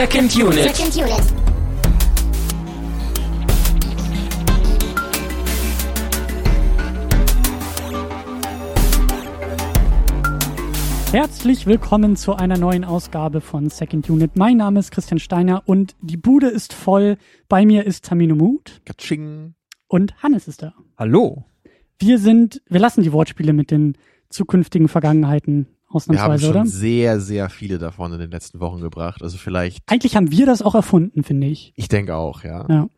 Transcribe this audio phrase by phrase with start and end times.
[0.00, 0.74] Second Unit.
[0.74, 1.22] Second Unit.
[11.12, 14.36] Herzlich willkommen zu einer neuen Ausgabe von Second Unit.
[14.36, 17.18] Mein Name ist Christian Steiner und die Bude ist voll.
[17.50, 19.52] Bei mir ist Tamino Mut Katsching.
[19.86, 20.72] und Hannes ist da.
[20.96, 21.44] Hallo.
[21.98, 23.98] Wir sind, wir lassen die Wortspiele mit den
[24.30, 26.66] zukünftigen Vergangenheiten Wir haben ausnahmsweise, schon oder?
[26.66, 29.22] sehr, sehr viele davon in den letzten Wochen gebracht.
[29.22, 31.72] Also vielleicht, Eigentlich haben wir das auch erfunden, finde ich.
[31.76, 32.66] ich denke auch, ja.
[32.68, 32.88] Ja.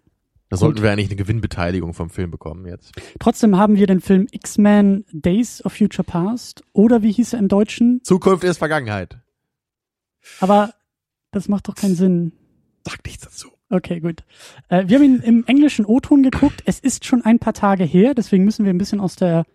[0.51, 2.93] Da sollten wir eigentlich eine Gewinnbeteiligung vom Film bekommen jetzt.
[3.19, 7.49] Trotzdem haben wir den Film X-Men Days of Future Past oder wie hieß er im
[7.49, 8.01] Deutschen?
[8.05, 9.17] Zukunft ist Vergangenheit.
[10.41, 10.75] Aber
[11.31, 12.33] das macht doch keinen Sinn.
[12.87, 13.49] Sag nichts dazu.
[13.71, 14.25] Okay, gut.
[14.69, 16.63] Äh, wir haben ihn im englischen O-Ton geguckt.
[16.67, 19.47] Es ist schon ein paar Tage her, deswegen müssen wir ein bisschen aus der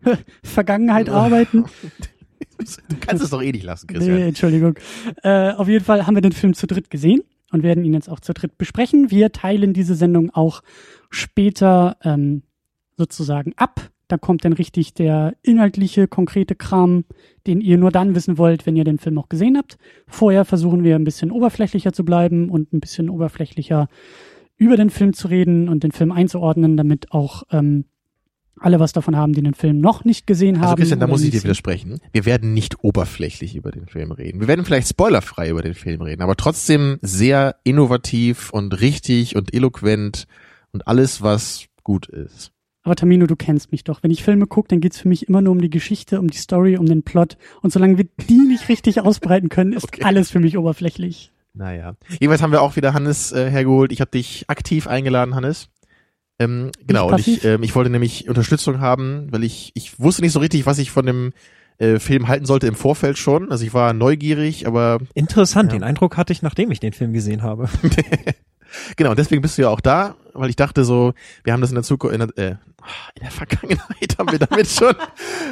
[0.42, 1.66] Vergangenheit arbeiten.
[2.88, 4.18] Du kannst es doch eh nicht lassen, Nee, Christian.
[4.20, 4.74] Entschuldigung.
[5.22, 8.08] Äh, auf jeden Fall haben wir den Film zu dritt gesehen und werden ihn jetzt
[8.08, 9.10] auch zu dritt besprechen.
[9.10, 10.62] Wir teilen diese Sendung auch
[11.10, 12.42] später ähm,
[12.96, 13.90] sozusagen ab.
[14.08, 17.04] Da kommt dann richtig der inhaltliche, konkrete Kram,
[17.46, 19.78] den ihr nur dann wissen wollt, wenn ihr den Film auch gesehen habt.
[20.06, 23.88] Vorher versuchen wir ein bisschen oberflächlicher zu bleiben und ein bisschen oberflächlicher
[24.56, 27.84] über den Film zu reden und den Film einzuordnen, damit auch ähm,
[28.60, 30.64] alle was davon haben, die den Film noch nicht gesehen haben.
[30.64, 32.00] Also Christian, da muss ich dir widersprechen.
[32.12, 34.40] Wir werden nicht oberflächlich über den Film reden.
[34.40, 39.54] Wir werden vielleicht spoilerfrei über den Film reden, aber trotzdem sehr innovativ und richtig und
[39.54, 40.26] eloquent
[40.72, 42.52] und alles, was gut ist.
[42.82, 44.02] Aber Tamino, du kennst mich doch.
[44.04, 46.38] Wenn ich Filme gucke, dann geht's für mich immer nur um die Geschichte, um die
[46.38, 47.36] Story, um den Plot.
[47.60, 50.02] Und solange wir die nicht richtig ausbreiten können, ist Okay.
[50.04, 51.32] alles für mich oberflächlich.
[51.52, 51.96] Naja.
[52.10, 53.90] Jedenfalls haben wir auch wieder Hannes äh, hergeholt.
[53.90, 55.68] Ich habe dich aktiv eingeladen, Hannes.
[56.38, 60.32] Ähm, genau, und ich, ähm, ich wollte nämlich Unterstützung haben, weil ich, ich wusste nicht
[60.32, 61.32] so richtig, was ich von dem
[61.78, 63.50] äh, Film halten sollte im Vorfeld schon.
[63.50, 65.78] Also ich war neugierig, aber Interessant, Ja.
[65.78, 67.68] den Eindruck hatte ich, nachdem ich den Film gesehen habe.
[68.96, 71.74] genau, deswegen bist du ja auch da, weil ich dachte so, wir haben das in
[71.76, 72.50] der Zukunft, in der, äh,
[73.16, 74.94] in der Vergangenheit haben wir damit schon,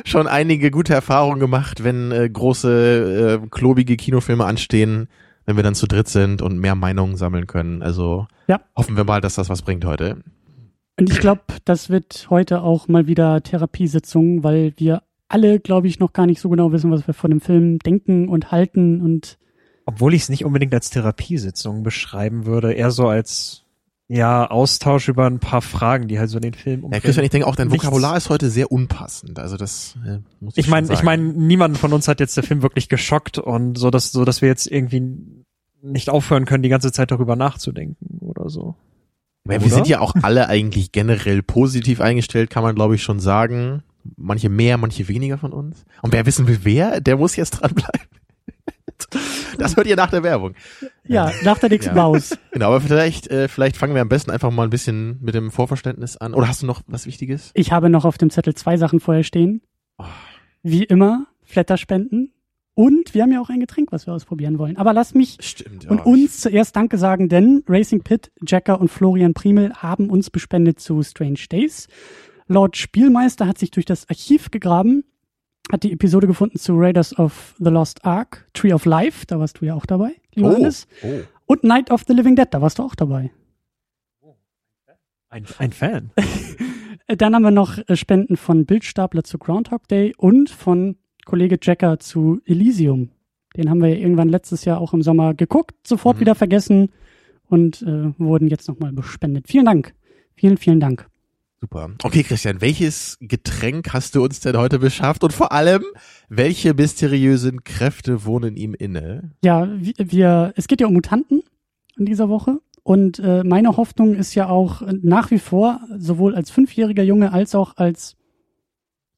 [0.05, 5.09] schon einige gute Erfahrungen gemacht, wenn äh, große, äh, klobige Kinofilme anstehen,
[5.47, 7.83] wenn wir dann zu dritt sind und mehr Meinungen sammeln können.
[7.83, 8.61] Also Ja.
[8.77, 10.19] hoffen wir mal, dass das was bringt heute.
[10.99, 15.99] Und ich glaube, das wird heute auch mal wieder Therapiesitzung, weil wir alle, glaube ich,
[15.99, 19.01] noch gar nicht so genau wissen, was wir von dem Film denken und halten.
[19.01, 19.39] Und
[19.87, 23.63] Obwohl ich es nicht unbedingt als Therapiesitzung beschreiben würde, eher so als
[24.07, 27.47] ja Austausch über ein paar Fragen, die halt so den Film Ja, Christian, ich denke
[27.49, 29.39] auch, dein Nichts- Vokabular ist heute sehr unpassend.
[29.39, 32.45] Also das äh, muss ich Ich meine, ich meine, niemanden von uns hat jetzt der
[32.45, 35.03] Film wirklich geschockt und so, dass so, dass wir jetzt irgendwie
[35.83, 38.75] nicht aufhören können, die ganze Zeit darüber nachzudenken oder so.
[39.45, 43.21] Weil wir sind ja auch alle eigentlich generell positiv eingestellt, kann man glaube ich schon
[43.21, 43.83] sagen.
[44.17, 45.85] Manche mehr, manche weniger von uns.
[46.03, 48.01] Und wer wissen will, wer, der muss jetzt dranbleiben.
[49.59, 50.55] Das hört ihr nach der Werbung.
[51.07, 52.03] ja, nach der nächsten Ja.
[52.03, 52.37] Maus.
[52.53, 55.51] Genau, aber vielleicht, äh, vielleicht fangen wir am besten einfach mal ein bisschen mit dem
[55.51, 56.35] Vorverständnis an.
[56.35, 57.51] Oder hast du noch was Wichtiges?
[57.55, 59.63] Ich habe noch auf dem Zettel zwei Sachen vorher stehen.
[59.99, 60.05] Oh.
[60.63, 62.33] Wie immer, Flatterspenden.
[62.75, 64.77] Und wir haben ja auch ein Getränk, was wir ausprobieren wollen.
[64.77, 65.89] Aber lass mich Stimmt.
[65.89, 70.81] und uns zuerst Danke sagen, denn Racing Pit, Jacker und Florian Primel haben uns bespendet
[70.81, 71.87] zu Strange Days.
[72.49, 75.05] Lord Spielmeister hat sich durch das Archiv gegraben,
[75.71, 79.61] hat die Episode gefunden zu Raiders of the Lost Ark, Tree of Life, da warst
[79.61, 80.87] du ja auch dabei, lieber Oh, Hannes.
[81.03, 81.21] oh.
[81.47, 83.31] Und Night of the Living Dead, da warst du auch dabei.
[85.29, 86.11] Ein, ein Fan.
[87.07, 92.41] Dann haben wir noch Spenden von Bildstapler zu Groundhog Day und von Kollege Jacker zu
[92.45, 93.11] Elysium.
[93.57, 96.21] Den haben wir ja irgendwann letztes Jahr auch im Sommer geguckt, sofort Mhm.
[96.21, 96.91] wieder vergessen
[97.49, 99.47] und äh, wurden jetzt nochmal bespendet.
[99.49, 99.95] Vielen Dank.
[100.37, 101.09] Vielen, vielen Dank.
[101.61, 101.91] Super.
[102.03, 105.25] Okay, Christian, welches Getränk hast du uns denn heute beschafft?
[105.25, 105.83] Und vor allem,
[106.29, 109.31] welche mysteriösen Kräfte wohnen ihm inne?
[109.43, 111.43] Ja, wir, wir es geht ja um Mutanten
[111.97, 112.59] in dieser Woche.
[112.83, 117.55] Und äh, meine Hoffnung ist ja auch nach wie vor, sowohl als fünfjähriger Junge als
[117.55, 118.17] auch als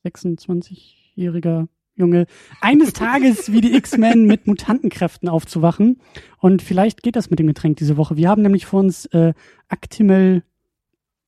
[0.04, 1.66] 26-jähriger
[1.96, 2.26] Junge,
[2.60, 6.00] eines Tages wie die X-Men mit Mutantenkräften aufzuwachen.
[6.38, 8.16] Und vielleicht geht das mit dem Getränk diese Woche.
[8.16, 9.32] Wir haben nämlich vor uns äh,
[9.68, 10.42] Actimel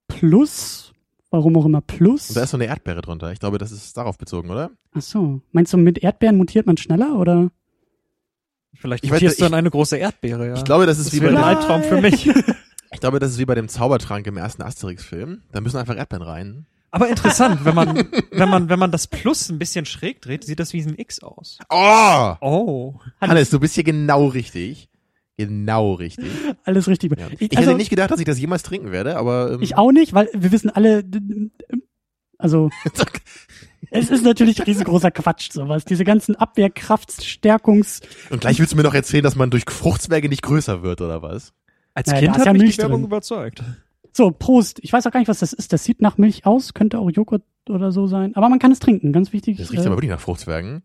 [0.08, 0.92] Plus,
[1.30, 2.28] warum auch immer Plus.
[2.30, 3.32] Und da ist so eine Erdbeere drunter.
[3.32, 4.70] Ich glaube, das ist darauf bezogen, oder?
[4.92, 7.50] Ach so, meinst du, mit Erdbeeren mutiert man schneller oder?
[8.74, 10.54] Vielleicht Ich weiß, mutierst du ich- in eine große Erdbeere, ja.
[10.54, 12.26] Ich glaube, das ist das wie bei dem, Albtraum für mich.
[12.92, 15.42] ich glaube, das ist wie bei dem Zaubertrank im ersten Asterix-Film.
[15.52, 16.66] Da müssen einfach Erdbeeren rein.
[16.90, 17.96] Aber interessant, wenn man,
[18.30, 21.22] wenn man, wenn man das Plus ein bisschen schräg dreht, sieht das wie ein X
[21.22, 21.58] aus.
[21.70, 22.34] Oh!
[22.40, 22.94] Oh.
[23.20, 24.88] Hannes, du bist hier genau richtig.
[25.36, 26.26] Genau richtig.
[26.64, 27.12] Alles richtig.
[27.18, 27.28] Ja.
[27.38, 29.76] Ich, Ich also, hätte nicht gedacht, dass ich das jemals trinken werde, aber ähm, ich
[29.76, 31.04] auch nicht, weil wir wissen alle,
[32.38, 32.70] also
[33.90, 35.84] Es ist natürlich riesengroßer Quatsch, sowas.
[35.84, 38.00] Diese ganzen Abwehrkraftstärkungs...
[38.30, 41.22] Und gleich willst du mir noch erzählen, dass man durch Fruchtzwerge nicht größer wird, oder
[41.22, 41.52] was?
[41.94, 43.06] Als Naja, Kind hat ja mich die Werbung drin.
[43.06, 43.62] überzeugt.
[44.18, 44.80] So, Prost.
[44.82, 45.72] Ich weiß auch gar nicht, was das ist.
[45.72, 48.34] Das sieht nach Milch aus, könnte auch Joghurt oder so sein.
[48.34, 49.58] Aber man kann es trinken, ganz wichtig.
[49.58, 50.82] Das riecht äh, aber wirklich nach Fruchtzwergen.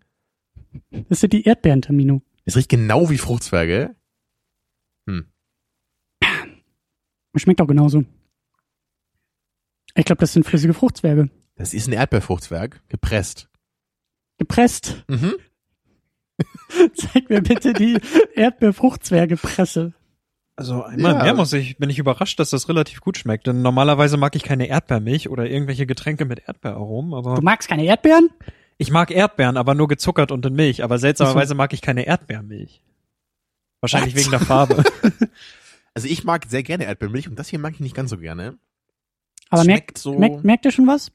[1.10, 2.22] das sind die Erdbeeren, Tamino.
[2.46, 3.96] Es riecht genau wie Fruchtzwerge.
[7.36, 8.04] Schmeckt auch genauso.
[9.96, 11.32] Ich glaube, das sind flüssige Fruchtzwerge.
[11.56, 13.50] Das ist ein Erdbeerfruchtzwerg, gepresst.
[14.38, 15.06] Gepresst.
[15.08, 15.34] Mhm.
[16.94, 18.00] Zeig mir bitte die
[18.36, 19.96] Erdbeerfruchtzwergepresse.
[20.56, 21.24] Also einmal Ja.
[21.24, 23.48] mehr muss ich, bin ich überrascht, dass das relativ gut schmeckt.
[23.48, 27.86] Denn normalerweise mag ich keine Erdbeermilch oder irgendwelche Getränke mit Erdbeeraromen, aber Du magst keine
[27.86, 28.30] Erdbeeren?
[28.78, 30.84] ich mag Erdbeeren, aber nur gezuckert und in Milch.
[30.84, 32.82] Aber seltsamerweise mag ich keine Erdbeermilch.
[33.82, 34.22] Wahrscheinlich Was?
[34.22, 34.84] wegen der Farbe.
[35.96, 38.58] Also ich mag sehr gerne Erdbeermilch und das hier mag ich nicht ganz so gerne.
[39.52, 41.12] Aber Schmeckt merkt, so- merkt, merkt ihr schon was?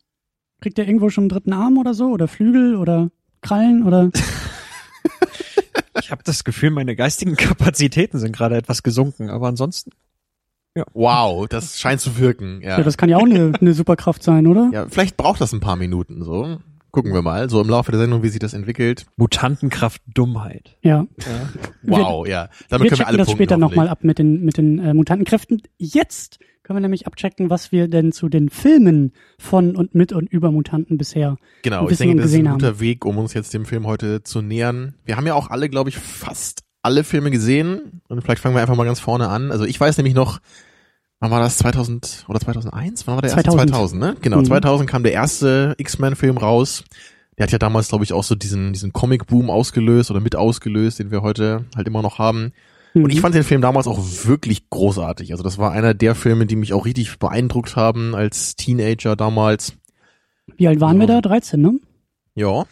[0.60, 2.10] Kriegt ihr irgendwo schon einen dritten Arm oder so?
[2.12, 3.10] Oder Flügel oder
[3.40, 4.10] Krallen oder?
[6.08, 9.90] Ich habe das Gefühl, meine geistigen Kapazitäten sind gerade etwas gesunken, aber ansonsten
[10.94, 12.60] Wow, das scheint zu wirken.
[12.62, 14.70] Ja, Ja, das kann ja auch eine, eine Superkraft sein, oder?
[14.72, 16.60] ja vielleicht braucht das ein paar Minuten so.
[16.98, 19.06] Gucken wir mal, so im Laufe der Sendung, wie sich das entwickelt.
[19.16, 20.76] Mutantenkraft Dummheit.
[20.82, 21.06] Ja.
[21.18, 21.48] Ja.
[21.84, 22.48] Wow, ja.
[22.70, 24.94] Damit wir können wir alle das punkten, später nochmal ab mit den, mit den äh,
[24.94, 25.62] Mutantenkräften.
[25.76, 30.28] Jetzt können wir nämlich abchecken, was wir denn zu den Filmen von und mit und
[30.28, 31.36] über Mutanten bisher.
[31.62, 34.24] Genau, ich denke, das ist ein gesehen guter Weg, um uns jetzt dem Film heute
[34.24, 34.94] zu nähern.
[35.04, 38.02] Wir haben ja auch alle, glaube ich, fast alle Filme gesehen.
[38.08, 39.52] Und vielleicht fangen wir einfach mal ganz vorne an.
[39.52, 40.40] Also ich weiß nämlich noch,
[41.20, 41.58] wann war das?
[41.58, 43.06] 2000 oder 2001?
[43.06, 43.42] Wann war der erste?
[43.44, 43.70] 2000.
[43.70, 44.16] 2000, ne?
[44.20, 44.44] Genau, Mhm.
[44.46, 46.84] 2000 kam der erste X-Men-Film raus.
[47.36, 50.98] Der hat ja damals, glaube ich, auch so diesen, diesen Comic-Boom ausgelöst oder mit ausgelöst,
[50.98, 52.52] den wir heute halt immer noch haben.
[52.94, 53.10] Und Mhm.
[53.10, 55.30] ich fand den Film damals auch wirklich großartig.
[55.32, 59.74] Also das war einer der Filme, die mich auch richtig beeindruckt haben als Teenager damals.
[60.56, 61.20] Wie alt waren wir Ja.
[61.20, 61.28] da?
[61.28, 61.78] 13, ne?
[62.34, 62.64] Ja,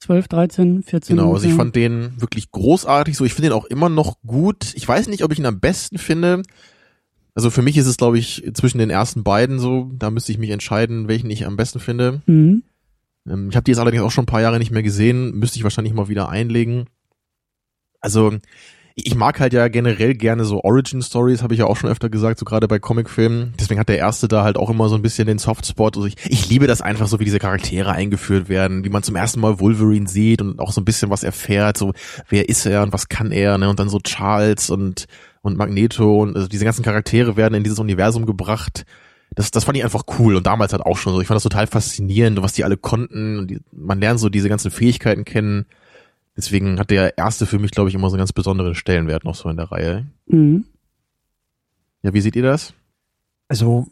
[0.00, 1.16] 12, 13, 14.
[1.16, 3.16] Genau, also ich fand den wirklich großartig.
[3.16, 4.72] So, ich finde den auch immer noch gut.
[4.74, 6.42] Ich weiß nicht, ob ich ihn am besten finde.
[7.36, 9.90] Also für mich ist es, glaube ich, zwischen den ersten beiden so.
[9.92, 12.22] Da müsste ich mich entscheiden, welchen ich am besten finde.
[12.24, 12.62] Mhm.
[13.28, 15.32] Ähm, ich habe die jetzt allerdings auch schon ein paar Jahre nicht mehr gesehen.
[15.32, 16.86] Müsste ich wahrscheinlich mal wieder einlegen.
[18.00, 18.32] Also
[18.94, 22.08] ich mag halt ja generell gerne so Origin Stories, habe ich ja auch schon öfter
[22.08, 23.52] gesagt, so gerade bei Comicfilmen.
[23.60, 25.96] Deswegen hat der erste da halt auch immer so ein bisschen den Softspot.
[25.96, 29.14] Also ich, ich liebe das einfach so, wie diese Charaktere eingeführt werden, wie man zum
[29.14, 31.92] ersten Mal Wolverine sieht und auch so ein bisschen was erfährt, so
[32.30, 33.68] wer ist er und was kann er, ne?
[33.68, 35.04] Und dann so Charles und
[35.46, 38.84] und Magneto und also diese ganzen Charaktere werden in dieses Universum gebracht.
[39.34, 41.20] Das, das fand ich einfach cool und damals halt auch schon so.
[41.20, 44.48] Ich fand das total faszinierend, was die alle konnten und die, man lernt so diese
[44.48, 45.66] ganzen Fähigkeiten kennen.
[46.36, 49.34] Deswegen hat der erste für mich, glaube ich, immer so einen ganz besonderen Stellenwert noch
[49.34, 50.06] so in der Reihe.
[50.26, 50.66] Mhm.
[52.02, 52.74] Ja, wie seht ihr das?
[53.48, 53.86] Also,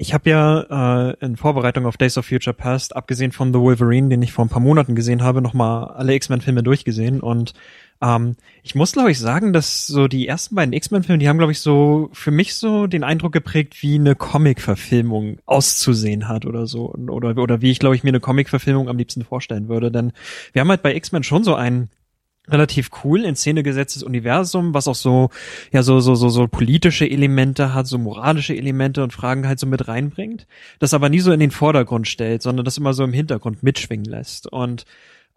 [0.00, 4.08] ich habe ja äh, in Vorbereitung auf Days of Future Past, abgesehen von The Wolverine,
[4.08, 7.20] den ich vor ein paar Monaten gesehen habe, nochmal alle X-Men-Filme durchgesehen.
[7.20, 7.52] Und
[8.00, 11.52] ähm, ich muss, glaube ich, sagen, dass so die ersten beiden X-Men-Filme, die haben, glaube
[11.52, 16.94] ich, so für mich so den Eindruck geprägt, wie eine Comic-Verfilmung auszusehen hat oder so.
[16.94, 19.90] Oder, oder wie ich, glaube ich, mir eine Comic-Verfilmung am liebsten vorstellen würde.
[19.92, 20.12] Denn
[20.54, 21.90] wir haben halt bei X-Men schon so einen
[22.50, 25.30] relativ cool in Szene gesetztes Universum, was auch so,
[25.72, 29.66] ja, so, so, so, so politische Elemente hat, so moralische Elemente und Fragen halt so
[29.66, 30.46] mit reinbringt,
[30.78, 34.06] das aber nie so in den Vordergrund stellt, sondern das immer so im Hintergrund mitschwingen
[34.06, 34.46] lässt.
[34.46, 34.84] Und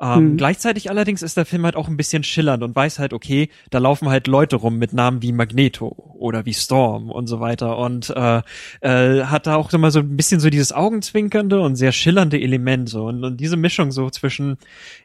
[0.03, 0.37] ähm, Mhm.
[0.37, 3.77] gleichzeitig allerdings ist der Film halt auch ein bisschen schillernd und weiß halt, okay, da
[3.77, 5.87] laufen halt Leute rum mit Namen wie Magneto
[6.19, 7.77] oder wie Storm und so weiter.
[7.77, 8.41] Und äh,
[8.81, 12.89] äh, hat da auch immer so ein bisschen so dieses augenzwinkernde und sehr schillernde Element
[12.89, 13.05] so.
[13.05, 14.57] Und, und diese Mischung so zwischen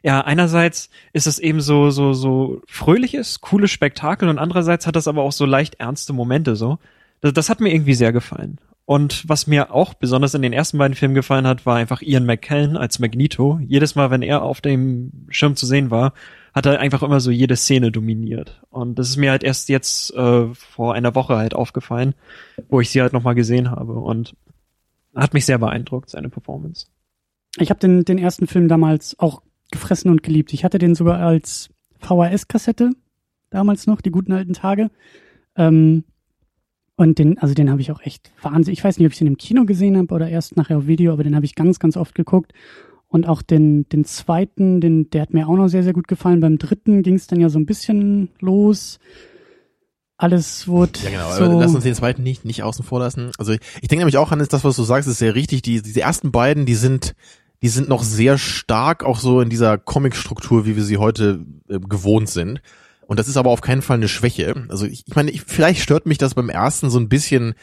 [0.03, 5.07] ja einerseits ist es eben so so so fröhliches cooles Spektakel und andererseits hat das
[5.07, 6.77] aber auch so leicht ernste Momente so.
[7.21, 8.57] Das, das hat mir irgendwie sehr gefallen
[8.89, 12.25] und was mir auch besonders in den ersten beiden Filmen gefallen hat, war einfach Ian
[12.25, 13.59] McKellen als Magneto.
[13.61, 16.13] Jedes Mal, wenn er auf dem Schirm zu sehen war,
[16.55, 18.63] hat er einfach immer so jede Szene dominiert.
[18.71, 22.15] Und das ist mir halt erst jetzt äh, vor einer Woche halt aufgefallen,
[22.67, 23.93] wo ich sie halt nochmal gesehen habe.
[23.93, 24.35] Und
[25.13, 26.87] hat mich sehr beeindruckt, seine Performance.
[27.59, 30.51] Ich habe den, den ersten Film damals auch gefressen und geliebt.
[30.51, 31.69] Ich hatte den sogar als
[31.99, 32.89] VHS-Kassette,
[33.51, 34.89] damals noch, die guten alten Tage.
[35.55, 36.05] Ähm,
[36.99, 38.79] und den, also den habe ich auch echt wahnsinnig.
[38.79, 41.13] Ich weiß nicht, ob ich den im Kino gesehen habe oder erst nachher auf Video,
[41.13, 42.51] aber den habe ich ganz, ganz oft geguckt.
[43.07, 46.41] Und auch den, den zweiten, den, der hat mir auch noch sehr, sehr gut gefallen.
[46.41, 48.99] Beim dritten ging es dann ja so ein bisschen los.
[50.17, 51.51] Alles wurde Ja, genau.
[51.51, 51.59] so.
[51.61, 53.31] lass uns den zweiten nicht, nicht außen vor lassen.
[53.37, 55.61] Also ich, ich denke nämlich auch, Hannes, das, was du sagst, ist sehr richtig.
[55.61, 57.15] Die, diese ersten beiden, die sind,
[57.61, 61.79] die sind noch sehr stark auch so in dieser Comic-Struktur, wie wir sie heute äh,
[61.79, 62.59] gewohnt sind.
[63.09, 64.67] Und das ist aber auf keinen Fall eine Schwäche.
[64.69, 67.55] Also ich, ich meine, ich, vielleicht stört mich das beim ersten so ein bisschen,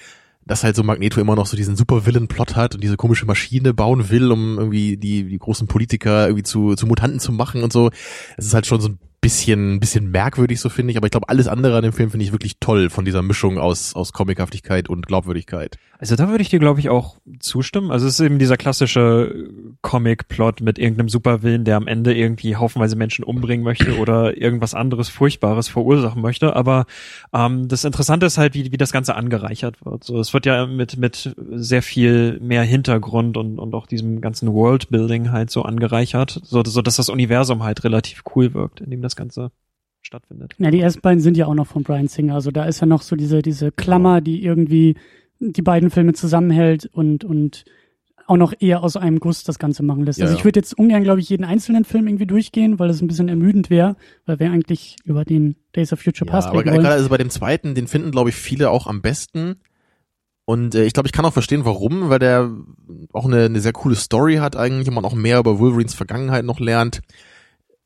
[0.44, 3.72] dass halt so Magneto immer noch so diesen super Villain-Plot hat und diese komische Maschine
[3.72, 7.72] bauen will, um irgendwie die, die großen Politiker irgendwie zu, zu Mutanten zu machen und
[7.72, 7.90] so.
[8.36, 10.96] Es ist halt schon so ein bisschen, bisschen merkwürdig, so finde ich.
[10.96, 13.60] Aber ich glaube, alles andere an dem Film finde ich wirklich toll von dieser Mischung
[13.60, 15.78] aus, aus Comichaftigkeit und Glaubwürdigkeit.
[15.98, 17.90] Also da würde ich dir, glaube ich, auch zustimmen.
[17.90, 19.48] Also es ist eben dieser klassische
[19.82, 25.08] Comic-Plot mit irgendeinem Superwillen, der am Ende irgendwie haufenweise Menschen umbringen möchte oder irgendwas anderes
[25.08, 26.54] Furchtbares verursachen möchte.
[26.54, 26.86] Aber
[27.32, 30.04] ähm, das Interessante ist halt, wie, wie das Ganze angereichert wird.
[30.04, 34.52] So, es wird ja mit, mit sehr viel mehr Hintergrund und, und auch diesem ganzen
[34.52, 39.02] Worldbuilding halt so angereichert, so, so dass das Universum halt relativ cool wirkt, in dem
[39.02, 39.50] das Ganze
[40.02, 40.54] stattfindet.
[40.58, 42.34] Ja, die ersten beiden sind ja auch noch von Brian Singer.
[42.34, 44.96] Also da ist ja noch so diese, diese Klammer, die irgendwie
[45.38, 47.64] die beiden Filme zusammenhält und, und
[48.26, 50.18] auch noch eher aus einem Guss das Ganze machen lässt.
[50.18, 53.00] Ja, also ich würde jetzt ungern, glaube ich, jeden einzelnen Film irgendwie durchgehen, weil das
[53.00, 56.60] ein bisschen ermüdend wäre, weil wir eigentlich über den Days of Future Ja, Past aber
[56.60, 59.56] reden gerade also bei dem zweiten, den finden, glaube ich, viele auch am besten.
[60.44, 62.50] Und äh, ich glaube, ich kann auch verstehen, warum, weil der
[63.12, 66.44] auch eine, eine sehr coole Story hat eigentlich und man auch mehr über Wolverines Vergangenheit
[66.44, 67.00] noch lernt.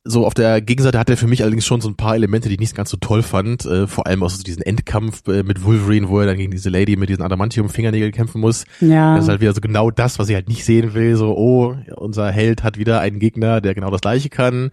[0.03, 2.55] So auf der Gegenseite hat er für mich allerdings schon so ein paar Elemente, die
[2.55, 3.67] ich nicht ganz so toll fand.
[3.67, 6.71] Äh, vor allem auch so diesen Endkampf äh, mit Wolverine, wo er dann gegen diese
[6.71, 8.65] Lady mit diesen Adamantium-Fingernägeln kämpfen muss.
[8.81, 11.17] Ja, Das ist halt wieder so genau das, was ich halt nicht sehen will.
[11.17, 14.71] So, oh, unser Held hat wieder einen Gegner, der genau das gleiche kann.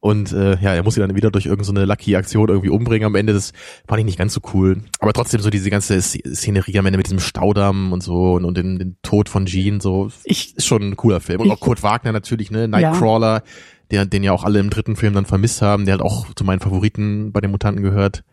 [0.00, 3.06] Und äh, ja, er muss ihn dann wieder durch irgendeine so lucky Aktion irgendwie umbringen
[3.06, 3.32] am Ende.
[3.32, 3.52] Das
[3.88, 4.82] fand ich nicht ganz so cool.
[4.98, 8.44] Aber trotzdem so diese ganze Sz- Szenerie am Ende mit diesem Staudamm und so und,
[8.44, 11.40] und den, den Tod von Jean, so ich, ist schon ein cooler Film.
[11.40, 12.68] Und Ich- auch Kurt Wagner natürlich, ne?
[12.68, 13.44] Nightcrawler,
[13.90, 16.44] der, den ja auch alle im dritten Film dann vermisst haben, der hat auch zu
[16.44, 18.24] meinen Favoriten bei den Mutanten gehört.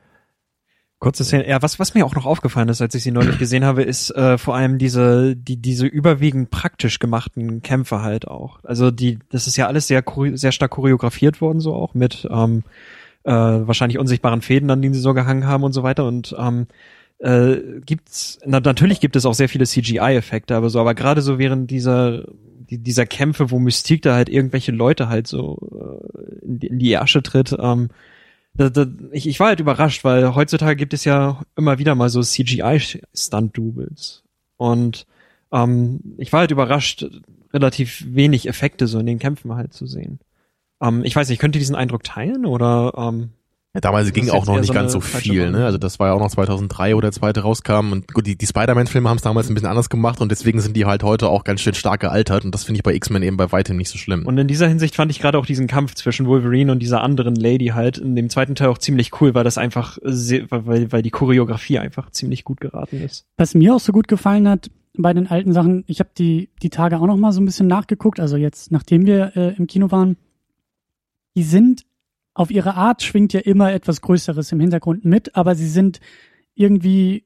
[1.00, 1.48] Kurze Szene.
[1.48, 4.12] Ja, was, was mir auch noch aufgefallen ist, als ich sie neulich gesehen habe, ist
[4.12, 8.60] äh, vor allem diese, die, diese überwiegend praktisch gemachten Kämpfe halt auch.
[8.64, 10.04] Also die, das ist ja alles sehr,
[10.34, 12.64] sehr stark choreografiert worden, so auch mit ähm,
[13.24, 16.06] äh, wahrscheinlich unsichtbaren Fäden, an denen sie so gehangen haben und so weiter.
[16.06, 16.68] Und ähm,
[17.18, 21.40] äh, gibt's, na, natürlich gibt es auch sehr viele CGI-Effekte, aber so, aber gerade so
[21.40, 26.60] während dieser die, dieser Kämpfe, wo Mystik da halt irgendwelche Leute halt so äh, in,
[26.60, 27.90] die, in die Asche tritt, ähm,
[28.54, 32.10] da, da, ich, ich war halt überrascht, weil heutzutage gibt es ja immer wieder mal
[32.10, 34.24] so CGI-Stunt-Doubles.
[34.58, 35.08] Und
[35.52, 37.06] ähm, ich war halt überrascht,
[37.54, 40.20] relativ wenig Effekte so in den Kämpfen halt zu sehen.
[40.82, 43.30] Ähm, ich weiß nicht, könnt ihr diesen Eindruck teilen oder ähm,
[43.74, 45.66] Ja, damals Das ging auch noch nicht so ganz so viel, ne?
[45.66, 48.46] Also das war ja auch noch 2003, wo der zweite rauskam und gut, die, die
[48.46, 51.46] Spider-Man-Filme haben es damals ein bisschen anders gemacht und deswegen sind die halt heute auch
[51.46, 53.98] ganz schön stark gealtert und das finde ich bei X-Men eben bei weitem nicht so
[53.98, 54.26] schlimm.
[54.26, 57.36] Und in dieser Hinsicht fand ich gerade auch diesen Kampf zwischen Wolverine und dieser anderen
[57.36, 61.02] Lady halt in dem zweiten Teil auch ziemlich cool, weil das einfach sehr, weil, weil
[61.02, 63.26] die Choreografie einfach ziemlich gut geraten ist.
[63.38, 66.70] was mir auch so gut gefallen hat bei den alten Sachen, ich habe die, die
[66.70, 69.92] Tage auch noch mal so ein bisschen nachgeguckt, also jetzt, nachdem wir äh, im Kino
[69.92, 70.18] waren,
[71.38, 71.84] die sind
[72.34, 76.00] auf ihre Art schwingt ja immer etwas Größeres im Hintergrund mit, aber sie sind
[76.56, 77.26] irgendwie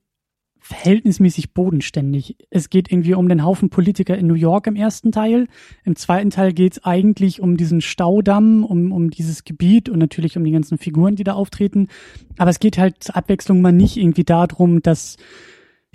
[0.65, 2.37] verhältnismäßig bodenständig.
[2.49, 5.47] Es geht irgendwie um den Haufen Politiker in New York im ersten Teil.
[5.83, 10.37] Im zweiten Teil geht es eigentlich um diesen Staudamm, um, um dieses Gebiet und natürlich
[10.37, 11.89] um die ganzen Figuren, die da auftreten.
[12.39, 15.17] Aber es geht halt zur Abwechslung mal nicht irgendwie darum, dass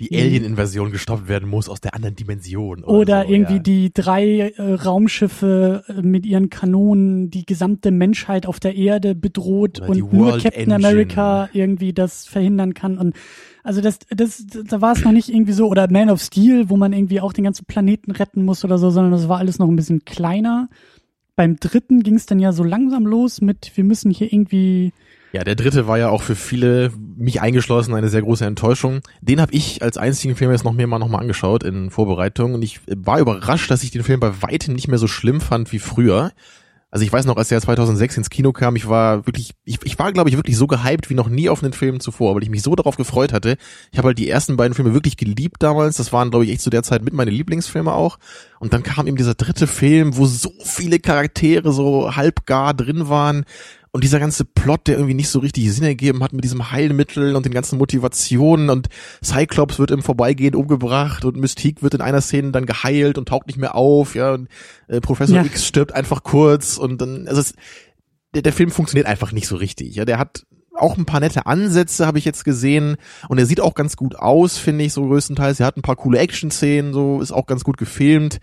[0.01, 2.83] die Alien-Invasion gestoppt werden muss aus der anderen Dimension.
[2.83, 3.59] oder so, irgendwie ja.
[3.59, 9.79] die drei äh, Raumschiffe äh, mit ihren Kanonen die gesamte Menschheit auf der Erde bedroht
[9.81, 10.75] Oder und nur Captain Engine.
[10.75, 13.15] America irgendwie das verhindern kann und
[13.63, 16.77] also das, das, da war es noch nicht irgendwie so, oder Man of Steel, wo
[16.77, 19.67] man irgendwie auch den ganzen Planeten retten muss oder so, sondern das war alles noch
[19.67, 20.67] ein bisschen kleiner.
[21.35, 24.93] Beim dritten ging es dann ja so langsam los mit, wir müssen hier irgendwie,
[25.33, 28.99] Ja, der dritte war ja auch für viele, mich eingeschlossen, eine sehr große Enttäuschung.
[29.21, 32.53] Den habe ich als einzigen Film jetzt noch mehr mal noch mal angeschaut in Vorbereitung
[32.53, 35.71] und ich war überrascht, dass ich den Film bei weitem nicht mehr so schlimm fand
[35.71, 36.31] wie früher.
[36.93, 39.97] Also ich weiß noch, als er 2006 ins Kino kam, ich war wirklich, ich, ich
[39.97, 42.49] war glaube ich wirklich so gehypt wie noch nie auf einen Film zuvor, weil ich
[42.49, 43.55] mich so darauf gefreut hatte.
[43.93, 45.95] Ich habe halt die ersten beiden Filme wirklich geliebt damals.
[45.95, 48.19] Das waren glaube ich echt zu der Zeit mit meine Lieblingsfilme auch.
[48.59, 53.45] Und dann kam eben dieser dritte Film, wo so viele Charaktere so halbgar drin waren.
[53.93, 57.35] Und dieser ganze Plot, der irgendwie nicht so richtig Sinn ergeben hat mit diesem Heilmittel
[57.35, 58.87] und den ganzen Motivationen und
[59.21, 63.47] Cyclops wird im Vorbeigehen umgebracht und Mystique wird in einer Szene dann geheilt und taucht
[63.47, 64.47] nicht mehr auf, ja, und
[64.87, 65.43] äh, Professor Ja.
[65.43, 67.53] X stirbt einfach kurz und dann, also es,
[68.33, 71.45] der, der Film funktioniert einfach nicht so richtig, ja, der hat auch ein paar nette
[71.45, 72.95] Ansätze habe ich jetzt gesehen
[73.27, 75.59] und er sieht auch ganz gut aus, finde ich so größtenteils.
[75.59, 78.39] Er hat ein paar coole Action-Szenen, so ist auch ganz gut gefilmt.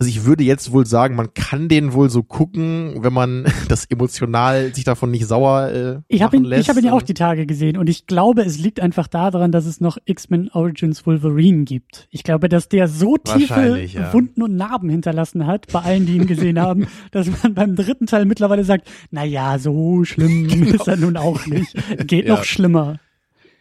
[0.00, 3.84] Also ich würde jetzt wohl sagen, man kann den wohl so gucken, wenn man das
[3.86, 6.62] emotional sich davon nicht sauer äh, ich habe machen ihn, lässt.
[6.62, 9.50] ich habe ihn ja auch die Tage gesehen und ich glaube, es liegt einfach daran,
[9.50, 12.06] dass es noch X-Men Origins Wolverine gibt.
[12.12, 14.12] Ich glaube, dass der so tiefe ja.
[14.12, 18.06] Wunden und Narben hinterlassen hat, bei allen, die ihn gesehen haben, dass man beim dritten
[18.06, 21.74] Teil mittlerweile sagt, na ja, so schlimm ist er nun auch nicht.
[22.06, 22.36] Geht Ja.
[22.36, 23.00] noch schlimmer.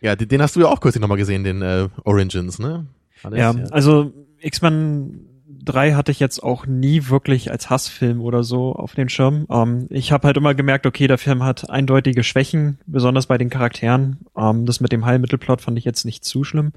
[0.01, 2.85] ja, den, den hast du ja auch kürzlich nochmal gesehen, den äh, Origins, ne?
[3.23, 5.23] Alles, Ja, also X-Men
[5.67, 9.45] 3 hatte ich jetzt auch nie wirklich als Hassfilm oder so auf den Schirm.
[9.49, 13.49] Ähm, ich habe halt immer gemerkt, okay, der Film hat eindeutige Schwächen, besonders bei den
[13.49, 14.25] Charakteren.
[14.37, 16.73] Ähm, das mit dem Heilmittelplot fand ich jetzt nicht zu schlimm.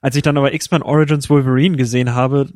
[0.00, 2.48] Als ich dann aber X-Men Origins Wolverine gesehen habe,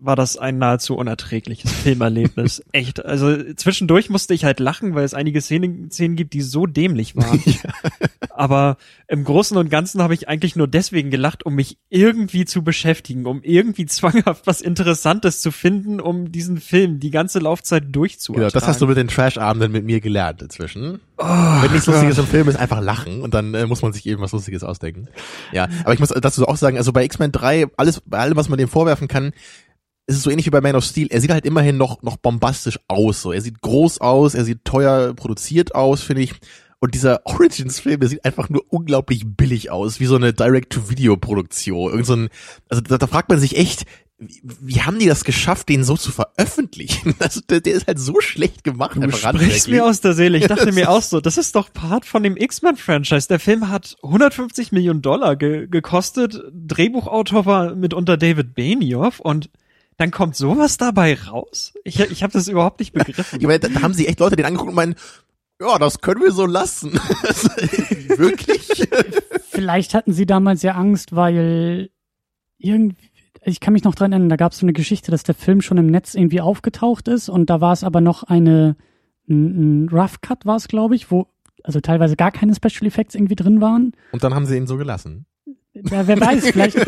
[0.00, 2.62] war das ein nahezu unerträgliches Filmerlebnis.
[2.72, 3.04] Echt.
[3.04, 7.16] Also zwischendurch musste ich halt lachen, weil es einige Szenen, Szenen gibt, die so dämlich
[7.16, 7.42] waren.
[8.30, 8.78] Aber
[9.08, 13.26] im Großen und Ganzen habe ich eigentlich nur deswegen gelacht, um mich irgendwie zu beschäftigen,
[13.26, 18.48] um irgendwie zwanghaft was Interessantes zu finden, um diesen Film die ganze Laufzeit durchzuführen.
[18.48, 21.00] Genau, das hast du mit den Trash-Abenden mit mir gelernt inzwischen.
[21.18, 24.06] Oh, Wenn nichts Lustiges im Film ist, einfach lachen und dann äh, muss man sich
[24.06, 25.08] eben was Lustiges ausdenken.
[25.52, 28.48] Ja, aber ich muss dazu auch sagen, also bei X-Men 3, alles, bei allem, was
[28.48, 29.32] man dem vorwerfen kann,
[30.10, 31.06] ist es so ähnlich wie bei Man of Steel.
[31.10, 33.32] Er sieht halt immerhin noch, noch bombastisch aus, so.
[33.32, 36.34] Er sieht groß aus, er sieht teuer produziert aus, finde ich.
[36.80, 41.90] Und dieser Origins-Film, der sieht einfach nur unglaublich billig aus, wie so eine Direct-to-Video-Produktion.
[41.92, 42.28] Irgend so ein,
[42.68, 43.84] also da, da fragt man sich echt,
[44.18, 47.14] wie, wie haben die das geschafft, den so zu veröffentlichen?
[47.20, 48.96] Also der, der ist halt so schlecht gemacht.
[48.96, 50.38] Du sprichst mir aus der Seele.
[50.38, 53.28] Ich dachte mir auch so, das ist doch Part von dem X-Men-Franchise.
[53.28, 56.42] Der Film hat 150 Millionen Dollar ge gekostet.
[56.52, 59.50] Drehbuchautor war mitunter David Benioff und
[60.00, 61.74] dann kommt sowas dabei raus?
[61.84, 63.38] Ich, ich habe das überhaupt nicht begriffen.
[63.38, 64.94] Ich meine, da, da haben sie echt Leute den angeguckt und meinen,
[65.60, 66.92] ja, das können wir so lassen.
[68.16, 68.88] Wirklich?
[69.50, 71.90] Vielleicht hatten sie damals ja Angst, weil
[72.56, 73.10] irgendwie,
[73.44, 75.60] ich kann mich noch dran erinnern, da gab es so eine Geschichte, dass der Film
[75.60, 78.76] schon im Netz irgendwie aufgetaucht ist und da war es aber noch eine,
[79.28, 81.26] ein, ein Rough Cut war es, glaube ich, wo
[81.62, 83.92] also teilweise gar keine Special Effects irgendwie drin waren.
[84.12, 85.26] Und dann haben sie ihn so gelassen.
[85.72, 86.78] Ja, wer weiß, vielleicht,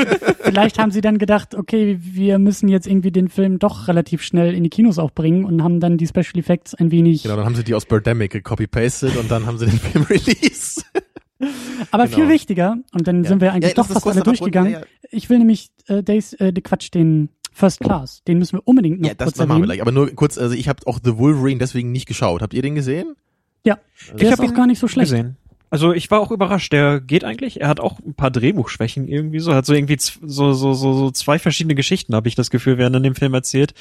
[0.42, 4.54] vielleicht haben sie dann gedacht, okay, wir müssen jetzt irgendwie den Film doch relativ schnell
[4.54, 7.22] in die Kinos auch bringen und haben dann die Special Effects ein wenig.
[7.22, 10.84] Genau, dann haben sie die aus Birdemic gecopy-pasted und dann haben sie den Film released.
[11.92, 12.16] Aber genau.
[12.16, 13.28] viel wichtiger, und dann Ja.
[13.28, 14.72] sind wir eigentlich Ja, doch fast kurz alle durchgegangen.
[14.72, 14.86] Ja, ja.
[15.10, 19.00] Ich will nämlich äh, Days, äh, die Quatsch, den First Class, den müssen wir unbedingt
[19.00, 19.64] noch Ja, das kurz machen wir erwähnen.
[19.66, 19.82] gleich.
[19.82, 22.42] Aber nur kurz, also ich habe auch The Wolverine deswegen nicht geschaut.
[22.42, 23.14] Habt ihr den gesehen?
[23.64, 25.10] Ja, Also der Ich ist hab auch ihn gar nicht so schlecht.
[25.10, 25.36] gesehen.
[25.72, 26.70] Also ich war auch überrascht.
[26.74, 27.62] Der geht eigentlich.
[27.62, 29.54] Er hat auch ein paar Drehbuchschwächen irgendwie so.
[29.54, 32.92] Hat so irgendwie so so so, so zwei verschiedene Geschichten habe ich das Gefühl, werden
[32.92, 33.72] in dem Film erzählt,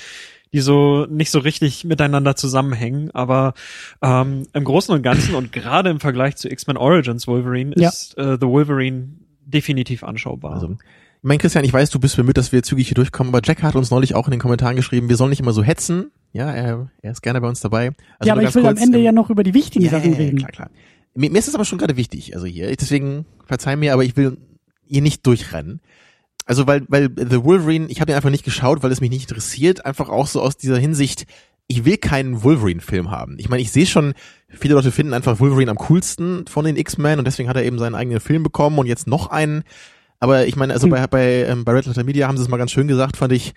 [0.54, 3.12] die so nicht so richtig miteinander zusammenhängen.
[3.12, 3.56] Aber
[4.02, 7.90] ähm, im Großen und Ganzen und gerade im Vergleich zu X-Men Origins Wolverine Ja.
[7.90, 9.10] ist äh, The Wolverine
[9.46, 10.54] definitiv anschaubar.
[10.54, 13.42] Also, ich meine, Christian, ich weiß, du bist bemüht, dass wir zügig hier durchkommen, aber
[13.46, 16.10] Jack hat uns neulich auch in den Kommentaren geschrieben, wir sollen nicht immer so hetzen.
[16.32, 17.92] Ja, er, er ist gerne bei uns dabei.
[18.18, 19.92] Also ja, aber ich will kurz, am Ende ähm, ja noch über die wichtigen ja,
[19.92, 20.38] Sachen reden.
[20.38, 20.70] klar, klar.
[21.14, 24.16] Mir, mir ist es aber schon gerade wichtig, also hier, deswegen verzeih mir, aber ich
[24.16, 24.38] will
[24.86, 25.82] hier nicht durchrennen.
[26.46, 29.30] Also weil, weil The Wolverine, ich habe den einfach nicht geschaut, weil es mich nicht
[29.30, 31.26] interessiert, einfach auch so aus dieser Hinsicht,
[31.68, 33.38] ich will keinen Wolverine-Film haben.
[33.40, 34.14] Ich meine, ich sehe schon,
[34.50, 37.80] viele Leute finden einfach Wolverine am coolsten von den X-Men und deswegen hat er eben
[37.80, 39.64] seinen eigenen Film bekommen und jetzt noch einen.
[40.20, 40.92] Aber ich meine, also Hm.
[40.92, 43.32] bei, bei, ähm, bei Red Letter Media haben sie es mal ganz schön gesagt, fand
[43.34, 43.54] ich,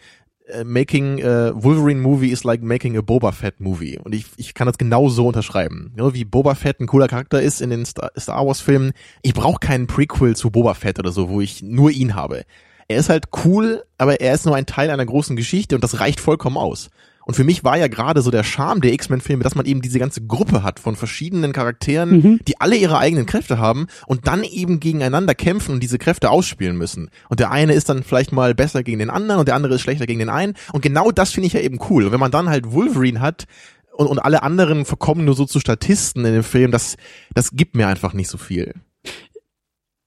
[0.64, 3.98] making a Wolverine movie is like making a Boba Fett movie.
[3.98, 5.92] Und ich, ich kann das genau so unterschreiben.
[5.96, 8.92] Ja, wie Boba Fett ein cooler Charakter ist in den Star, Star Wars Filmen.
[9.22, 12.44] Ich brauche keinen Prequel zu Boba Fett oder so, wo ich nur ihn habe.
[12.88, 16.00] Er ist halt cool, aber er ist nur ein Teil einer großen Geschichte und das
[16.00, 16.90] reicht vollkommen aus.
[17.26, 19.98] Und für mich war ja gerade so der Charme der X-Men-Filme, dass man eben diese
[19.98, 22.40] ganze Gruppe hat von verschiedenen Charakteren, Mhm.
[22.46, 26.76] die alle ihre eigenen Kräfte haben und dann eben gegeneinander kämpfen und diese Kräfte ausspielen
[26.76, 27.10] müssen.
[27.28, 29.80] Und der eine ist dann vielleicht mal besser gegen den anderen und der andere ist
[29.80, 30.54] schlechter gegen den einen.
[30.72, 32.04] Und genau das finde ich ja eben cool.
[32.06, 33.44] Und wenn man dann halt Wolverine hat
[33.92, 36.96] und, und alle anderen verkommen nur so zu Statisten in dem Film, das,
[37.34, 38.74] das gibt mir einfach nicht so viel.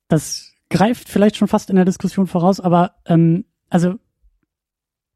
[0.08, 3.96] Das greift vielleicht schon fast in der Diskussion voraus, aber ähm, also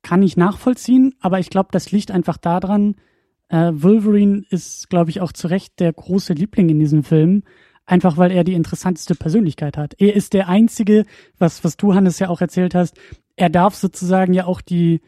[0.03, 2.97] kann ich nachvollziehen, aber ich glaube, das liegt einfach daran,
[3.49, 7.43] äh, Wolverine ist, glaube ich, auch zu Recht der große Liebling in diesem Film,
[7.85, 9.95] einfach weil er die interessanteste Persönlichkeit hat.
[9.99, 11.05] Er ist der einzige,
[11.39, 12.97] was, was du, Hannes, ja auch erzählt hast,
[13.37, 15.01] er darf sozusagen ja auch die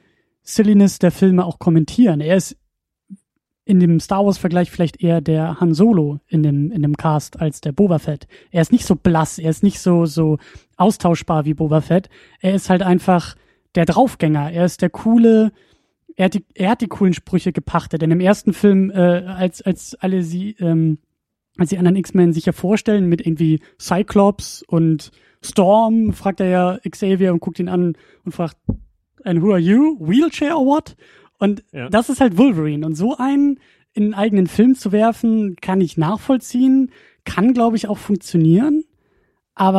[0.43, 2.21] Silliness der Filme auch kommentieren.
[2.21, 2.57] Er ist
[3.65, 7.41] in dem Star Wars Vergleich vielleicht eher der Han Solo in dem in dem Cast
[7.41, 8.27] als der Boba Fett.
[8.51, 10.39] Er ist nicht so blass, er ist nicht so so
[10.77, 12.11] austauschbar wie Boba Fett.
[12.41, 13.37] Er ist halt einfach
[13.75, 14.53] der Draufgänger.
[14.53, 15.53] Er ist der coole
[16.17, 18.03] er hat die, er hat die coolen Sprüche gepachtet.
[18.03, 20.99] Denn im ersten Film, äh, als, als alle sie, ähm,
[21.59, 25.11] als die anderen X-Men sich ja vorstellen mit irgendwie Cyclops und
[25.43, 28.57] Storm, fragt er ja Xavier und guckt ihn an und fragt,
[29.25, 29.97] and who are you?
[30.01, 30.97] Wheelchair or what?
[31.39, 31.89] Und Ja.
[31.89, 32.87] das ist halt Wolverine.
[32.87, 33.59] Und so einen
[33.93, 36.91] in einen eigenen Film zu werfen, kann ich nachvollziehen,
[37.25, 38.85] kann, glaube ich, auch funktionieren.
[39.57, 39.79] Aber,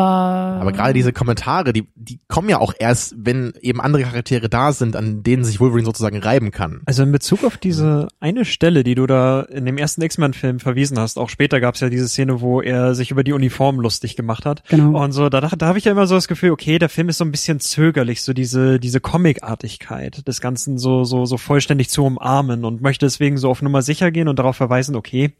[0.61, 4.71] Aber gerade diese Kommentare, die, die kommen ja auch erst, wenn eben andere Charaktere da
[4.71, 6.81] sind, an denen sich Wolverine sozusagen reiben kann.
[6.85, 10.97] Also in Bezug auf diese eine Stelle, die du da in dem ersten X-Men-Film verwiesen
[10.97, 14.15] hast, auch später gab es ja diese Szene, wo er sich über die Uniform lustig
[14.15, 14.63] gemacht hat.
[14.69, 15.03] Genau.
[15.03, 17.17] Und so, da, da habe ich ja immer so das Gefühl, okay, der Film ist
[17.17, 22.05] so ein bisschen zögerlich, so diese, diese Comic-Artigkeit des Ganzen so, so, so vollständig zu
[22.05, 25.33] umarmen und möchte deswegen so auf Nummer sicher gehen und darauf verweisen, okay,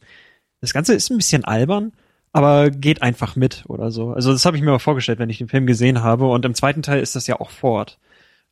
[0.60, 1.93] das Ganze ist ein bisschen albern,
[2.36, 4.12] aber geht einfach mit oder so.
[4.12, 6.28] Also das habe ich mir mal vorgestellt, wenn ich den Film gesehen habe.
[6.28, 7.98] Und im zweiten Teil ist das ja auch fort.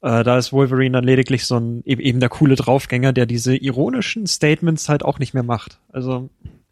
[0.02, 3.56] Äh, da ist Wolverine dann lediglich so ein eben eben der coole Draufgänger, der diese
[3.58, 5.80] ironischen Statements halt auch nicht mehr macht.
[5.92, 6.30] Also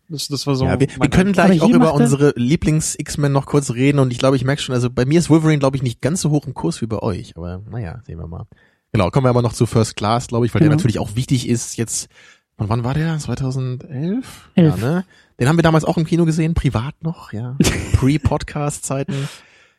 [0.07, 0.63] das, das war so.
[0.65, 4.17] Ja, wir, wir können gleich auch über er- unsere Lieblings-X-Men noch kurz reden und ich
[4.19, 6.47] glaube, ich merke schon, also bei mir ist Wolverine, glaube ich, nicht ganz so hoch
[6.47, 8.45] im Kurs wie bei euch, aber naja, sehen wir mal.
[8.93, 10.77] Genau, kommen wir aber noch zu First Class, glaube ich, weil der Genau.
[10.77, 12.09] natürlich auch wichtig ist jetzt,
[12.57, 13.17] von wann war der?
[13.17, 14.49] 2011?
[14.55, 14.77] Elf.
[14.81, 15.05] Ja, ne?
[15.41, 17.57] Den haben wir damals auch im Kino gesehen, privat noch, ja.
[17.93, 19.27] Pre-Podcast-Zeiten.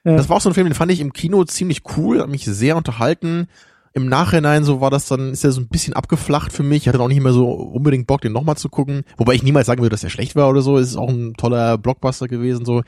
[0.03, 0.17] Ja.
[0.17, 2.45] Das war auch so ein Film, den fand ich im Kino ziemlich cool, hat mich
[2.45, 3.47] sehr unterhalten.
[3.93, 6.79] Im Nachhinein so war das dann, ist er so ein bisschen abgeflacht für mich.
[6.79, 9.05] Ich hatte auch nicht mehr so unbedingt Bock, den nochmal zu gucken.
[9.17, 10.79] Wobei ich niemals sagen würde, dass er schlecht war oder so.
[10.79, 12.83] Es ist auch ein toller Blockbuster gewesen, so.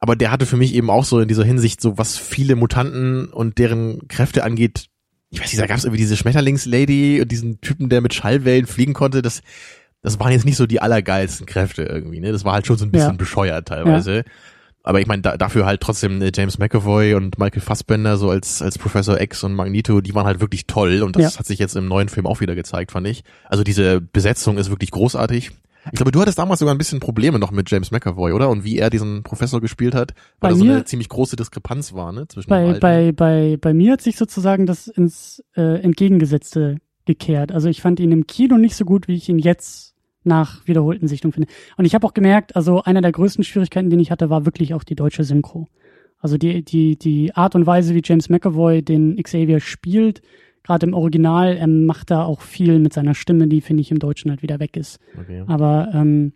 [0.00, 3.26] Aber der hatte für mich eben auch so in dieser Hinsicht so, was viele Mutanten
[3.26, 4.86] und deren Kräfte angeht.
[5.28, 8.66] Ich weiß nicht, da gab es irgendwie diese Schmetterlingslady und diesen Typen, der mit Schallwellen
[8.66, 9.22] fliegen konnte.
[9.22, 9.42] Das,
[10.02, 12.32] das waren jetzt nicht so die allergeilsten Kräfte irgendwie, ne?
[12.32, 13.16] Das war halt schon so ein bisschen Ja.
[13.16, 14.24] bescheuert teilweise.
[14.82, 18.62] Aber ich meine, da, dafür halt trotzdem äh, James McAvoy und Michael Fassbender so als,
[18.62, 21.38] als Professor X und Magneto, die waren halt wirklich toll und das Ja.
[21.38, 23.22] hat sich jetzt im neuen Film auch wieder gezeigt, fand ich.
[23.44, 25.50] Also diese Besetzung ist wirklich großartig.
[25.86, 28.48] Ich glaube, du hattest damals sogar ein bisschen Probleme noch mit James McAvoy, oder?
[28.50, 31.36] Und wie er diesen Professor gespielt hat, Bei weil da so mir- eine ziemlich große
[31.36, 32.26] Diskrepanz war, ne?
[32.28, 37.52] Zwischen bei, bei, bei, bei mir hat sich sozusagen das ins äh, Entgegengesetzte gekehrt.
[37.52, 39.89] Also ich fand ihn im Kino nicht so gut, wie ich ihn jetzt
[40.22, 41.48] nach wiederholten Sichtungen finde.
[41.76, 44.74] Und ich habe auch gemerkt, also einer der größten Schwierigkeiten, den ich hatte, war wirklich
[44.74, 45.66] auch die deutsche Synchro.
[46.18, 50.20] Also die, die, die Art und Weise, wie James McAvoy den Xavier spielt,
[50.62, 53.98] gerade im Original, er macht da auch viel mit seiner Stimme, die, finde ich, im
[53.98, 54.98] Deutschen halt wieder weg ist.
[55.18, 55.44] okay.
[55.46, 56.34] Aber ähm,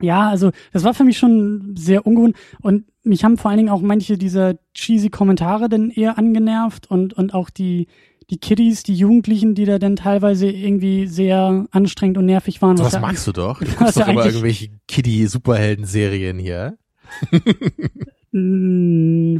[0.00, 3.70] ja, also das war für mich schon sehr ungewohnt und mich haben vor allen Dingen
[3.70, 7.88] auch manche dieser cheesy Kommentare dann eher angenervt und und auch die
[8.30, 12.76] die Kiddies, die Jugendlichen, die da dann teilweise irgendwie sehr anstrengend und nervig waren.
[12.76, 13.60] So was ja- magst du doch.
[13.60, 16.76] Du was guckst doch immer irgendwelche Kiddie-Superhelden-Serien hier.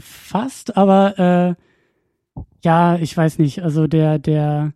[0.01, 1.57] Fast, aber
[2.37, 3.63] äh, ja, ich weiß nicht.
[3.63, 4.73] Also der, der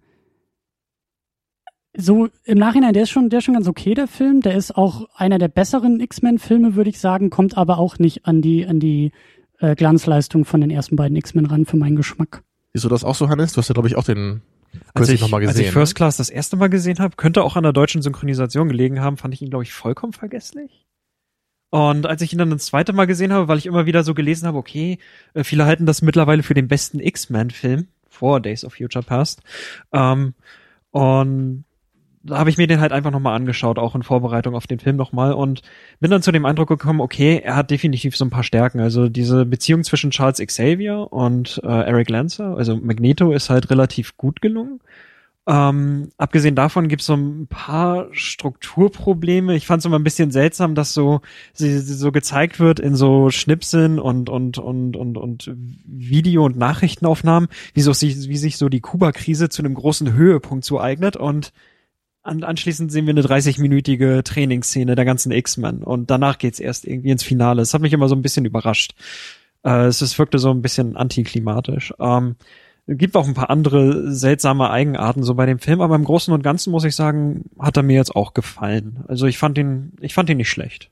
[1.96, 4.40] so im Nachhinein, der ist schon, der ist schon ganz okay, der Film.
[4.40, 8.42] Der ist auch einer der besseren X-Men-Filme, würde ich sagen, kommt aber auch nicht an
[8.42, 9.12] die, an die
[9.58, 12.42] äh, Glanzleistung von den ersten beiden X-Men ran für meinen Geschmack.
[12.74, 13.52] Siehst du das auch so, Hannes?
[13.52, 14.40] Du hast ja, glaube ich, auch den
[14.94, 15.66] Als ich, nochmal als gesehen.
[15.66, 19.00] ich First Class das erste Mal gesehen habe, könnte auch an der deutschen Synchronisation gelegen
[19.00, 20.86] haben, fand ich ihn, glaube ich, vollkommen vergesslich.
[21.70, 24.12] Und als ich ihn dann das zweite Mal gesehen habe, weil ich immer wieder so
[24.12, 24.98] gelesen habe, okay,
[25.32, 29.40] äh, viele halten das mittlerweile für den besten X-Men-Film vor Days of Future Past.
[29.92, 30.34] Ähm,
[30.90, 31.64] und
[32.24, 34.96] da habe ich mir den halt einfach nochmal angeschaut, auch in Vorbereitung auf den Film
[34.96, 35.62] nochmal und
[36.00, 38.80] bin dann zu dem Eindruck gekommen, okay, er hat definitiv so ein paar Stärken.
[38.80, 44.16] Also diese Beziehung zwischen Charles Xavier und äh, Eric Lancer, also Magneto, ist halt relativ
[44.16, 44.80] gut gelungen.
[45.44, 49.56] Ähm, abgesehen davon gibt es so ein paar Strukturprobleme.
[49.56, 51.20] Ich fand es immer ein bisschen seltsam, dass so
[51.52, 55.50] sie, sie so gezeigt wird in so Schnipseln und und und und und
[55.84, 60.64] Video- und Nachrichtenaufnahmen, wie, so, sich- wie sich so die Kuba-Krise zu einem großen Höhepunkt
[60.64, 61.52] zueignet und
[62.22, 67.10] an, anschließend sehen wir eine 30-minütige Trainingsszene der ganzen X-Men und danach geht's erst irgendwie
[67.10, 67.62] ins Finale.
[67.62, 68.94] Es hat mich immer so ein bisschen überrascht.
[69.64, 71.92] Äh, es, es wirkte so ein bisschen antiklimatisch.
[71.98, 72.36] Ähm,
[72.86, 76.42] gibt auch ein paar andere seltsame Eigenarten so bei dem Film, aber im Großen und
[76.42, 79.04] Ganzen muss ich sagen, hat er mir jetzt auch gefallen.
[79.08, 80.91] Also ich fand ihn, ich fand ihn nicht schlecht.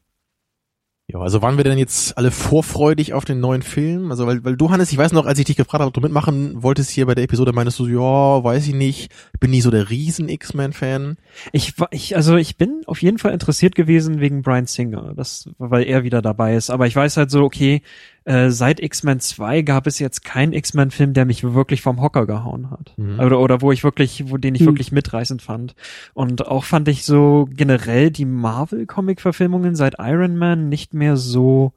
[1.12, 4.12] Ja, also waren wir denn jetzt alle vorfreudig auf den neuen Film?
[4.12, 6.00] Also weil, weil du, Hannes, ich weiß noch, als ich dich gefragt habe, ob du
[6.00, 9.60] mitmachen wolltest hier bei der Episode, meinst du, ja, weiß ich nicht, ich bin nie
[9.60, 11.16] so der riesen X-Men-Fan.
[11.50, 15.50] Ich war, ich, also ich bin auf jeden Fall interessiert gewesen wegen Brian Singer, das,
[15.58, 16.70] weil er wieder dabei ist.
[16.70, 17.82] Aber ich weiß halt so, okay,
[18.24, 22.70] äh, seit X-Men 2 gab es jetzt keinen X-Men-Film, der mich wirklich vom Hocker gehauen
[22.70, 22.92] hat.
[22.96, 23.18] Mhm.
[23.18, 24.66] Oder, oder wo ich wirklich, wo den ich Mhm.
[24.66, 25.74] wirklich mitreißend fand.
[26.14, 31.72] Und auch fand ich so generell die Marvel-Comic-Verfilmungen seit Iron Man nicht mehr so,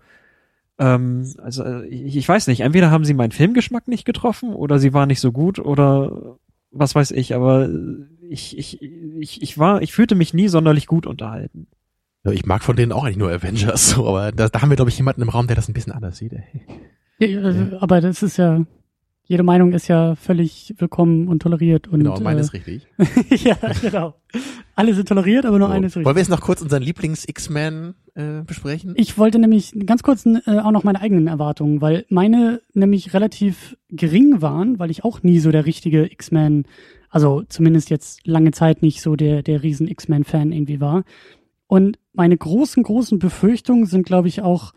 [0.80, 4.80] ähm, also äh, ich, ich weiß nicht, entweder haben sie meinen Filmgeschmack nicht getroffen oder
[4.80, 6.38] sie waren nicht so gut oder
[6.72, 7.70] was weiß ich, aber
[8.28, 11.68] ich, ich, ich, ich war, ich fühlte mich nie sonderlich gut unterhalten.
[12.26, 14.76] Ja, ich mag von denen auch eigentlich nur Avengers, so, aber da, da haben wir,
[14.76, 16.34] glaube ich, jemanden im Raum, der das ein bisschen anders sieht.
[16.34, 16.44] Ey.
[17.20, 18.66] Ja, also, Aber das ist ja,
[19.26, 21.88] jede Meinung ist ja völlig willkommen und toleriert.
[21.88, 22.88] Und, Genau, meine äh, ist richtig.
[23.30, 24.16] ja, genau.
[24.76, 25.74] Alle sind toleriert, aber nur So.
[25.74, 26.06] eine ist richtig.
[26.06, 28.94] Wollen wir jetzt noch kurz unseren Lieblings-X-Men äh, besprechen?
[28.98, 33.78] Ich wollte nämlich ganz kurz äh, auch noch meine eigenen Erwartungen, weil meine nämlich relativ
[33.90, 36.66] gering waren, weil ich auch nie so der richtige X-Men,
[37.10, 41.04] also zumindest jetzt lange Zeit nicht so der, der riesen X-Men-Fan irgendwie war.
[41.68, 44.74] Und meine großen, großen Befürchtungen sind, glaube ich, auch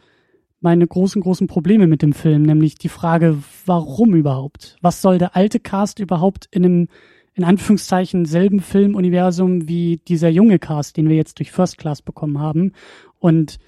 [0.61, 4.77] meine großen, großen Probleme mit dem Film, nämlich die Frage, warum überhaupt?
[4.81, 6.88] Was soll der alte Cast überhaupt in einem,
[7.35, 12.38] in Anführungszeichen, selben Filmuniversum wie dieser junge Cast, den wir jetzt durch First Class bekommen
[12.38, 12.72] haben?
[13.18, 13.59] Und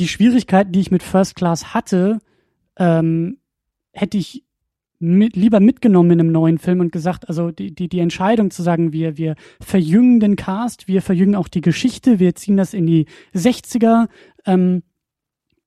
[0.00, 2.20] die Schwierigkeiten, die ich mit First Class hatte,
[2.76, 3.38] ähm,
[3.92, 4.44] hätte ich
[4.98, 8.62] mit, lieber mitgenommen in einem neuen Film und gesagt, also die, die, die Entscheidung zu
[8.62, 12.86] sagen, wir, wir verjüngen den Cast, wir verjüngen auch die Geschichte, wir ziehen das in
[12.86, 14.08] die 60er,
[14.46, 14.82] ähm,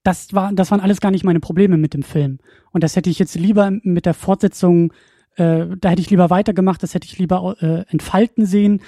[0.04, 2.39] das war, das waren alles gar nicht meine Probleme mit dem Film.
[2.72, 4.94] Und das hätte ich jetzt lieber mit der Fortsetzung,
[5.36, 8.82] äh, da hätte ich lieber weitergemacht, das hätte ich lieber äh, entfalten sehen,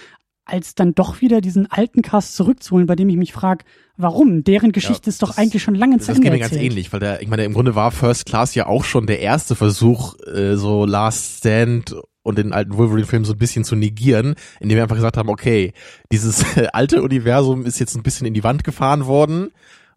[0.45, 3.63] als dann doch wieder diesen alten Cast zurückzuholen, bei dem ich mich frage,
[3.97, 4.43] warum?
[4.43, 6.91] Deren Geschichte ist doch das- eigentlich schon lange zu Das Ende geht mir ganz ähnlich,
[6.91, 10.15] weil der, ich meine, im Grunde war First Class ja auch schon der erste Versuch,
[10.27, 14.83] äh, so Last Stand und den alten Wolverine-Film so ein bisschen zu negieren, indem wir
[14.83, 15.73] einfach gesagt haben, okay,
[16.11, 19.51] dieses äh, alte Universum ist jetzt ein bisschen in die Wand gefahren worden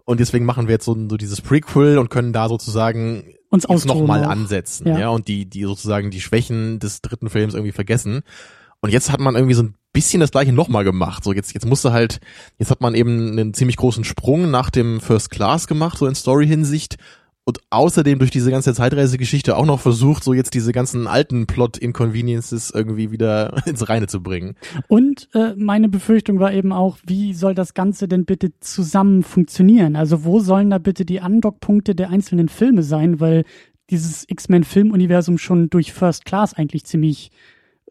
[0.05, 4.01] und deswegen machen wir jetzt so, so dieses Prequel und können da sozusagen Uns austoben
[4.01, 4.99] nochmal ansetzen, Ja.
[4.99, 5.09] ja.
[5.09, 8.23] und die, die sozusagen die Schwächen des dritten Films irgendwie vergessen.
[8.87, 11.25] Und jetzt hat man irgendwie so ein bisschen das gleiche nochmal gemacht.
[11.25, 12.20] So jetzt, jetzt musste halt,
[12.57, 16.14] jetzt hat man eben einen ziemlich großen Sprung nach dem First Class gemacht, so in
[16.14, 16.94] Story-Hinsicht.
[17.42, 22.70] Und außerdem durch diese ganze Zeitreisegeschichte auch noch versucht, so jetzt diese ganzen alten Plot-Inconveniences
[22.70, 24.55] irgendwie wieder ins Reine zu bringen.
[24.87, 29.96] Und äh, meine Befürchtung war eben auch, wie soll das Ganze denn bitte zusammen funktionieren?
[29.96, 33.18] Also wo sollen da bitte die Andockpunkte der einzelnen Filme sein?
[33.18, 33.42] Weil
[33.90, 37.33] dieses X-Men-Filmuniversum schon durch First Class eigentlich ziemlich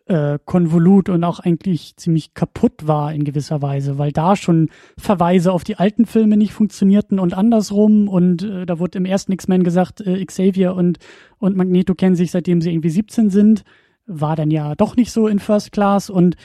[0.08, 5.52] äh, konvolut und auch eigentlich ziemlich kaputt war in gewisser Weise, weil da schon Verweise
[5.52, 8.08] auf die alten Filme nicht funktionierten und andersrum.
[8.08, 11.00] Und äh, da wurde im ersten X-Men gesagt, äh, Xavier und,
[11.39, 13.63] und Magneto kennen sich seitdem sie irgendwie 17 sind,
[14.06, 16.12] war dann ja doch nicht so in First Class.
[16.12, 16.36] Und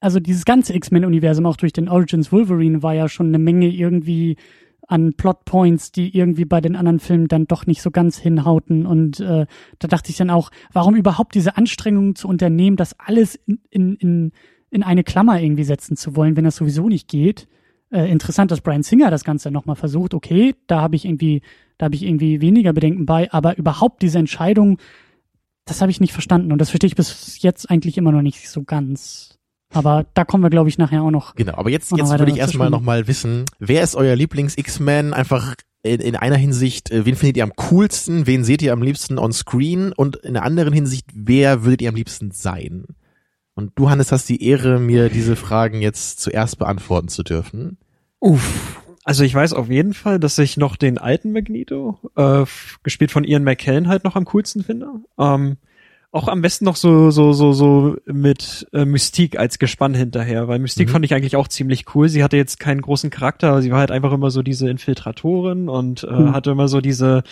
[0.00, 4.36] also dieses ganze X-Men-Universum auch durch den Origins Wolverine war ja schon eine Menge irgendwie
[4.88, 8.86] an Plotpoints, die irgendwie bei den anderen Filmen dann doch nicht so ganz hinhauten.
[8.86, 9.46] Und äh,
[9.78, 13.94] da dachte ich dann auch, warum überhaupt diese Anstrengungen zu unternehmen, das alles in, in,
[13.96, 14.32] in,
[14.70, 17.48] in eine Klammer irgendwie setzen zu wollen, wenn das sowieso nicht geht.
[17.90, 20.14] Äh, interessant, dass Brian Singer das Ganze nochmal versucht.
[20.14, 21.42] Okay, da habe ich irgendwie,
[21.78, 24.78] da habe ich irgendwie weniger Bedenken bei, aber überhaupt diese Entscheidung,
[25.64, 28.48] das habe ich nicht verstanden und das verstehe ich bis jetzt eigentlich immer noch nicht
[28.48, 29.35] so ganz.
[29.76, 31.34] Aber da kommen wir, glaube ich, nachher auch noch.
[31.34, 35.12] Genau, aber jetzt, jetzt würde ich erstmal nochmal wissen, wer ist euer Lieblings-X-Men?
[35.12, 38.26] Einfach in, in einer Hinsicht, äh, wen findet ihr am coolsten?
[38.26, 39.92] Wen seht ihr am liebsten on screen?
[39.92, 42.86] Und in der anderen Hinsicht, wer würdet ihr am liebsten sein?
[43.54, 47.78] Und du, Hannes, hast die Ehre, mir diese Fragen jetzt zuerst beantworten zu dürfen.
[48.20, 48.82] Uff.
[49.04, 52.44] Also ich weiß auf jeden Fall, dass ich noch den alten Magneto, äh,
[52.82, 54.88] gespielt von Ian McKellen, halt noch am coolsten finde.
[55.18, 55.58] Ähm,
[56.12, 60.58] auch am besten noch so so so so mit äh, Mystique als Gespann hinterher, weil
[60.58, 60.92] Mystique Mhm.
[60.92, 62.08] fand ich eigentlich auch ziemlich cool.
[62.08, 65.68] Sie hatte jetzt keinen großen Charakter, aber sie war halt einfach immer so diese Infiltratorin
[65.68, 66.32] und äh, Mhm.
[66.32, 67.22] hatte immer so diese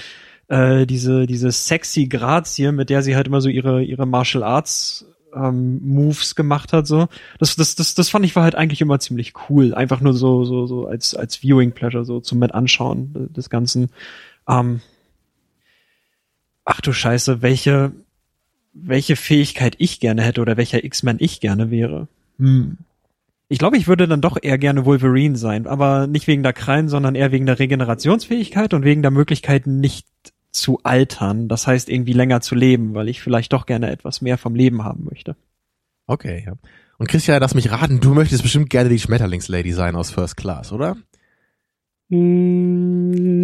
[0.48, 5.06] äh, diese diese sexy Grazie, mit der sie halt immer so ihre ihre Martial Arts
[5.34, 7.08] ähm, Moves gemacht hat so.
[7.38, 10.44] Das das das das fand ich war halt eigentlich immer ziemlich cool, einfach nur so
[10.44, 13.88] so so als als Viewing Pleasure so zum mit anschauen des Ganzen.
[14.46, 14.80] Ähm,
[16.64, 17.92] ach du Scheiße, welche
[18.74, 22.08] welche Fähigkeit ich gerne hätte oder welcher X-Men ich gerne wäre.
[22.38, 22.78] Hm.
[23.48, 26.88] Ich glaube, ich würde dann doch eher gerne Wolverine sein, aber nicht wegen der Krallen,
[26.88, 30.06] sondern eher wegen der Regenerationsfähigkeit und wegen der Möglichkeit, nicht
[30.50, 31.48] zu altern.
[31.48, 34.82] Das heißt, irgendwie länger zu leben, weil ich vielleicht doch gerne etwas mehr vom Leben
[34.82, 35.36] haben möchte.
[36.06, 36.54] Okay, ja.
[36.98, 40.72] Und Christian, lass mich raten, du möchtest bestimmt gerne die Schmetterlingslady sein aus First Class,
[40.72, 40.96] oder?
[42.08, 43.43] Mm,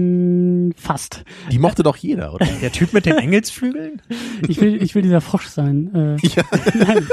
[0.76, 1.24] fast.
[1.50, 2.46] Die mochte doch jeder, oder?
[2.62, 4.02] Der Typ mit den Engelsflügeln?
[4.48, 5.94] Ich will, ich will dieser Frosch sein.
[5.94, 6.42] Äh, ja,
[6.74, 7.06] nein,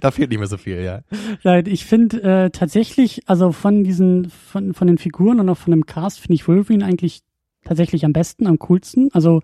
[0.00, 1.00] da fehlt nicht mehr so viel, ja.
[1.42, 5.70] nein, ich finde äh, tatsächlich, also von diesen, von, von den Figuren und auch von
[5.70, 7.22] dem Cast finde ich Wolverine eigentlich
[7.64, 9.10] tatsächlich am besten, am coolsten.
[9.12, 9.42] Also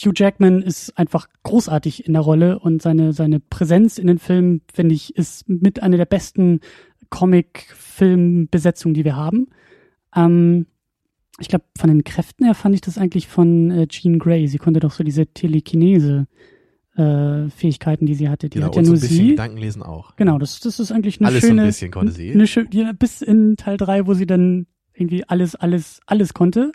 [0.00, 4.62] Hugh Jackman ist einfach großartig in der Rolle und seine, seine Präsenz in den Filmen,
[4.72, 6.60] finde ich, ist mit einer der besten
[7.10, 9.48] Comic-Film-Besetzungen, die wir haben.
[10.16, 10.66] Ähm,
[11.40, 14.46] ich glaube, von den Kräften her fand ich das eigentlich von äh, Jean Grey.
[14.48, 16.26] Sie konnte doch so diese Telekinese
[16.96, 18.48] äh, Fähigkeiten, die sie hatte.
[18.48, 19.30] Die genau, hat ja und so nur ein bisschen sie.
[19.30, 20.14] Gedankenlesen auch.
[20.16, 21.66] Genau, das, das ist eigentlich eine Alles so ein schöne.
[21.66, 22.32] bisschen konnte sie.
[22.32, 26.72] Eine schö ja, bis in Teil 3, wo sie dann irgendwie alles, alles, alles konnte.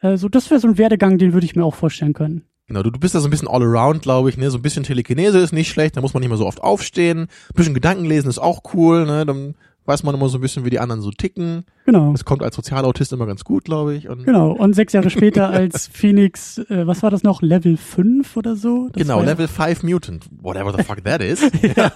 [0.00, 2.42] Äh, so, das wäre so ein Werdegang, den würde ich mir auch vorstellen können.
[2.66, 4.50] Genau, du, du bist da so ein bisschen all around, glaube ich, ne?
[4.50, 7.20] So ein bisschen Telekinese ist nicht schlecht, da muss man nicht mehr so oft aufstehen.
[7.20, 9.26] Ein bisschen Gedanken lesen ist auch cool, ne?
[9.26, 9.54] Dann
[9.86, 11.64] weiß man immer so ein bisschen, wie die anderen so ticken.
[11.86, 12.12] Genau.
[12.12, 14.08] Das kommt als Sozialautist immer ganz gut, glaube ich.
[14.08, 14.52] Und Genau.
[14.52, 17.42] Und sechs Jahre später als Phoenix, äh, was war das noch?
[17.42, 18.88] Level 5 oder so?
[18.92, 21.40] Das genau, Level 5 Mutant, whatever the fuck that is.
[21.76, 21.92] ja.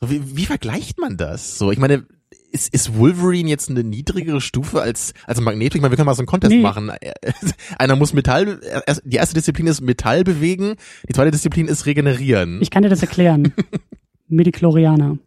[0.00, 1.58] so, wie, wie vergleicht man das?
[1.58, 2.04] So, ich meine,
[2.52, 5.76] ist, ist Wolverine jetzt eine niedrigere Stufe als, als Magneto?
[5.76, 6.62] Ich meine, wir können mal so einen Contest Nee.
[6.62, 6.90] machen.
[7.78, 8.60] Einer muss Metall,
[9.04, 10.74] die erste Disziplin ist Metall bewegen,
[11.08, 12.60] die zweite Disziplin ist regenerieren.
[12.60, 13.52] Ich kann dir das erklären.
[14.28, 15.18] Medichlorianer.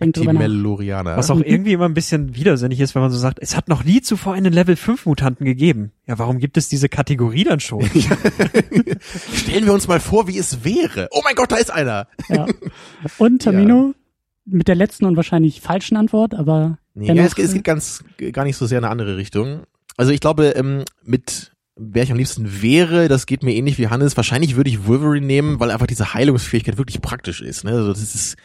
[0.00, 0.40] Denk drüber nach.
[1.16, 3.82] Was auch irgendwie immer ein bisschen widersinnig ist, wenn man so sagt, es hat noch
[3.84, 5.90] nie zuvor einen Level 5 Mutanten gegeben.
[6.06, 7.82] Ja, warum gibt es diese Kategorie dann schon?
[9.34, 11.08] Stellen wir uns mal vor, wie es wäre.
[11.10, 12.06] Oh mein Gott, da ist einer.
[12.28, 12.46] Ja.
[13.18, 13.94] Und Tamino
[14.44, 18.02] mit der letzten und wahrscheinlich falschen Antwort, aber Nee, ja, es, geht- es geht ganz
[18.32, 19.62] gar nicht so sehr in eine andere Richtung.
[19.96, 23.86] Also ich glaube, ähm, mit wer ich am liebsten wäre, das geht mir ähnlich wie
[23.88, 24.16] Hannes.
[24.16, 27.62] Wahrscheinlich würde ich Wolverine nehmen, weil einfach diese Heilungsfähigkeit wirklich praktisch ist.
[27.64, 27.70] Ne?
[27.70, 28.36] Also das ist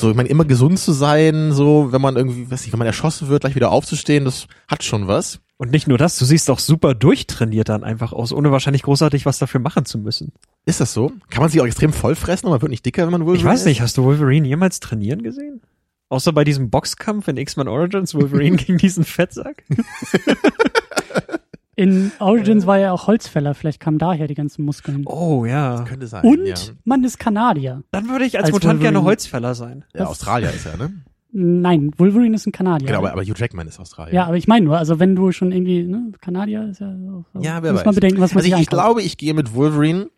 [0.00, 2.86] so, ich meine, immer gesund zu sein, so wenn man irgendwie, weiß nicht, wenn man
[2.86, 5.40] erschossen wird, gleich wieder aufzustehen, das hat schon was.
[5.56, 9.26] Und nicht nur das, du siehst auch super durchtrainiert dann einfach aus, ohne wahrscheinlich großartig
[9.26, 10.32] was dafür machen zu müssen.
[10.64, 11.12] Ist das so?
[11.28, 13.40] Kann man sich auch extrem voll fressen und man wird nicht dicker, wenn man Wolverine
[13.40, 13.66] Ich weiß ist?
[13.66, 15.60] nicht, hast du Wolverine jemals trainieren gesehen?
[16.08, 19.64] Außer bei diesem Boxkampf in X-Men Origins, Wolverine gegen diesen Fettsack?
[21.80, 25.04] in Origins war er auch Holzfäller, vielleicht kamen daher die ganzen Muskeln.
[25.06, 25.82] Oh ja.
[25.88, 26.54] Könnte sein, Und ja.
[26.84, 27.82] man ist Kanadier.
[27.90, 29.08] Dann würde ich als, Als Mutant gerne Wolverine.
[29.08, 29.84] Holzfäller sein.
[29.94, 30.92] ja Australier ist er, ne?
[31.32, 32.88] Nein, Wolverine ist ein Kanadier.
[32.88, 34.12] Genau, aber, aber Hugh Jackman ist Australier.
[34.12, 37.24] ja, aber ich meine nur, also wenn du schon irgendwie, ne, Kanadier ist ja auch
[37.32, 37.40] so.
[37.40, 37.86] Ja, wer muss weiß.
[37.86, 40.10] man bedenken, was man also sich ich, ich glaube, ich gehe mit Wolverine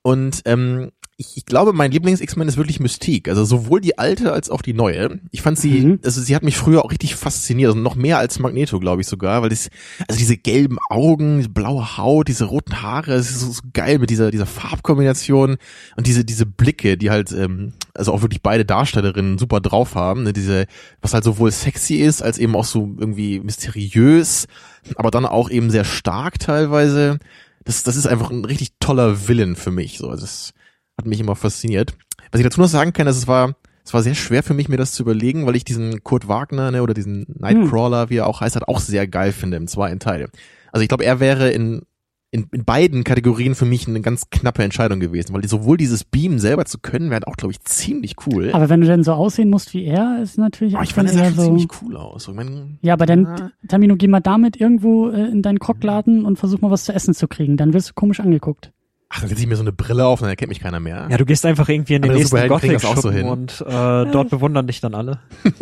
[0.00, 3.28] und ähm, ich, ich glaube, mein Lieblings-X-Men ist wirklich Mystique.
[3.28, 5.18] Also sowohl die alte als auch die neue.
[5.32, 6.00] Ich fand sie, Mhm.
[6.04, 9.08] also sie hat mich früher auch richtig fasziniert, also noch mehr als Magneto, glaube ich
[9.08, 9.68] sogar, weil das,
[10.06, 13.98] also diese gelben Augen, diese blaue Haut, diese roten Haare, es ist so, so geil
[13.98, 15.56] mit dieser dieser Farbkombination
[15.96, 20.22] und diese diese Blicke, die halt, ähm, also auch wirklich beide Darstellerinnen super drauf haben,
[20.22, 20.32] ne?
[20.32, 20.66] diese,
[21.02, 24.46] was halt sowohl sexy ist als eben auch so irgendwie mysteriös,
[24.94, 27.18] aber dann auch eben sehr stark teilweise
[27.64, 29.98] das, das ist einfach ein richtig toller Villain für mich.
[29.98, 30.52] So, Also das
[30.98, 31.94] hat mich immer fasziniert.
[32.30, 34.68] Was ich dazu noch sagen kann, ist, es war, es war sehr schwer für mich,
[34.68, 38.26] mir das zu überlegen, weil ich diesen Kurt Wagner, ne, oder diesen Nightcrawler, wie er
[38.26, 40.28] auch heißt, hat, auch sehr geil finde im zweiten Teil.
[40.72, 41.82] Also ich glaube, er wäre in,
[42.30, 46.38] in, in beiden Kategorien für mich eine ganz knappe Entscheidung gewesen, weil sowohl dieses Beam
[46.38, 48.50] selber zu können, wäre auch, glaube ich, ziemlich cool.
[48.52, 51.08] Aber wenn du denn so aussehen musst wie er, ist natürlich Aber auch ich fand,
[51.08, 51.44] schon so.
[51.44, 52.28] ziemlich cool aus.
[52.28, 53.52] Ich mein, Ja, aber dann.
[53.68, 57.14] Tamino, geh mal damit irgendwo äh, in deinen Krockladen und versuch mal was zu essen
[57.14, 57.56] zu kriegen.
[57.56, 58.72] Dann wirst du komisch angeguckt.
[59.08, 61.08] Ach, dann setze ich mir so eine Brille auf, dann erkennt mich keiner mehr.
[61.10, 63.26] Ja, du gehst einfach irgendwie in den Andere nächsten auch so hin.
[63.26, 63.64] und äh,
[64.10, 65.20] dort bewundern dich dann alle.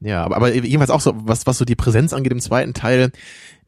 [0.00, 3.10] Ja, aber, aber jedenfalls auch so, was, was so die Präsenz angeht im zweiten Teil,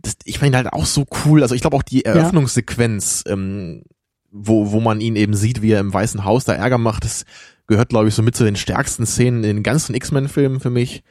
[0.03, 1.43] das, ich fand ihn halt auch so cool.
[1.43, 3.85] Also ich glaube auch die Eröffnungssequenz, ähm,
[4.31, 7.25] wo, wo man ihn eben sieht, wie er im Weißen Haus da Ärger macht, das
[7.67, 11.03] gehört, glaube ich, so mit zu den stärksten Szenen in den ganzen X-Men-Filmen für mich.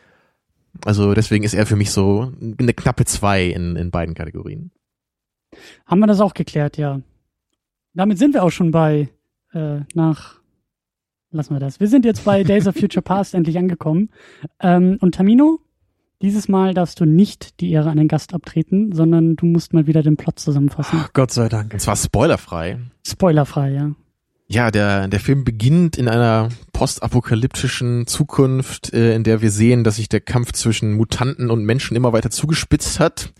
[0.85, 4.69] Also deswegen ist er für mich so eine knappe zwei in, in beiden Kategorien.
[5.87, 7.01] Haben wir das auch geklärt, ja.
[7.95, 9.09] Damit sind wir auch schon bei,
[9.53, 10.41] äh, nach,
[11.31, 11.79] lassen wir das.
[11.79, 14.09] Wir sind jetzt bei Days of Future Past endlich angekommen.
[14.59, 15.59] Ähm, und Tamino,
[16.21, 19.87] dieses Mal darfst du nicht die Ehre an den Gast abtreten, sondern du musst mal
[19.87, 20.99] wieder den Plot zusammenfassen.
[21.01, 21.73] Ach, Gott sei Dank.
[21.73, 22.79] Und zwar spoilerfrei.
[23.07, 23.91] Spoilerfrei, ja.
[24.47, 29.95] Ja, der, der Film beginnt in einer postapokalyptischen Zukunft, äh, in der wir sehen, dass
[29.95, 33.33] sich der Kampf zwischen Mutanten und Menschen immer weiter zugespitzt hat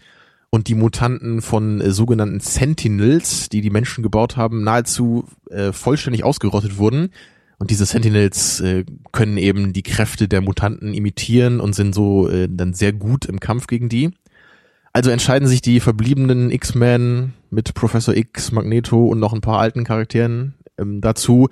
[0.50, 6.24] und die Mutanten von äh, sogenannten Sentinels, die die Menschen gebaut haben, nahezu äh, vollständig
[6.24, 7.10] ausgerottet wurden.
[7.58, 12.48] Und diese Sentinels äh, können eben die Kräfte der Mutanten imitieren und sind so äh,
[12.50, 14.12] dann sehr gut im Kampf gegen die.
[14.94, 19.84] Also entscheiden sich die verbliebenen X-Men mit Professor X, Magneto und noch ein paar alten
[19.84, 21.50] Charakteren ähm, dazu,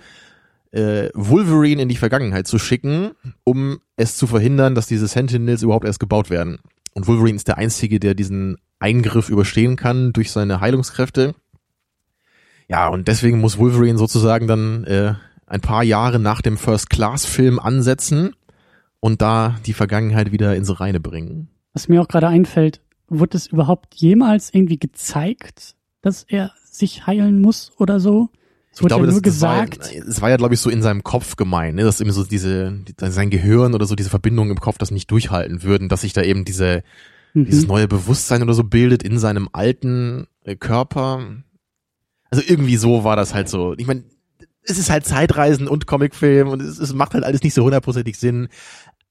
[0.71, 3.11] äh, Wolverine in die Vergangenheit zu schicken,
[3.43, 6.59] um es zu verhindern, dass diese Sentinels überhaupt erst gebaut werden.
[6.93, 11.35] Und Wolverine ist der Einzige, der diesen Eingriff überstehen kann durch seine Heilungskräfte.
[12.67, 15.15] Ja, und deswegen muss Wolverine sozusagen dann äh,
[15.47, 18.35] ein paar Jahre nach dem First-Class-Film ansetzen
[18.99, 21.49] und da die Vergangenheit wieder ins Reine bringen.
[21.73, 27.41] Was mir auch gerade einfällt, wurde es überhaupt jemals irgendwie gezeigt, dass er sich heilen
[27.41, 28.29] muss oder so?
[28.73, 29.79] Es wurde ja nur gesagt.
[29.79, 32.11] Das war, es war ja, glaube ich, so in seinem Kopf gemeint, ne, dass eben
[32.11, 35.89] so diese, die, sein Gehirn oder so diese Verbindungen im Kopf das nicht durchhalten würden,
[35.89, 36.83] dass sich da eben diese,
[37.35, 37.45] Mhm.
[37.45, 41.25] dieses neue Bewusstsein oder so bildet in seinem alten äh, Körper.
[42.29, 43.73] Also irgendwie so war das halt so.
[43.77, 44.03] Ich meine,
[44.61, 48.17] es ist halt Zeitreisen und Comicfilm und es, es macht halt alles nicht so hundertprozentig
[48.19, 48.49] Sinn.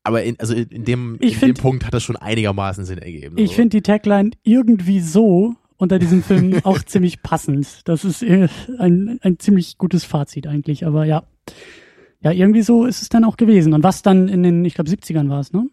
[0.05, 3.39] Aber in, also in, dem, in find- dem Punkt hat das schon einigermaßen Sinn ergeben.
[3.39, 3.57] Ich so.
[3.57, 7.89] finde die Tagline irgendwie so unter diesem Film auch ziemlich passend.
[7.89, 11.25] Das ist äh, ein, ein ziemlich gutes Fazit eigentlich, aber ja.
[12.21, 13.75] Ja, irgendwie so ist es dann auch gewesen.
[13.75, 15.69] Und was dann in den, ich glaube, 70ern war es, ne?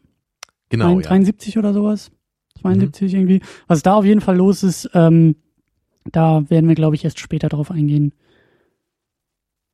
[0.70, 2.10] Genau, 73 oder sowas.
[2.62, 3.20] 72 mhm.
[3.20, 3.42] irgendwie.
[3.68, 5.36] Was da auf jeden Fall los ist, ähm,
[6.12, 8.14] da werden wir, glaube ich, erst später drauf eingehen.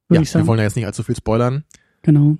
[0.09, 1.63] Ja, wir wollen ja jetzt nicht allzu viel spoilern.
[2.01, 2.36] Genau.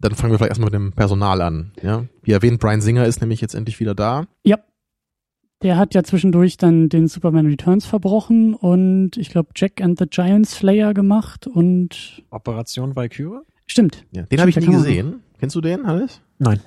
[0.00, 1.72] Dann fangen wir vielleicht erstmal mit dem Personal an.
[1.80, 4.26] Ja, wie erwähnt, Brian Singer ist nämlich jetzt endlich wieder da.
[4.42, 4.58] Ja.
[5.62, 10.06] Der hat ja zwischendurch dann den Superman Returns verbrochen und ich glaube Jack and the
[10.08, 13.40] Giant Slayer gemacht und Operation Valkyrie?
[13.66, 14.04] Stimmt.
[14.12, 15.20] Ja, den habe ich nie gesehen.
[15.38, 16.20] Kennst du den, Hannes?
[16.38, 16.60] Nein.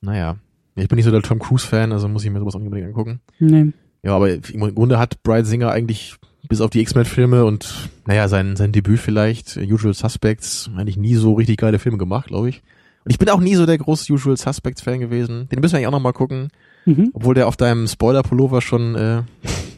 [0.00, 0.36] Naja.
[0.76, 2.88] Ich bin nicht so der Tom Cruise-Fan, also muss ich mir sowas auch nicht unbedingt
[2.88, 3.20] angucken.
[3.38, 3.72] Nee.
[4.02, 6.14] Ja, aber im Grunde hat Brian Singer eigentlich
[6.48, 11.34] bis auf die X-Men-Filme und naja, sein, sein Debüt vielleicht, Usual Suspects, eigentlich nie so
[11.34, 12.62] richtig geile Filme gemacht, glaube ich.
[13.04, 15.48] Und ich bin auch nie so der große Usual Suspects-Fan gewesen.
[15.48, 16.48] Den müssen wir eigentlich auch nochmal gucken.
[16.84, 17.10] Mhm.
[17.12, 19.22] Obwohl der auf deinem Spoiler-Pullover schon äh,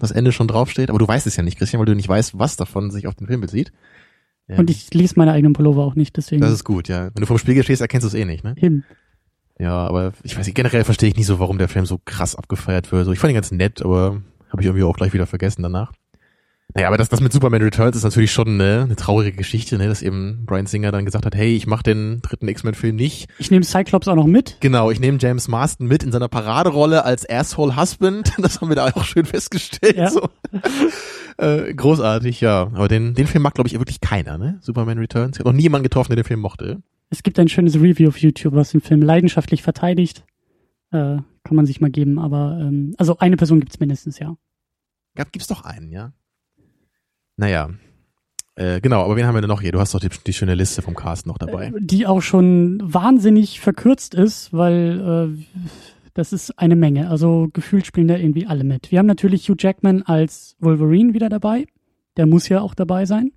[0.01, 0.91] das Ende schon draufsteht.
[0.91, 3.15] Aber du weißt es ja nicht, Christian, weil du nicht weißt, was davon sich auf
[3.15, 3.73] den Film bezieht.
[4.49, 6.41] Ähm, und ich lese meine eigenen Pullover auch nicht, deswegen.
[6.41, 7.11] Das ist gut, ja.
[7.15, 8.55] Wenn du vom Spiegel stehst, erkennst du es eh nicht, ne?
[8.57, 8.85] Eben.
[9.59, 12.35] Ja, aber ich weiß nicht, generell verstehe ich nicht so, warum der Film so krass
[12.35, 13.05] abgefeiert wird.
[13.05, 15.93] So, ich fand ihn ganz nett, aber habe ich irgendwie auch gleich wieder vergessen danach.
[16.77, 19.87] Naja, aber das, das mit Superman Returns ist natürlich schon ne, eine traurige Geschichte, ne,
[19.87, 23.29] dass eben Brian Singer dann gesagt hat, hey, ich mache den dritten X-Men-Film nicht.
[23.39, 24.57] Ich nehme Cyclops auch noch mit.
[24.59, 28.33] Genau, ich nehme James Marston mit in seiner Paraderolle als Asshole Husband.
[28.45, 29.97] Das haben wir da auch schön festgestellt.
[29.97, 30.11] Ja.
[30.11, 30.29] So.
[31.39, 32.63] äh, großartig, ja.
[32.75, 34.59] Aber den, den Film mag, glaube ich, wirklich keiner, ne?
[34.61, 35.37] Superman Returns.
[35.37, 36.83] Ich habe noch nie jemanden getroffen, der den Film mochte.
[37.09, 40.25] Es gibt ein schönes Review auf YouTube, was den Film leidenschaftlich verteidigt.
[40.91, 44.37] Äh, kann man sich mal geben, aber ähm, also eine Person gibt's mindestens, ja.
[45.15, 46.13] Gab, gibt's doch einen, ja.
[47.37, 47.71] Naja.
[48.57, 49.73] Äh, genau, aber wen haben wir denn noch hier?
[49.73, 51.67] Du hast doch die, die schöne Liste vom Cast noch dabei.
[51.67, 55.61] Äh, die auch schon wahnsinnig verkürzt ist, weil äh,
[56.15, 57.11] das ist eine Menge.
[57.11, 58.93] Also gefühlt spielen da irgendwie alle mit.
[58.93, 61.67] Wir haben natürlich Hugh Jackman als Wolverine wieder dabei.
[62.17, 63.33] Der muss ja auch dabei sein.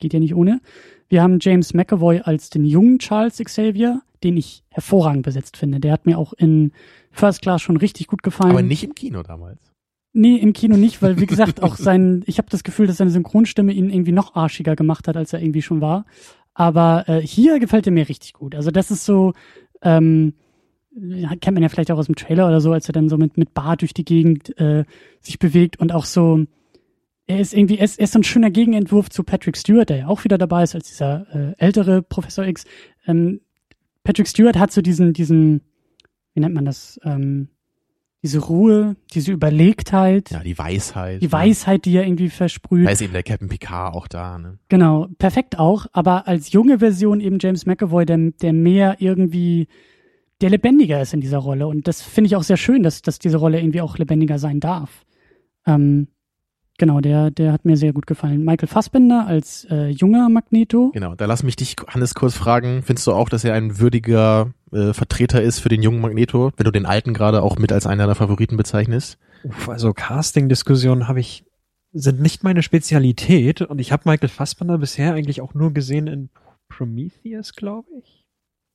[0.00, 0.60] Geht ja nicht ohne.
[1.08, 5.78] Wir haben James McAvoy als den jungen Charles Xavier, den ich hervorragend besetzt finde.
[5.78, 6.72] Der hat mir auch in
[7.12, 8.50] First Class schon richtig gut gefallen.
[8.50, 9.60] Aber nicht im Kino damals.
[10.18, 13.10] Nee, im Kino nicht, weil wie gesagt, auch sein, ich habe das Gefühl, dass seine
[13.10, 16.06] Synchronstimme ihn irgendwie noch arschiger gemacht hat, als er irgendwie schon war.
[16.54, 18.54] Aber äh, hier gefällt er mir richtig gut.
[18.54, 19.34] Also das ist so,
[19.82, 20.32] ähm,
[20.94, 23.36] kennt man ja vielleicht auch aus dem Trailer oder so, als er dann so mit,
[23.36, 24.84] mit Bart durch die Gegend äh,
[25.20, 26.46] sich bewegt und auch so,
[27.26, 29.98] er ist irgendwie, er ist, er ist so ein schöner Gegenentwurf zu Patrick Stewart, der
[29.98, 32.64] ja auch wieder dabei ist als dieser äh, ältere Professor X.
[33.06, 33.42] Ähm,
[34.02, 35.60] Patrick Stewart hat so diesen, diesen,
[36.32, 37.48] wie nennt man das, ähm,
[38.26, 40.32] diese Ruhe, diese Überlegtheit.
[40.32, 41.22] Ja, die Weisheit.
[41.22, 42.84] Die Weisheit, die er irgendwie versprüht.
[42.84, 44.58] Da ist eben der Captain Picard auch da, ne?
[44.68, 49.68] Genau, perfekt auch, aber als junge Version eben James McAvoy, der, der mehr irgendwie,
[50.40, 51.68] der lebendiger ist in dieser Rolle.
[51.68, 54.58] Und das finde ich auch sehr schön, dass, dass diese Rolle irgendwie auch lebendiger sein
[54.58, 55.04] darf.
[55.66, 56.08] Ähm,
[56.78, 58.44] Genau, der, der hat mir sehr gut gefallen.
[58.44, 60.90] Michael Fassbender als äh, junger Magneto.
[60.92, 62.82] Genau, da lass mich dich, Hannes, kurz fragen.
[62.82, 66.64] Findest du auch, dass er ein würdiger äh, Vertreter ist für den jungen Magneto, wenn
[66.64, 69.18] du den alten gerade auch mit als einer der Favoriten bezeichnest?
[69.44, 71.44] Uff, also Casting-Diskussionen habe ich,
[71.92, 76.30] sind nicht meine Spezialität und ich habe Michael Fassbender bisher eigentlich auch nur gesehen in
[76.68, 78.26] Prometheus, glaube ich.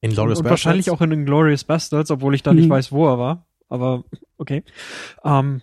[0.01, 0.65] In Glorious und Bastards?
[0.65, 2.71] Wahrscheinlich auch in Glorious Bastards, obwohl ich da nicht mhm.
[2.71, 3.45] weiß, wo er war.
[3.69, 4.03] Aber
[4.37, 4.63] okay.
[5.23, 5.61] Ähm,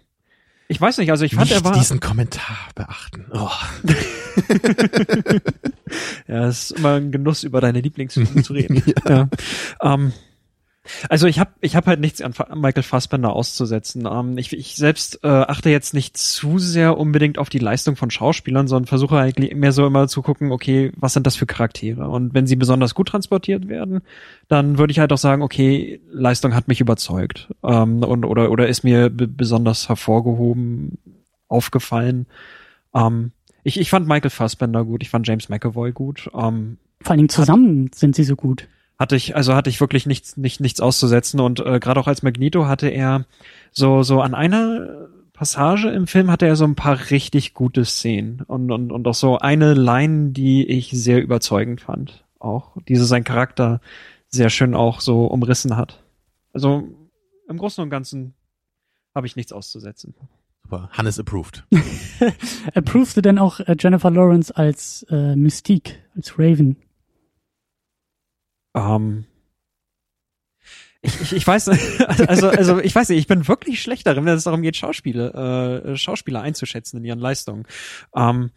[0.71, 1.73] ich weiß nicht, also ich fand, nicht er war.
[1.73, 3.25] diesen Kommentar beachten.
[3.33, 3.49] Oh.
[6.29, 8.83] ja, es ist immer ein Genuss, über deine Lieblingsfilme zu reden.
[9.09, 9.11] ja.
[9.11, 9.29] ja.
[9.95, 10.13] Ähm,
[11.09, 14.07] also ich habe ich hab halt nichts an Michael Fassbender auszusetzen.
[14.11, 18.11] Ähm, ich, ich selbst äh, achte jetzt nicht zu sehr unbedingt auf die Leistung von
[18.11, 22.09] Schauspielern, sondern versuche eigentlich mehr so immer zu gucken, okay, was sind das für Charaktere?
[22.09, 24.01] Und wenn sie besonders gut transportiert werden,
[24.49, 28.69] dann würde ich halt auch sagen, okay, Leistung hat mich überzeugt ähm, und oder oder
[28.69, 30.99] ist mir besonders hervorgehoben,
[31.49, 32.27] aufgefallen.
[32.95, 33.33] Ähm,
[33.65, 36.31] ich, ich fand Michael Fassbender gut, ich fand James McAvoy gut.
[36.35, 38.69] Ähm, Vor allen Dingen zusammen hat, sind sie so gut
[38.99, 42.23] hatte ich, also hatte ich wirklich nichts, nicht, nichts auszusetzen und äh, gerade auch als
[42.23, 43.27] Magneto hatte er
[43.71, 48.43] so, so an einer Passage im Film hatte er so ein paar richtig gute Szenen
[48.43, 52.25] und, und, und auch so eine Line, die ich sehr überzeugend fand.
[52.41, 53.81] Auch diese sein Charakter
[54.27, 56.03] sehr schön auch so umrissen hat.
[56.53, 56.89] Also
[57.49, 58.35] im Großen und Ganzen
[59.15, 60.15] habe ich nichts auszusetzen.
[60.65, 60.89] Super.
[60.93, 61.65] Hannes approved.
[62.75, 66.77] Approved du denn auch äh, Jennifer Lawrence als äh, Mystique, als Raven?
[68.79, 69.25] Ähm,
[71.01, 71.69] ich, ich, ich weiß,
[72.29, 75.85] also, also ich weiß nicht, ich bin wirklich schlecht darin, wenn es darum geht, Schauspieler,
[75.85, 77.67] äh, Schauspieler einzuschätzen in ihren Leistungen.
[78.15, 78.51] Ähm,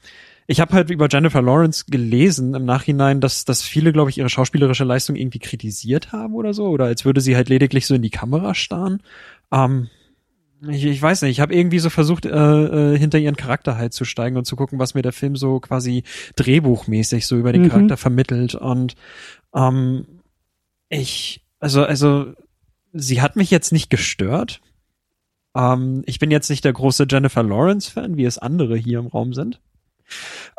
[0.47, 4.29] ich habe halt über Jennifer Lawrence gelesen im Nachhinein, dass, dass viele, glaube ich, ihre
[4.29, 8.01] schauspielerische Leistung irgendwie kritisiert haben oder so, oder als würde sie halt lediglich so in
[8.01, 9.01] die Kamera starren.
[9.51, 9.89] Ähm,
[10.69, 12.29] Ich, ich weiß nicht, ich habe irgendwie so versucht, äh,
[12.93, 15.59] äh, hinter ihren Charakter halt zu steigen und zu gucken, was mir der Film so
[15.59, 16.03] quasi
[16.35, 17.69] drehbuchmäßig so über den Mhm.
[17.69, 18.53] Charakter vermittelt.
[18.55, 18.95] Und
[19.55, 20.05] ähm,
[20.89, 22.33] ich, also, also,
[22.93, 24.61] sie hat mich jetzt nicht gestört.
[25.55, 29.33] Ähm, ich bin jetzt nicht der große Jennifer Lawrence-Fan, wie es andere hier im Raum
[29.33, 29.59] sind.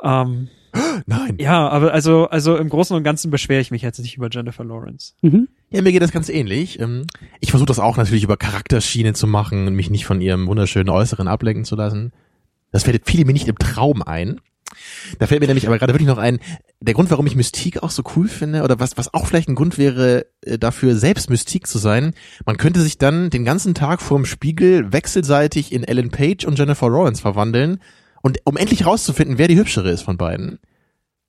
[0.03, 0.49] Ähm,
[1.07, 1.37] Nein.
[1.39, 4.65] ja, aber also, also im Großen und Ganzen beschwere ich mich jetzt nicht über Jennifer
[4.65, 5.13] Lawrence.
[5.23, 5.49] Mhm.
[5.73, 6.79] Ja, mir geht das ganz ähnlich.
[6.81, 7.07] Ähm,
[7.41, 10.91] Ich versuche das auch natürlich über Charakterschiene zu machen und mich nicht von ihrem wunderschönen
[10.91, 12.13] Äußeren ablenken zu lassen.
[12.71, 14.41] Das fällt fiel mir nicht im Traum ein.
[15.19, 16.41] Da fällt mir nämlich aber gerade wirklich noch ein,
[16.81, 19.55] der Grund, warum ich Mystique auch so cool finde, oder was, was auch vielleicht ein
[19.55, 22.15] Grund wäre, äh, dafür selbst Mystique zu sein,
[22.47, 26.89] man könnte sich dann den ganzen Tag vorm Spiegel wechselseitig in Ellen Page und Jennifer
[26.89, 27.81] Lawrence verwandeln
[28.23, 30.59] und um endlich rauszufinden, wer die hübschere ist von beiden.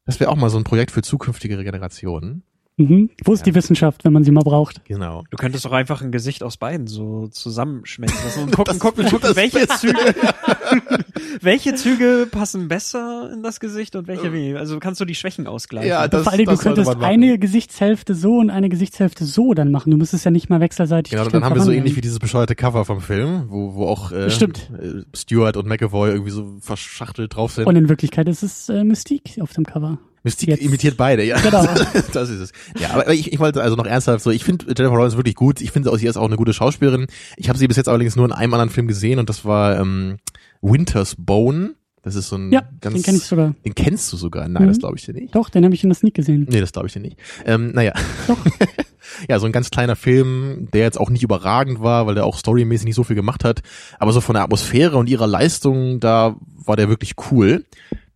[0.05, 2.43] Das wäre auch mal so ein Projekt für zukünftige Generationen.
[2.77, 3.11] Mhm.
[3.23, 4.83] Wo ist die Wissenschaft, wenn man sie mal braucht?
[4.85, 5.23] Genau.
[5.29, 9.35] Du könntest doch einfach ein Gesicht aus beiden so zusammenschmelzen lassen und gucken, gucken, gucken
[9.35, 9.77] welche Beste.
[9.89, 9.97] Züge,
[11.41, 14.59] welche Züge passen besser in das Gesicht und welche weniger.
[14.59, 15.87] Also kannst du die Schwächen ausgleichen.
[15.89, 19.71] Ja, das- Vor du das sollte könntest eine Gesichtshälfte so und eine Gesichtshälfte so dann
[19.71, 19.91] machen.
[19.91, 21.11] Du müsstest ja nicht mal wechselseitig.
[21.11, 24.11] Genau, dann haben wir so ähnlich wie dieses bescheuerte Cover vom Film, wo, wo auch
[24.11, 24.71] äh, Stimmt.
[24.81, 27.67] äh, Stewart und McAvoy irgendwie so verschachtelt drauf sind.
[27.67, 29.99] Und in Wirklichkeit ist es äh, Mystique auf dem Cover.
[30.23, 31.39] Mystique jetzt- imitiert beide, ja.
[31.39, 31.63] Genau.
[32.13, 32.51] das ist es.
[32.79, 35.61] Ja, aber ich, ich wollte also noch ernsthaft so, ich finde Jennifer Lawrence wirklich gut.
[35.61, 37.07] Ich finde, sie ist auch eine gute Schauspielerin.
[37.37, 39.79] Ich habe sie bis jetzt allerdings nur in einem anderen Film gesehen und das war
[39.79, 40.17] ähm,
[40.61, 41.75] Winter's Bone.
[42.01, 42.95] Das ist so ein Ja, ganz.
[42.95, 43.55] den kenne ich sogar.
[43.65, 44.47] Den kennst du sogar?
[44.49, 44.67] Nein, Mhm.
[44.67, 45.33] das glaube ich dir nicht.
[45.35, 46.45] Doch, den habe ich in der Sneak gesehen.
[46.49, 47.17] Nee, das glaube ich dir nicht.
[47.45, 47.93] Ähm, naja.
[48.27, 48.37] Doch.
[49.29, 52.37] ja, so ein ganz kleiner Film, der jetzt auch nicht überragend war, weil der auch
[52.37, 53.61] storymäßig nicht so viel gemacht hat.
[53.99, 57.63] Aber so von der Atmosphäre und ihrer Leistung, da war der wirklich cool.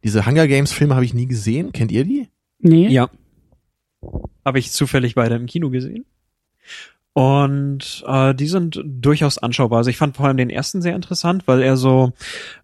[0.07, 1.73] Diese Hunger Games Filme habe ich nie gesehen.
[1.73, 2.29] Kennt ihr die?
[2.59, 2.87] Nee.
[2.87, 3.09] Ja.
[4.45, 6.05] Habe ich zufällig beide im Kino gesehen.
[7.11, 9.79] Und äh, die sind durchaus anschaubar.
[9.79, 12.13] Also ich fand vor allem den ersten sehr interessant, weil er so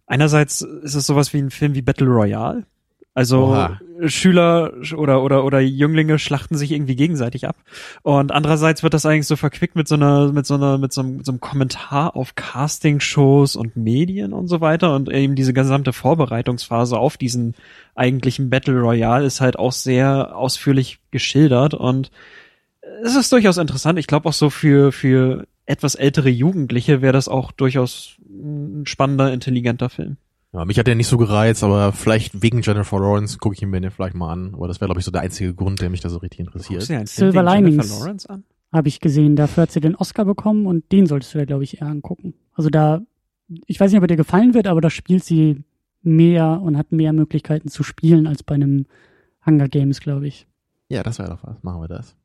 [0.06, 2.66] einerseits ist es sowas wie ein Film wie Battle Royale.
[3.16, 3.80] Also Oha.
[4.06, 7.56] Schüler oder oder oder Jünglinge schlachten sich irgendwie gegenseitig ab.
[8.02, 11.02] Und andererseits wird das eigentlich so verquickt mit so einer mit so einer mit so
[11.02, 15.94] einem, so einem Kommentar auf Castingshows und Medien und so weiter und eben diese gesamte
[15.94, 17.54] Vorbereitungsphase auf diesen
[17.94, 22.10] eigentlichen Battle Royale ist halt auch sehr ausführlich geschildert und
[23.04, 24.00] es ist durchaus interessant.
[24.00, 29.32] Ich glaube auch so für für etwas ältere Jugendliche wäre das auch durchaus ein spannender,
[29.32, 30.18] intelligenter Film.
[30.54, 33.72] Ja, mich hat der nicht so gereizt, aber vielleicht wegen Jennifer Lawrence gucke ich ihn
[33.72, 34.54] mir den vielleicht mal an.
[34.54, 36.84] Aber das wäre, glaube ich, so der einzige Grund, der mich da so richtig interessiert.
[36.84, 37.88] Silver Linings.
[37.88, 38.44] Jennifer Lawrence an?
[38.72, 39.36] Habe ich gesehen.
[39.36, 42.36] Dafür hat sie den Oscar bekommen und den solltest du dir, glaube ich, eher angucken.
[42.54, 43.02] Also da,
[43.66, 45.64] ich weiß nicht, ob er dir gefallen wird, aber da spielt sie
[46.04, 48.86] mehr und hat mehr Möglichkeiten zu spielen als bei einem
[49.46, 50.48] Hunger Games, glaube ich.
[50.90, 51.64] Ja, das wäre doch was.
[51.64, 52.16] Machen wir das.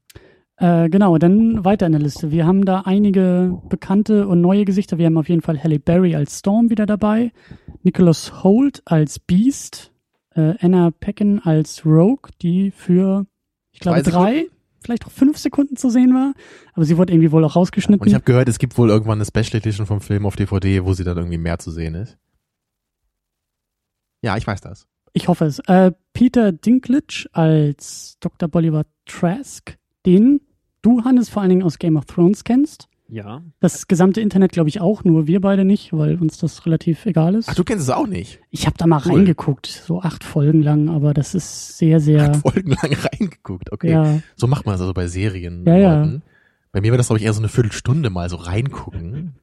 [0.60, 2.32] Äh, genau, dann weiter in der Liste.
[2.32, 4.98] Wir haben da einige bekannte und neue Gesichter.
[4.98, 7.32] Wir haben auf jeden Fall Halle Berry als Storm wieder dabei,
[7.84, 9.92] Nicholas Holt als Beast,
[10.34, 13.26] äh, Anna Paquin als Rogue, die für,
[13.70, 14.46] ich glaube, drei,
[14.82, 16.34] vielleicht auch fünf Sekunden zu sehen war.
[16.74, 18.00] Aber sie wurde irgendwie wohl auch rausgeschnitten.
[18.00, 20.84] Und ich habe gehört, es gibt wohl irgendwann eine Special Edition vom Film auf DVD,
[20.84, 22.18] wo sie dann irgendwie mehr zu sehen ist.
[24.22, 24.88] Ja, ich weiß das.
[25.12, 25.60] Ich hoffe es.
[25.60, 28.48] Äh, Peter Dinklage als Dr.
[28.48, 30.40] Bolivar Trask, den
[30.82, 32.88] du, Hannes, vor allen Dingen aus Game of Thrones kennst.
[33.10, 33.42] Ja.
[33.60, 37.34] Das gesamte Internet, glaube ich, auch, nur wir beide nicht, weil uns das relativ egal
[37.36, 37.48] ist.
[37.48, 38.38] Ach, du kennst es auch nicht.
[38.50, 39.12] Ich habe da mal Cool.
[39.16, 42.34] reingeguckt, so acht Folgen lang, aber das ist sehr, sehr.
[42.34, 43.72] Folgen lang reingeguckt.
[43.72, 43.90] Okay.
[43.92, 45.64] Ja, So macht man es also bei Serien.
[45.66, 46.12] Ja, ja.
[46.70, 49.36] Bei mir war das, glaube ich, eher so eine Viertelstunde mal so reingucken.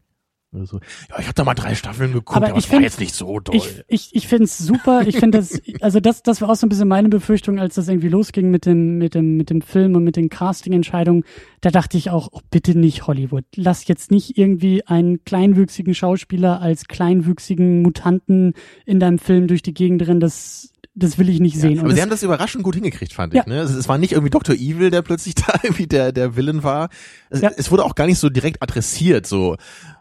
[0.56, 0.80] Oder so.
[1.10, 3.00] Ja, ich habe da mal drei Staffeln geguckt, Aber aber, ich es war find- jetzt
[3.00, 3.56] nicht so toll.
[3.56, 5.04] ich, ich, ich finde es super.
[5.06, 7.88] Ich finde das, also das, das war auch so ein bisschen meine Befürchtung, als das
[7.88, 11.24] irgendwie losging mit dem, mit dem, mit dem Film und mit den Casting-Entscheidungen.
[11.62, 13.44] Da dachte ich auch, oh, bitte nicht Hollywood.
[13.56, 18.54] Lass jetzt nicht irgendwie einen kleinwüchsigen Schauspieler als kleinwüchsigen Mutanten
[18.86, 20.20] in deinem Film durch die Gegend rennen.
[20.20, 21.72] Das, das will ich nicht sehen.
[21.76, 23.42] Ja, Und aber sie das, haben das überraschend gut hingekriegt, fand Ja.
[23.42, 23.48] ich.
[23.48, 23.60] Ne?
[23.60, 24.56] Es, es war nicht irgendwie Dr.
[24.56, 26.90] Evil, der plötzlich da irgendwie der, der Villain war.
[27.30, 27.52] Es, Ja.
[27.58, 29.58] es wurde auch gar nicht so direkt adressiert, so.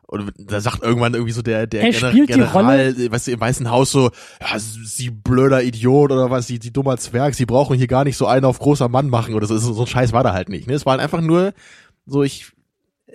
[0.06, 3.70] Und da sagt irgendwann irgendwie so der, der Er Gener- General, weißt du, im Weißen
[3.70, 7.86] Haus so, ja, sie blöder Idiot oder was, sie, die dummer Zwerg, sie brauchen hier
[7.86, 9.56] gar nicht so einen auf großer Mann machen oder so.
[9.56, 10.66] So ein Scheiß war da halt nicht.
[10.68, 10.74] Ne?
[10.74, 11.52] Es war halt einfach nur
[12.06, 12.52] so, ich,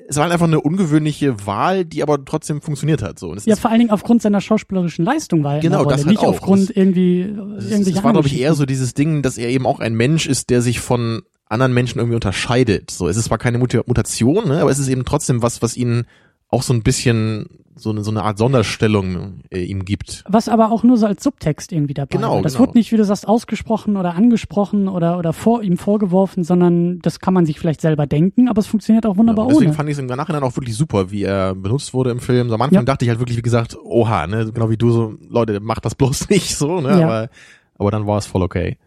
[0.07, 3.19] es war halt einfach eine ungewöhnliche Wahl, die aber trotzdem funktioniert hat.
[3.19, 3.35] So.
[3.45, 6.29] Ja, vor allen Dingen aufgrund seiner schauspielerischen Leistung war er Genau, das halt nicht auch.
[6.29, 9.49] aufgrund Das- irgendwie Es, irgendwelche es war, glaube ich, eher so dieses Ding, dass er
[9.49, 12.89] eben auch ein Mensch ist, der sich von anderen Menschen irgendwie unterscheidet.
[12.91, 15.77] So, es ist zwar keine Muta- Mutation, ne, aber es ist eben trotzdem was, was
[15.77, 16.05] ihn
[16.49, 20.25] auch so ein bisschen so eine, so eine Art Sonderstellung äh, ihm gibt.
[20.27, 22.41] Was aber auch nur so als Subtext irgendwie dabei Genau, war.
[22.41, 22.65] Das genau.
[22.65, 27.21] wird nicht, wie du sagst, ausgesprochen oder angesprochen oder, oder vor ihm vorgeworfen, sondern das
[27.21, 29.75] kann man sich vielleicht selber denken, aber es funktioniert auch wunderbar Ja, deswegen ohne.
[29.77, 32.49] fand ich es im Nachhinein auch wirklich super, wie er benutzt wurde im Film.
[32.49, 32.83] So am Anfang Ja.
[32.83, 35.95] dachte ich halt wirklich, wie gesagt, oha, ne, genau wie du so, Leute, macht das
[35.95, 37.05] bloß nicht so, ne, Ja.
[37.05, 37.29] aber,
[37.77, 38.77] aber dann war es voll okay.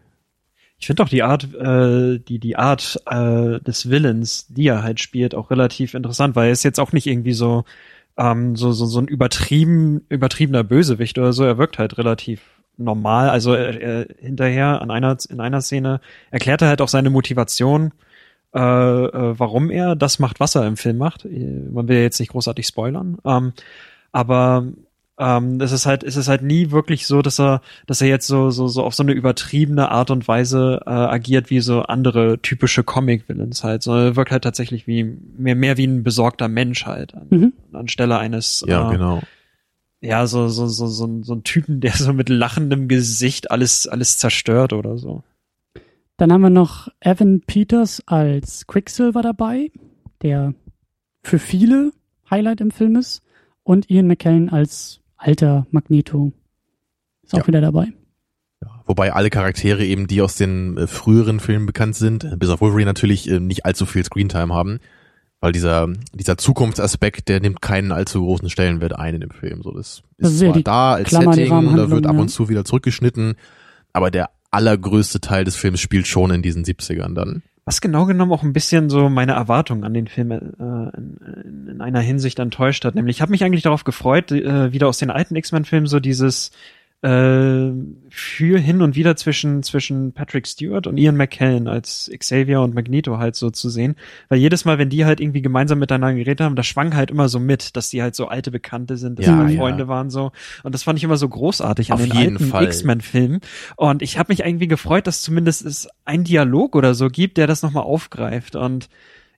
[0.83, 4.99] Ich finde auch die Art, äh, die die Art äh, des Villains, die er halt
[4.99, 7.63] spielt, auch relativ interessant, weil er ist jetzt auch nicht irgendwie so
[8.17, 11.45] ähm, so so so ein übertrieben übertriebener Bösewicht oder so.
[11.45, 12.41] Er wirkt halt relativ
[12.75, 13.29] normal.
[13.29, 17.93] Also er, er, hinterher an einer in einer Szene erklärt er halt auch seine Motivation,
[18.53, 21.23] äh, äh, warum er das macht, was er im Film macht.
[21.23, 23.53] Äh, Man will ja jetzt nicht großartig spoilern, ähm,
[24.11, 24.65] aber
[25.19, 28.25] ähm, es ist halt, es ist halt nie wirklich so, dass er, dass er jetzt
[28.27, 32.39] so, so, so auf so eine übertriebene Art und Weise äh, agiert wie so andere
[32.41, 36.85] typische Comic-Villains halt, sondern er wirkt halt tatsächlich wie mehr, mehr wie ein besorgter Mensch
[36.85, 37.53] halt an, Mhm.
[37.73, 39.21] anstelle eines, Ja, äh, genau.
[40.01, 43.87] ja, so, so, so, so, ein- so ein Typen, der so mit lachendem Gesicht alles,
[43.87, 45.23] alles zerstört oder so.
[46.17, 49.71] Dann haben wir noch Evan Peters als Quicksilver dabei,
[50.23, 50.53] der
[51.23, 51.91] für viele
[52.29, 53.21] Highlight im Film ist.
[53.63, 56.31] Und Ian McKellen als alter Magneto
[57.23, 57.47] ist auch Ja.
[57.47, 57.87] wieder dabei.
[58.61, 62.61] Ja, wobei alle Charaktere eben, die aus den äh, früheren Filmen bekannt sind, bis auf
[62.61, 64.79] Wolverine natürlich äh, nicht allzu viel Screentime haben,
[65.39, 69.61] weil dieser dieser Zukunftsaspekt, der nimmt keinen allzu großen Stellenwert ein in dem Film.
[69.63, 72.21] So das Das ist ja zwar die da als Klammer, Setting, da wird ab ja.
[72.21, 73.35] und zu wieder zurückgeschnitten,
[73.91, 77.41] aber der allergrößte Teil des Films spielt schon in diesen 70ern dann.
[77.65, 81.67] Was genau genommen auch ein bisschen so meine Erwartungen an den Film äh, in, in,
[81.69, 82.95] in einer Hinsicht enttäuscht hat.
[82.95, 86.51] Nämlich ich habe mich eigentlich darauf gefreut, äh, wieder aus den alten X-Men-Filmen so dieses
[87.03, 87.71] äh,
[88.09, 93.17] für hin und wieder zwischen zwischen Patrick Stewart und Ian McKellen als Xavier und Magneto
[93.17, 93.95] halt so zu sehen,
[94.29, 97.27] weil jedes Mal, wenn die halt irgendwie gemeinsam miteinander geredet haben, das schwang halt immer
[97.27, 99.57] so mit, dass die halt so alte Bekannte sind, dass Ja, ja.
[99.59, 100.31] Freunde waren so
[100.63, 102.65] und das fand ich immer so großartig an Auf den jeden alten.
[102.67, 103.41] X-Men-Filmen
[103.75, 107.47] und ich habe mich irgendwie gefreut, dass zumindest es ein Dialog oder so gibt, der
[107.47, 108.87] das nochmal aufgreift und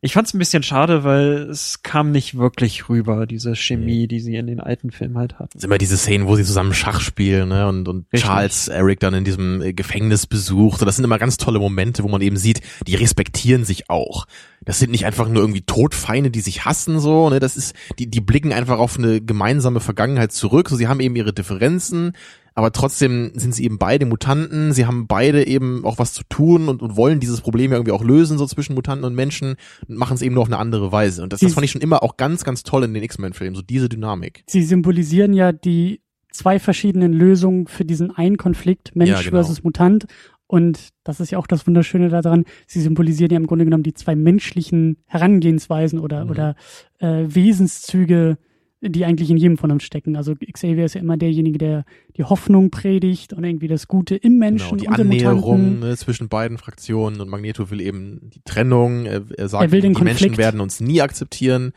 [0.01, 4.19] ich fand es ein bisschen schade, weil es kam nicht wirklich rüber, diese Chemie, die
[4.19, 5.49] sie in den alten Filmen halt hatten.
[5.53, 8.29] Das sind immer diese Szenen, wo sie zusammen Schach spielen, ne, und, und Richtig.
[8.29, 10.81] Charles Eric dann in diesem äh, Gefängnis besucht.
[10.81, 14.25] Und das sind immer ganz tolle Momente, wo man eben sieht, die respektieren sich auch.
[14.63, 18.07] Das sind nicht einfach nur irgendwie Todfeinde, die sich hassen, so, ne, das ist, die,
[18.07, 20.69] die blicken einfach auf eine gemeinsame Vergangenheit zurück.
[20.69, 22.13] So, sie haben eben ihre Differenzen,
[22.55, 24.71] aber trotzdem sind sie eben beide Mutanten.
[24.73, 27.91] Sie haben beide eben auch was zu tun und, und wollen dieses Problem ja irgendwie
[27.91, 29.55] auch lösen, so zwischen Mutanten und Menschen
[29.87, 31.21] und machen es eben nur auf eine andere Weise.
[31.21, 33.61] Und das, das fand ich schon immer auch ganz, ganz toll in den X-Men-Filmen, so
[33.61, 34.43] diese Dynamik.
[34.47, 36.01] Sie symbolisieren ja die
[36.31, 39.31] zwei verschiedenen Lösungen für diesen einen Konflikt, Mensch Ja, genau.
[39.31, 40.05] versus Mutant.
[40.47, 43.93] Und das ist ja auch das Wunderschöne daran, sie symbolisieren ja im Grunde genommen die
[43.95, 46.31] zwei menschlichen Herangehensweisen oder, Mhm.
[46.31, 46.55] oder
[46.99, 48.37] äh, Wesenszüge,
[48.81, 50.15] die eigentlich in jedem von uns stecken.
[50.15, 51.85] Also Xavier ist ja immer derjenige, der
[52.17, 56.29] die Hoffnung predigt und irgendwie das Gute im Menschen Genau, die und Annäherung ne, zwischen
[56.29, 59.05] beiden Fraktionen und Magneto will eben die Trennung.
[59.05, 60.37] Er, er sagt, Er will den die Menschen Konflikt.
[60.37, 61.73] werden uns nie akzeptieren.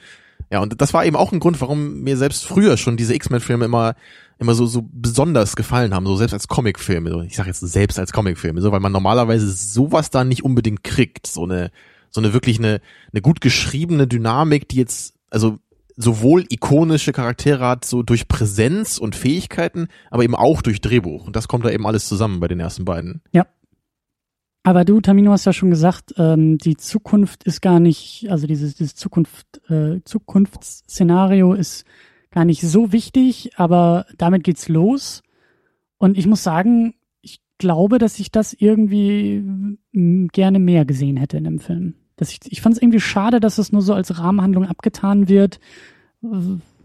[0.51, 3.65] Ja, und das war eben auch ein Grund, warum mir selbst früher schon diese X-Men-Filme
[3.65, 3.95] immer
[4.41, 7.27] immer so so besonders gefallen haben, so selbst als Comicfilme.
[7.27, 11.27] Ich sage jetzt selbst als Comicfilme, so weil man normalerweise sowas da nicht unbedingt kriegt,
[11.27, 11.71] so eine
[12.11, 12.81] so eine wirklich eine
[13.13, 15.59] eine gut geschriebene Dynamik, die jetzt also
[15.99, 21.27] sowohl ikonische Charaktere hat, so durch Präsenz und Fähigkeiten, aber eben auch durch Drehbuch.
[21.27, 23.21] Und das kommt da eben alles zusammen bei den ersten beiden.
[24.63, 28.77] Aber du, Tamino, hast ja schon gesagt, ähm, die Zukunft ist gar nicht, also dieses,
[28.77, 31.85] dieses Zukunft, äh, Zukunftsszenario ist
[32.31, 35.23] gar nicht so wichtig, aber damit geht's los.
[35.97, 39.77] Und ich muss sagen, ich glaube, dass ich das irgendwie
[40.33, 41.95] gerne mehr gesehen hätte in dem Film.
[42.19, 45.59] Dass ich ich fand es irgendwie schade, dass es nur so als Rahmenhandlung abgetan wird.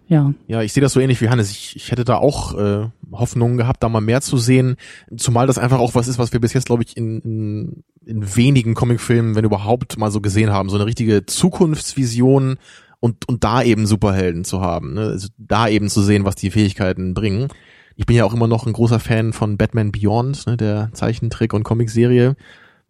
[0.08, 1.50] Ja, Ja, ich sehe das so ähnlich wie Hannes.
[1.50, 4.76] Ich, ich hätte da auch äh, Hoffnungen gehabt, da mal mehr zu sehen.
[5.18, 8.36] Zumal das einfach auch was ist, was wir bis jetzt, glaube ich, in, in, in
[8.36, 10.70] wenigen Comicfilmen, wenn überhaupt, mal so gesehen haben.
[10.70, 12.58] So eine richtige Zukunftsvision
[13.00, 14.94] und, und da eben Superhelden zu haben.
[14.94, 15.02] Ne?
[15.02, 17.48] Also da eben zu sehen, was die Fähigkeiten bringen.
[17.96, 21.54] Ich bin ja auch immer noch ein großer Fan von Batman Beyond, ne, der Zeichentrick-
[21.54, 22.36] und Comicserie.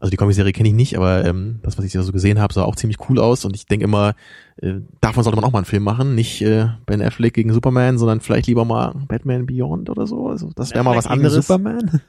[0.03, 2.53] Also die Comicserie kenne ich nicht, aber ähm, das, was ich da so gesehen habe,
[2.53, 3.45] sah auch ziemlich cool aus.
[3.45, 4.15] Und ich denke immer,
[4.57, 6.13] äh, davon sollte man auch mal einen Film machen.
[6.13, 10.27] Nicht äh, Ben Affleck gegen Superman, sondern vielleicht lieber mal Batman Beyond oder so.
[10.27, 11.47] Also das wäre mal was Gegen anderes.
[11.47, 12.01] Superman?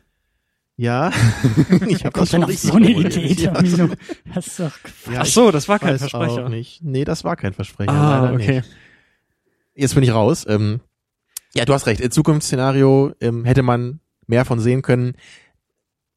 [0.77, 1.13] Ja,
[1.87, 2.91] ich habe das schon richtig so eine.
[2.91, 3.53] Idee, Ja.
[3.53, 3.91] Tamino.
[4.35, 4.73] Das ist doch
[5.13, 6.47] Ja, Ach so, das war kein Versprecher.
[6.47, 6.83] Auch nicht.
[6.83, 7.93] Nee, das war kein Versprecher.
[7.93, 8.57] Ah, leider okay.
[8.57, 8.71] Nicht.
[9.77, 10.45] Jetzt bin ich raus.
[10.49, 10.81] Ähm,
[11.55, 12.01] ja, du hast recht.
[12.01, 15.15] Äh, Zukunftsszenario ähm, hätte man mehr von sehen können.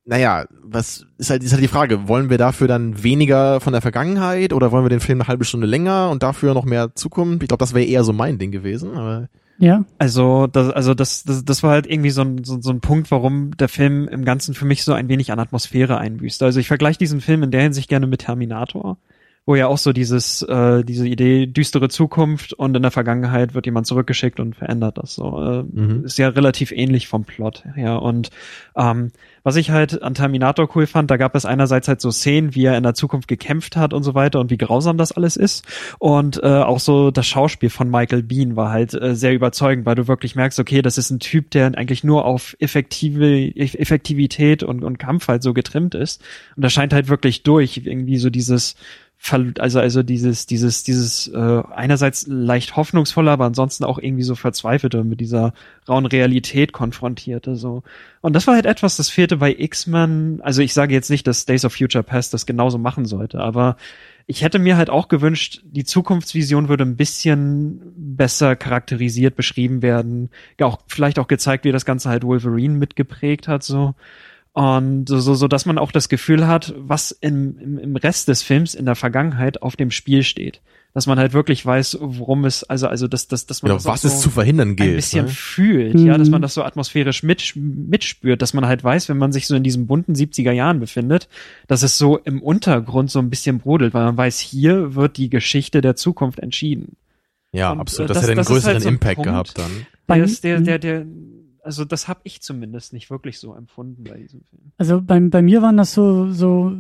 [0.10, 3.82] Naja, was ist halt, ist halt die Frage, wollen wir dafür dann weniger von der
[3.82, 7.44] Vergangenheit oder wollen wir den Film eine halbe Stunde länger und dafür noch mehr Zukunft?
[7.44, 9.28] Ich glaube, das wäre eher so mein Ding gewesen, aber
[9.58, 9.84] Ja.
[9.98, 13.12] Also, das, also das, das, das war halt irgendwie so ein, so, so ein Punkt,
[13.12, 16.42] warum der Film im Ganzen für mich so ein wenig an Atmosphäre einbüßt.
[16.42, 18.98] Also ich vergleiche diesen Film in der Hinsicht gerne mit Terminator
[19.48, 23.66] wo ja auch so dieses, äh, diese Idee, düstere Zukunft und in der Vergangenheit wird
[23.66, 25.42] jemand zurückgeschickt und verändert das so.
[25.42, 26.04] Äh, mhm.
[26.04, 27.74] Ist ja relativ ähnlich vom Plot her.
[27.78, 27.96] Ja.
[27.96, 28.30] Und
[28.76, 32.56] ähm, was ich halt an Terminator cool fand, da gab es einerseits halt so Szenen,
[32.56, 35.38] wie er in der Zukunft gekämpft hat und so weiter und wie grausam das alles
[35.38, 35.66] ist.
[35.98, 39.96] Und äh, auch so das Schauspiel von Michael Bean war halt äh, sehr überzeugend, weil
[39.96, 44.84] du wirklich merkst, okay, das ist ein Typ, der eigentlich nur auf effektive Effektivität und,
[44.84, 46.22] und Kampf halt so getrimmt ist.
[46.58, 48.76] Und da scheint halt wirklich durch irgendwie so dieses
[49.60, 55.04] also also dieses dieses dieses äh, einerseits leicht hoffnungsvoller, aber ansonsten auch irgendwie so verzweifelte
[55.04, 55.54] mit dieser
[55.88, 57.84] rauen Realität konfrontierte so.
[58.22, 60.40] Und das war halt etwas, das fehlte bei X-Men.
[60.44, 63.76] Also ich sage jetzt nicht, dass Days of Future Past das genauso machen sollte, aber
[64.28, 70.30] ich hätte mir halt auch gewünscht, die Zukunftsvision würde ein bisschen besser charakterisiert beschrieben werden,
[70.60, 73.96] ja auch vielleicht auch gezeigt, wie das Ganze halt Wolverine mitgeprägt hat so.
[74.58, 78.42] Und so, so, dass man auch das Gefühl hat, was im, im, im Rest des
[78.42, 80.62] Films in der Vergangenheit auf dem Spiel steht.
[80.96, 83.86] Dass man halt wirklich weiß, worum es, also, also, dass, dass, dass man genau, das
[83.86, 84.90] was so es zu verhindern gilt.
[84.90, 85.32] ein bisschen ne?
[85.32, 86.08] fühlt, Mhm.
[86.08, 89.46] ja, dass man das so atmosphärisch mit, mitspürt, dass man halt weiß, wenn man sich
[89.46, 91.28] so in diesen bunten 70er Jahren befindet,
[91.68, 95.30] dass es so im Untergrund so ein bisschen brodelt, weil man weiß, hier wird die
[95.30, 96.96] Geschichte der Zukunft entschieden.
[97.52, 98.10] Ja, Und, absolut.
[98.10, 99.30] äh, Das, das- hätte einen ist größeren halt so ein Impact Punkt.
[99.30, 99.86] gehabt dann.
[100.10, 100.64] Der, ist, der, Mhm.
[100.64, 101.06] der, der,
[101.68, 104.72] also das habe ich zumindest nicht wirklich so empfunden bei diesem Film.
[104.78, 106.72] Also bei, bei mir waren das so, so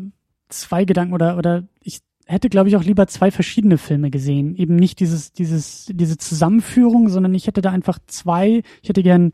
[0.47, 4.55] zwei Gedanken oder, oder ich hätte, glaube ich, auch lieber zwei verschiedene Filme gesehen.
[4.55, 9.33] Eben nicht dieses, dieses, diese Zusammenführung, sondern ich hätte da einfach zwei, ich hätte gern,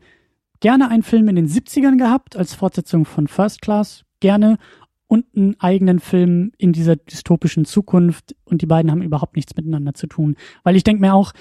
[0.58, 4.58] gerne einen Film in den 70ern gehabt, als Fortsetzung von First Class, gerne,
[5.06, 9.94] und einen eigenen Film in dieser dystopischen Zukunft und die beiden haben überhaupt nichts miteinander
[9.94, 10.34] zu tun.
[10.64, 11.32] Weil ich denke mir auch,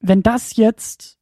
[0.00, 1.16] wenn das jetzt,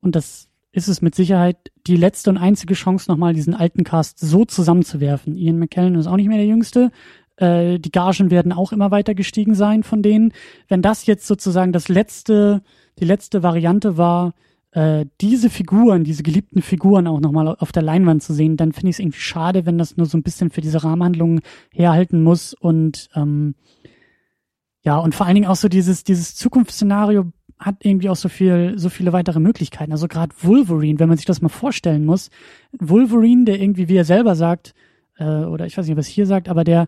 [0.00, 1.56] und das ist es mit Sicherheit
[1.86, 5.34] die letzte und einzige Chance, nochmal diesen alten Cast so zusammenzuwerfen.
[5.34, 6.90] Ian McKellen ist auch nicht mehr der Jüngste.
[7.36, 10.34] Äh, die Gagen werden auch immer weiter gestiegen sein von denen.
[10.68, 12.62] Wenn das jetzt sozusagen das letzte,
[12.98, 14.34] die letzte Variante war,
[14.72, 18.90] äh, diese Figuren, diese geliebten Figuren auch nochmal auf der Leinwand zu sehen, dann finde
[18.90, 21.40] ich es irgendwie schade, wenn das nur so ein bisschen für diese Rahmenhandlungen
[21.72, 23.54] herhalten muss und ähm,
[24.82, 28.74] ja, und vor allen Dingen auch so dieses, dieses Zukunftsszenario hat irgendwie auch so viel,
[28.76, 29.92] so viele weitere Möglichkeiten.
[29.92, 32.30] Also gerade Wolverine, wenn man sich das mal vorstellen muss,
[32.78, 34.74] Wolverine, der irgendwie, wie er selber sagt,
[35.18, 36.86] äh, oder ich weiß nicht, was hier sagt, aber der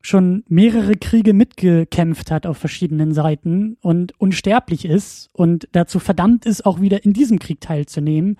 [0.00, 6.66] schon mehrere Kriege mitgekämpft hat auf verschiedenen Seiten und unsterblich ist und dazu verdammt ist,
[6.66, 8.36] auch wieder in diesem Krieg teilzunehmen,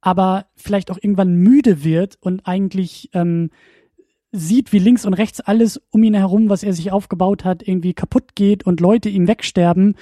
[0.00, 3.50] aber vielleicht auch irgendwann müde wird und eigentlich ähm,
[4.32, 7.94] sieht, wie links und rechts alles um ihn herum, was er sich aufgebaut hat, irgendwie
[7.94, 9.94] kaputt geht und Leute ihm wegsterben.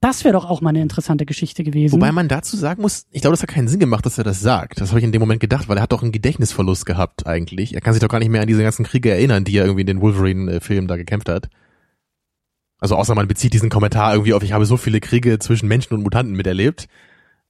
[0.00, 1.94] Das wäre doch auch mal eine interessante Geschichte gewesen.
[1.94, 4.40] Wobei man dazu sagen muss, ich glaube, das hat keinen Sinn gemacht, dass er das
[4.40, 4.80] sagt.
[4.80, 7.74] Das habe ich in dem Moment gedacht, weil er hat doch einen Gedächtnisverlust gehabt eigentlich.
[7.74, 9.82] Er kann sich doch gar nicht mehr an diese ganzen Kriege erinnern, die er irgendwie
[9.82, 11.48] in den Wolverine-Film da gekämpft hat.
[12.78, 15.94] Also außer man bezieht diesen Kommentar irgendwie auf, ich habe so viele Kriege zwischen Menschen
[15.94, 16.88] und Mutanten miterlebt.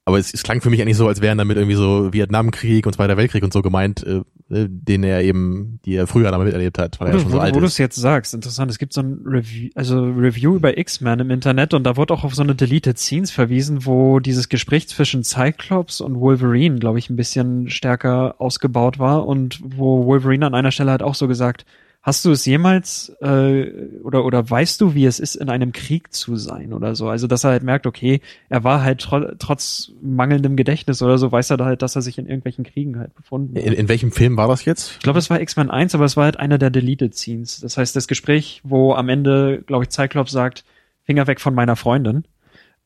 [0.06, 2.92] Aber es, es klang für mich eigentlich so, als wären damit irgendwie so Vietnamkrieg und
[2.92, 6.78] Zweiter Weltkrieg und so gemeint, äh, äh, den er eben, die er früher damit miterlebt
[6.78, 7.72] hat, weil er ja schon wo so alt wo du ist.
[7.72, 8.70] es jetzt sagst, interessant.
[8.70, 12.24] Es gibt so ein Review, also Review über X-Men im Internet und da wurde auch
[12.24, 17.08] auf so eine Deleted Scenes verwiesen, wo dieses Gespräch zwischen Cyclops und Wolverine, glaube ich,
[17.08, 21.64] ein bisschen stärker ausgebaut war und wo Wolverine an einer Stelle halt auch so gesagt,
[22.06, 23.64] hast du es jemals äh,
[24.04, 27.08] oder oder weißt du, wie es ist, in einem Krieg zu sein oder so?
[27.08, 31.32] Also dass er halt merkt, okay, er war halt tro trotz mangelndem Gedächtnis oder so,
[31.32, 33.64] weiß er da halt, dass er sich in irgendwelchen Kriegen halt befunden hat.
[33.64, 34.92] In, in welchem Film war das jetzt?
[34.92, 37.60] Ich glaube, es war X-Men 1, aber es war halt einer der Deleted Scenes.
[37.60, 40.64] Das heißt, das Gespräch, wo am Ende, glaube ich, Cyclops sagt,
[41.04, 42.24] Finger weg von meiner Freundin.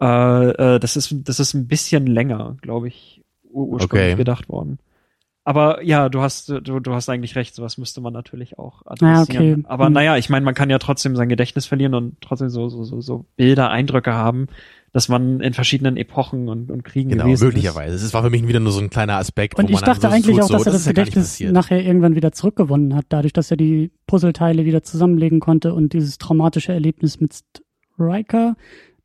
[0.01, 0.05] Äh,
[0.77, 4.17] äh, das ist, das ist ein bisschen länger, glaube ich, ur ursprünglich Okay.
[4.17, 4.79] gedacht worden.
[5.49, 9.23] Aber ja, du hast, du, du hast eigentlich recht, sowas müsste man natürlich auch Ja,
[9.23, 9.61] adressieren.
[9.61, 9.65] okay.
[9.67, 9.95] Aber Hm.
[9.95, 13.01] naja, ich meine, man kann ja trotzdem sein Gedächtnis verlieren und trotzdem so, so, so,
[13.01, 14.49] so Bilder, Eindrücke haben,
[14.93, 17.95] dass man in verschiedenen Epochen und, und Kriegen Genau, gewesen möglicherweise.
[17.97, 19.55] Es war für mich wieder nur so ein kleiner Aspekt.
[19.59, 20.97] Und wo man ich dachte so eigentlich tut, auch, so, dass er das ja nicht
[20.97, 21.53] Gedächtnis passiert.
[21.55, 26.19] nachher irgendwann wieder zurückgewonnen hat, dadurch, dass er die Puzzleteile wieder zusammenlegen konnte und dieses
[26.19, 27.33] traumatische Erlebnis mit
[27.95, 28.55] Striker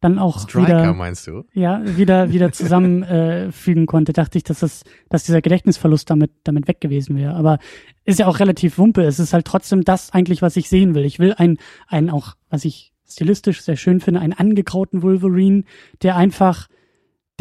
[0.04, 1.44] dann auch Striker, wieder, meinst du?
[1.54, 6.68] ja, wieder, wieder zusammenfügen äh, konnte, dachte ich, dass das, dass dieser Gedächtnisverlust damit, damit
[6.68, 7.36] weg gewesen wäre.
[7.36, 7.60] Aber
[8.06, 9.04] ist ja auch relativ wumpe.
[9.04, 11.06] Es ist halt trotzdem das eigentlich, was ich sehen will.
[11.06, 15.64] Ich will ein, ein auch, was ich stilistisch sehr schön finde, einen angegrauten Wolverine,
[16.02, 16.68] der einfach,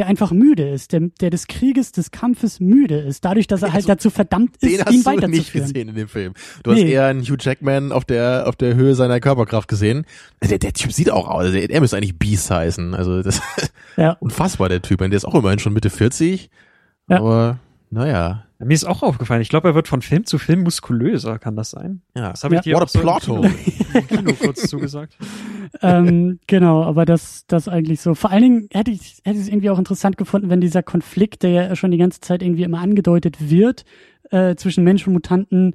[0.03, 3.69] der einfach müde ist, der, der des Krieges, des Kampfes müde ist, dadurch, dass er
[3.69, 5.67] halt Also, dazu verdammt ist, Den ihn hast du nicht weiterzuführen.
[5.69, 6.35] gesehen in dem Film.
[6.65, 6.91] Du hast Nee.
[6.93, 10.05] eher einen Hugh Jackman auf der auf der Höhe seiner Körperkraft gesehen.
[10.43, 11.53] Der, der Typ sieht auch aus.
[11.53, 12.95] Der, der müsste eigentlich Beast heißen.
[12.95, 13.41] Also das
[13.97, 14.13] Ja.
[14.21, 14.99] unfassbar der Typ.
[14.99, 16.51] Der ist auch immerhin schon Mitte 40.
[17.09, 17.19] Ja.
[17.19, 17.59] Aber
[17.91, 18.45] naja.
[18.65, 21.71] Mir ist auch aufgefallen, ich glaube, er wird von Film zu Film muskulöser, kann das
[21.71, 22.03] sein?
[22.17, 22.31] Ja.
[22.31, 22.63] Das habe ich Ja.
[22.63, 23.51] dir What auch a so im plot Kino, hole.
[23.95, 25.17] im Kino kurz zugesagt.
[25.83, 28.15] ähm, genau, aber das, das eigentlich so.
[28.15, 31.43] Vor allen Dingen hätte ich, hätte ich es irgendwie auch interessant gefunden, wenn dieser Konflikt,
[31.43, 33.85] der ja schon die ganze Zeit irgendwie immer angedeutet wird,
[34.31, 35.75] äh, zwischen Mensch und Mutanten,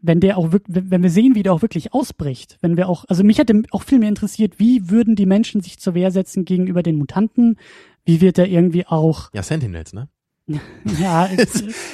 [0.00, 3.04] wenn der auch wirklich, wenn wir sehen, wie der auch wirklich ausbricht, wenn wir auch,
[3.08, 6.44] also mich hätte auch viel mehr interessiert, wie würden die Menschen sich zur Wehr setzen
[6.44, 7.56] gegenüber den Mutanten?
[8.04, 10.08] Wie wird er irgendwie auch, Ja, Sentinels, ne?
[11.00, 11.28] ja,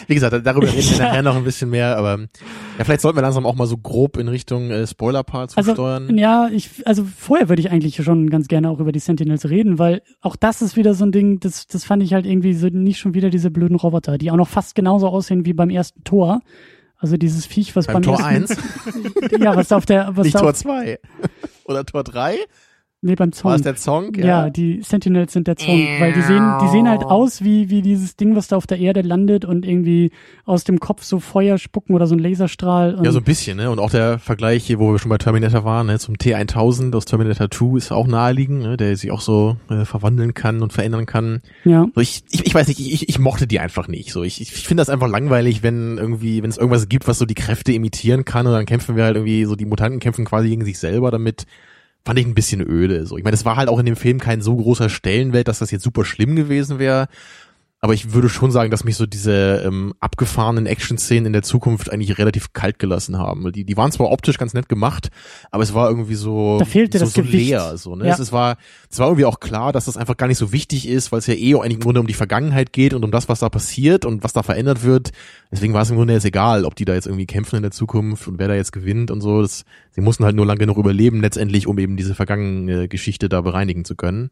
[0.09, 2.19] Wie gesagt, darüber reden wir nachher noch ein bisschen mehr, aber
[2.79, 6.19] ja, vielleicht sollten wir langsam auch mal so grob in Richtung äh, Spoiler-Part Also, zusteuern.
[6.19, 9.79] ja, ich, also vorher würde ich eigentlich schon ganz gerne auch über die Sentinels reden,
[9.79, 12.67] weil auch das ist wieder so ein Ding, das, das fand ich halt irgendwie so
[12.67, 16.03] nicht schon wieder diese blöden Roboter, die auch noch fast genauso aussehen wie beim ersten
[16.03, 16.41] Tor.
[16.99, 20.35] Also dieses Viech, was Beim beim, Tor ersten, 1, ja, was auf der, was nicht
[20.35, 20.99] da Tor auf, 2.
[21.65, 22.37] Oder Tor 3?
[23.03, 24.15] Nee, beim War es der Zong?
[24.15, 27.83] Ja, die Sentinels sind der Zong, weil die sehen, die sehen halt aus wie, wie
[27.83, 30.11] dieses Ding, was da auf der Erde landet und irgendwie
[30.45, 32.95] aus dem Kopf so Feuer spucken oder so ein Laserstrahl.
[32.95, 33.71] Und Ja, so ein bisschen, ne?
[33.71, 35.99] Und auch der Vergleich hier, wo wir schon bei Terminator waren, ne?
[35.99, 38.77] zum T1000 aus Terminator 2 ist auch naheliegend, ne?
[38.77, 41.43] der sich auch so äh, verwandeln kann und verändern kann.
[41.65, 41.87] ja.
[41.95, 44.13] So, ich, ich, ich weiß nicht, ich, ich mochte die einfach nicht.
[44.13, 47.27] So, ich, ich finde das einfach langweilig, wenn irgendwie, wenn es irgendwas gibt, was so
[47.27, 50.49] die Kräfte imitieren kann und dann kämpfen wir halt irgendwie so, die Mutanten kämpfen quasi
[50.49, 51.47] gegen sich selber damit.
[52.05, 53.07] Fand ich ein bisschen öde.
[53.07, 55.59] So, ich meine, es war halt auch in dem Film kein so großer Stellenwert, dass
[55.59, 57.09] das jetzt super schlimm gewesen wäre.
[57.83, 61.91] Aber ich würde schon sagen, dass mich so diese ähm, abgefahrenen Action-Szenen in der Zukunft
[61.91, 63.51] eigentlich relativ kalt gelassen haben.
[63.53, 65.11] Die, die waren zwar optisch ganz nett gemacht,
[65.51, 67.49] aber es war irgendwie so, Da fehlte so, das so Gewicht.
[67.49, 67.79] leer.
[67.79, 68.07] So, ne?
[68.07, 68.13] Ja.
[68.13, 68.59] es, es, war,
[68.91, 71.27] es war irgendwie auch klar, dass das einfach gar nicht so wichtig ist, weil es
[71.27, 74.05] ja eh eigentlich im Grunde um die Vergangenheit geht und um das, was da passiert
[74.05, 75.13] und was da verändert wird.
[75.51, 77.71] Deswegen war es im Grunde jetzt egal, ob die da jetzt irgendwie kämpfen in der
[77.71, 79.41] Zukunft und wer da jetzt gewinnt und so.
[79.41, 83.41] Das, sie mussten halt nur lang genug überleben letztendlich, um eben diese vergangene Geschichte da
[83.41, 84.31] bereinigen zu können.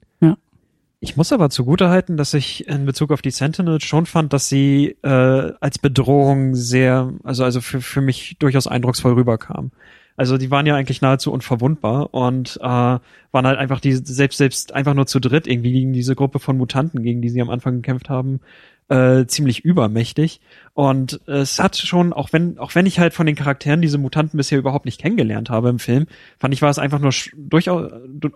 [1.00, 4.96] Ich muss aber zugutehalten, dass ich in Bezug auf die Sentinels schon fand, dass sie
[5.02, 9.70] äh, als Bedrohung sehr, also also für, für mich durchaus eindrucksvoll rüberkam.
[10.16, 13.00] Also die waren ja eigentlich nahezu unverwundbar und äh, waren
[13.46, 17.04] halt einfach die selbst selbst einfach nur zu dritt irgendwie gegen diese Gruppe von Mutanten,
[17.04, 18.40] gegen die sie am Anfang gekämpft haben,
[18.88, 20.40] äh, ziemlich übermächtig.
[20.74, 24.36] Und es hat schon, auch wenn auch wenn ich halt von den Charakteren diese Mutanten
[24.36, 26.06] bisher überhaupt nicht kennengelernt habe im Film,
[26.40, 28.30] fand ich war es einfach nur durchaus du-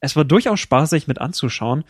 [0.00, 1.84] es war durchaus spaßig mit anzuschauen,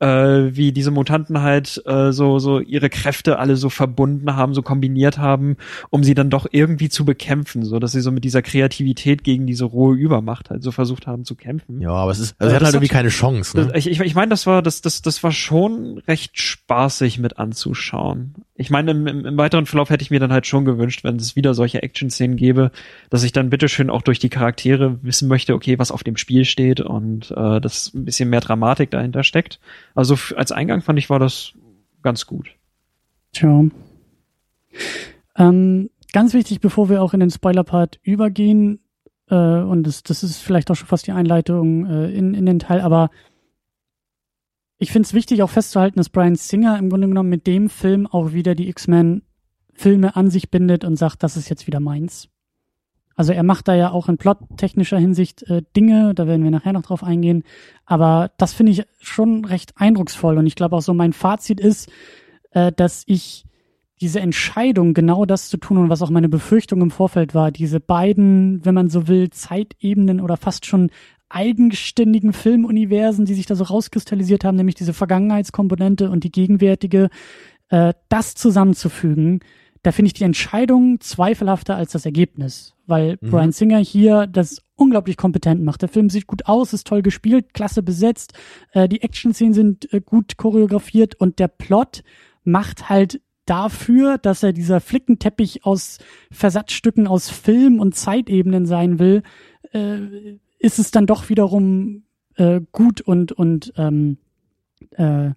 [0.00, 4.62] äh, wie diese Mutanten halt äh, so so ihre Kräfte alle so verbunden haben, so
[4.62, 5.56] kombiniert haben,
[5.90, 9.46] um sie dann doch irgendwie zu bekämpfen, so dass sie so mit dieser Kreativität gegen
[9.46, 11.80] diese rohe Übermacht halt so versucht haben zu kämpfen.
[11.80, 13.56] Ja, aber es ist, also Ja, er hat halt irgendwie keine Chance.
[13.56, 13.66] Ne?
[13.66, 17.38] Das, ich ich, ich meine, das war das das das war schon recht spaßig mit
[17.38, 18.36] anzuschauen.
[18.60, 21.34] Ich meine, im, im, weiteren Verlauf hätte ich mir dann halt schon gewünscht, wenn es
[21.34, 22.72] wieder solche Action-Szenen gäbe,
[23.08, 26.44] dass ich dann bitteschön auch durch die Charaktere wissen möchte, okay, was auf dem Spiel
[26.44, 29.60] steht und äh, dass ein bisschen mehr Dramatik dahinter steckt.
[29.94, 31.54] Also als Eingang fand ich war das
[32.02, 32.50] ganz gut.
[33.32, 33.64] Tja.
[35.38, 38.80] Ähm, ganz wichtig, bevor wir auch in den Spoiler-Part übergehen,
[39.30, 42.58] äh, und das, das ist vielleicht auch schon fast die Einleitung äh, in, in den
[42.58, 43.08] Teil, aber
[44.80, 48.06] ich finde es wichtig, auch festzuhalten, dass Brian Singer im Grunde genommen mit dem Film
[48.06, 52.28] auch wieder die X-Men-Filme an sich bindet und sagt, das ist jetzt wieder meins.
[53.14, 56.72] Also er macht da ja auch in plottechnischer Hinsicht äh, Dinge, da werden wir nachher
[56.72, 57.44] noch drauf eingehen,
[57.84, 61.90] aber das finde ich schon recht eindrucksvoll und ich glaube auch so mein Fazit ist,
[62.52, 63.44] äh, dass ich
[64.00, 67.80] diese Entscheidung, genau das zu tun und was auch meine Befürchtung im Vorfeld war, diese
[67.80, 70.90] beiden, wenn man so will, Zeitebenen oder fast schon
[71.30, 77.08] eigenständigen Filmuniversen, die sich da so rauskristallisiert haben, nämlich diese Vergangenheitskomponente und die gegenwärtige,
[77.68, 79.40] äh, das zusammenzufügen,
[79.82, 83.30] da finde ich die Entscheidung zweifelhafter als das Ergebnis, weil Mhm.
[83.30, 85.82] Brian Singer hier das unglaublich kompetent macht.
[85.82, 88.34] Der Film sieht gut aus, ist toll gespielt, klasse besetzt,
[88.72, 92.02] äh, die Action-Szenen sind äh, gut choreografiert und der Plot
[92.44, 95.98] macht halt dafür, dass er dieser Flickenteppich aus
[96.30, 99.22] Versatzstücken aus Film und Zeitebenen sein will,
[99.72, 102.04] äh, ist es dann doch wiederum
[102.36, 104.18] äh, gut und und ähm,
[104.92, 105.30] äh,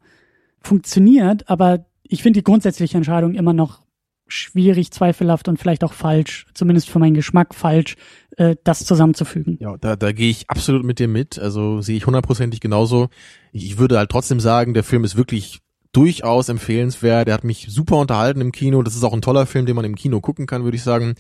[0.60, 1.50] funktioniert.
[1.50, 3.82] Aber ich finde die grundsätzliche Entscheidung immer noch
[4.28, 7.96] schwierig, zweifelhaft und vielleicht auch falsch, zumindest für meinen Geschmack falsch,
[8.38, 9.58] äh, das zusammenzufügen.
[9.60, 11.40] Ja, da, da gehe ich absolut mit dir mit.
[11.40, 13.10] Also sehe ich hundertprozentig genauso.
[13.52, 15.60] Ich, würde halt trotzdem sagen, der Film ist wirklich
[15.92, 17.28] durchaus empfehlenswert.
[17.28, 18.82] Der hat mich super unterhalten im Kino.
[18.82, 21.16] Das ist auch ein toller Film, den man im Kino gucken kann, würde ich sagen.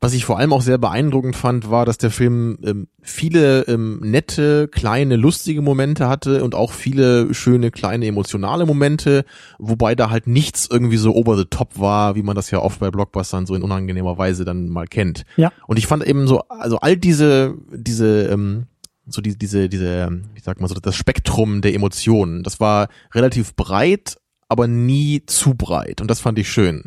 [0.00, 4.00] Was ich vor allem auch sehr beeindruckend fand, war, dass der Film ähm, viele ähm,
[4.02, 9.24] nette, kleine, lustige Momente hatte und auch viele schöne, kleine, emotionale Momente,
[9.58, 12.80] wobei da halt nichts irgendwie so over the top war, wie man das ja oft
[12.80, 15.24] bei Blockbustern so in unangenehmer Weise dann mal kennt.
[15.36, 15.52] Ja.
[15.66, 18.66] Und ich fand eben so, also all diese, diese, ähm,
[19.06, 23.54] so die, diese, diese, wie sagt man so, das Spektrum der Emotionen, das war relativ
[23.54, 24.16] breit,
[24.48, 26.00] aber nie zu breit.
[26.00, 26.84] Und das fand ich schön.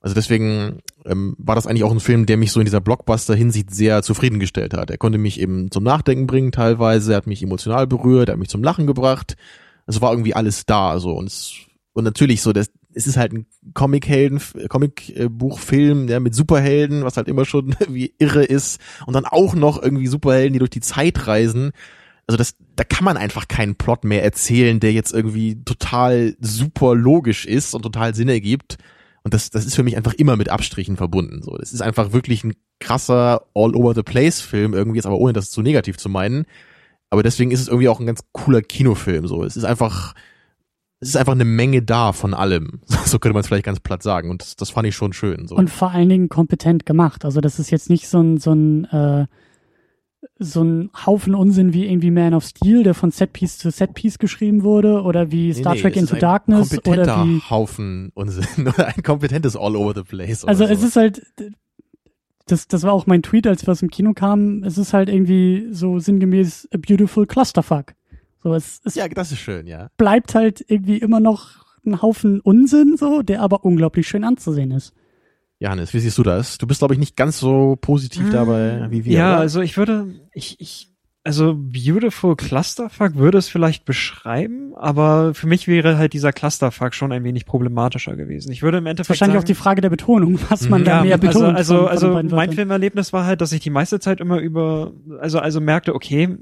[0.00, 3.72] Also deswegen ähm, war das eigentlich auch ein Film, der mich so in dieser Blockbuster-Hinsicht
[3.72, 4.90] sehr zufriedengestellt hat.
[4.90, 8.38] Er konnte mich eben zum Nachdenken bringen teilweise, er hat mich emotional berührt, er hat
[8.38, 9.36] mich zum Lachen gebracht.
[9.86, 11.52] Es war irgendwie alles da, so und es,
[11.92, 17.28] und natürlich so, das, es ist halt ein Comic-Helden, Comic-Buchfilm, ja, mit Superhelden, was halt
[17.28, 21.26] immer schon wie irre ist und dann auch noch irgendwie Superhelden, die durch die Zeit
[21.26, 21.72] reisen.
[22.26, 26.94] Also das, da kann man einfach keinen Plot mehr erzählen, der jetzt irgendwie total super
[26.94, 28.78] logisch ist und total Sinn ergibt
[29.22, 31.42] und das, das ist für mich einfach immer mit Abstrichen verbunden.
[31.42, 35.18] So, das ist einfach wirklich ein krasser all over the place Film irgendwie, ist aber
[35.18, 36.46] ohne das zu negativ zu meinen.
[37.10, 39.26] Aber deswegen ist es irgendwie auch ein ganz cooler Kinofilm.
[39.26, 40.14] So, es ist einfach,
[41.00, 42.80] es ist einfach eine Menge da von allem.
[43.04, 44.30] So könnte man es vielleicht ganz platt sagen.
[44.30, 45.48] Und das, das fand ich schon schön.
[45.48, 45.56] So.
[45.56, 47.24] Und vor allen Dingen kompetent gemacht.
[47.24, 49.26] Also das ist jetzt nicht so ein, so ein äh,
[50.38, 54.62] so ein Haufen Unsinn wie irgendwie Man of Steel, der von Setpiece zu Setpiece geschrieben
[54.62, 57.40] wurde, oder wie Star nee, Trek es Into Darkness oder wie.
[57.48, 60.44] Haufen Unsinn oder ein kompetentes All over the place.
[60.44, 60.86] Also oder es so.
[60.86, 61.22] ist halt,
[62.46, 64.64] das, das war auch mein Tweet, als wir aus dem Kino kamen.
[64.64, 67.94] Es ist halt irgendwie so sinngemäß a beautiful clusterfuck.
[68.42, 69.88] So, es, es ja, das ist schön, ja.
[69.96, 74.92] bleibt halt irgendwie immer noch ein Haufen Unsinn, so, der aber unglaublich schön anzusehen ist.
[75.60, 76.58] Johannes, wie siehst du das?
[76.58, 79.12] Du bist, glaube ich, nicht ganz so positiv dabei wie wir.
[79.12, 79.40] ja, oder?
[79.40, 80.88] also ich würde, ich, ich,
[81.22, 87.12] also Beautiful Clusterfuck würde es vielleicht beschreiben, aber für mich wäre halt dieser Clusterfuck schon
[87.12, 88.50] ein wenig problematischer gewesen.
[88.52, 90.84] Ich würde im Endeffekt wahrscheinlich auch sagen, die Frage der Betonung, was man Mhm.
[90.86, 91.54] da mehr betont.
[91.56, 92.52] Also, von- also, von den also mein.
[92.52, 96.38] Filmerlebnis war halt, dass ich die meiste Zeit immer über, also, also merkte, okay,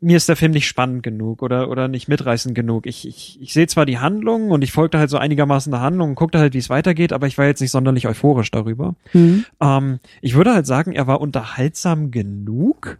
[0.00, 2.86] mir ist der Film nicht spannend genug oder, oder nicht mitreißend genug.
[2.86, 6.10] Ich, ich, ich sehe zwar die Handlung und ich folgte halt so einigermaßen der Handlung
[6.10, 8.94] und guckte halt, wie es weitergeht, aber ich war jetzt nicht sonderlich euphorisch darüber.
[9.12, 9.44] Mhm.
[9.60, 12.98] Ähm, ich würde halt sagen, er war unterhaltsam genug.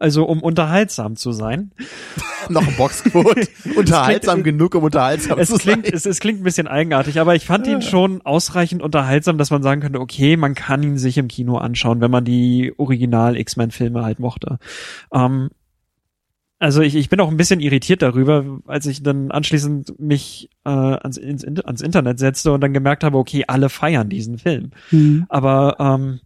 [0.00, 1.72] Also um unterhaltsam zu sein.
[2.48, 3.48] noch ein Boxquote.
[3.76, 5.94] Unterhaltsam genug, um unterhaltsam Es zu klingt, sein.
[5.94, 9.64] es, es klingt ein bisschen eigenartig, aber ich fand ihn schon ausreichend unterhaltsam, dass man
[9.64, 14.04] sagen könnte, okay, man kann ihn sich im Kino anschauen, wenn man die Original X-Men-Filme
[14.04, 14.58] halt mochte.
[15.12, 15.50] Ähm,
[16.58, 20.70] also ich, ich bin auch ein bisschen irritiert darüber, als ich dann anschließend mich äh,
[20.70, 24.70] ans, ins, ans Internet setzte und dann gemerkt habe, okay, alle feiern diesen Film.
[24.90, 25.26] Mhm.
[25.28, 26.20] Aber ähm,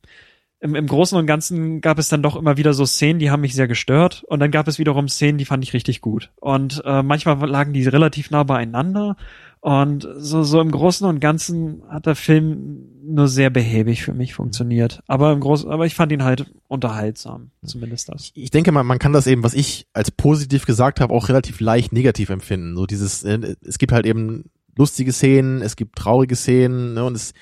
[0.60, 3.40] im, im Großen und Ganzen gab es dann doch immer wieder so Szenen, die haben
[3.40, 4.24] mich sehr gestört.
[4.28, 6.30] Und dann gab es wiederum Szenen, die fand ich richtig gut.
[6.36, 9.16] Und äh, manchmal lagen die relativ nah beieinander.
[9.62, 14.34] Und so, so im Großen und Ganzen hat der Film nur sehr behäbig für mich
[14.34, 15.04] funktioniert.
[15.06, 18.32] Aber im Großen, aber ich fand ihn halt unterhaltsam, zumindest das.
[18.34, 21.60] ich denke mal, man kann das eben, was ich als positiv gesagt habe, auch relativ
[21.60, 22.74] leicht negativ empfinden.
[22.76, 27.14] So dieses, äh, es gibt halt eben lustige Szenen, es gibt traurige Szenen, ne, und
[27.14, 27.32] es,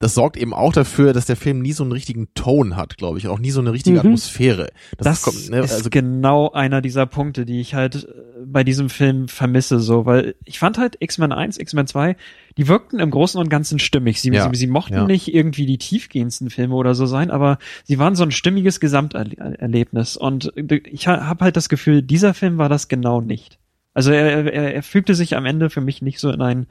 [0.00, 3.16] das sorgt eben auch dafür, dass der Film nie so einen richtigen Ton hat, glaube
[3.16, 4.06] ich, und auch nie so eine richtige Mhm.
[4.06, 4.68] Atmosphäre.
[4.98, 8.88] Das, kommt, ne, ist also genau einer dieser Punkte, die ich halt äh, bei diesem
[8.88, 12.16] Film vermisse, so, weil ich fand halt X-Men 1, X-Men 2,
[12.56, 14.22] die wirkten im Großen und Ganzen stimmig.
[14.22, 15.04] Sie, Ja, sie, sie mochten ja.
[15.04, 20.16] nicht irgendwie die tiefgehendsten Filme oder so sein, aber sie waren so ein stimmiges Gesamterlebnis.
[20.16, 23.58] Und ich habe halt das Gefühl, dieser Film war das genau nicht.
[23.92, 26.66] Also er, er, er fügte sich am Ende für mich nicht so in ein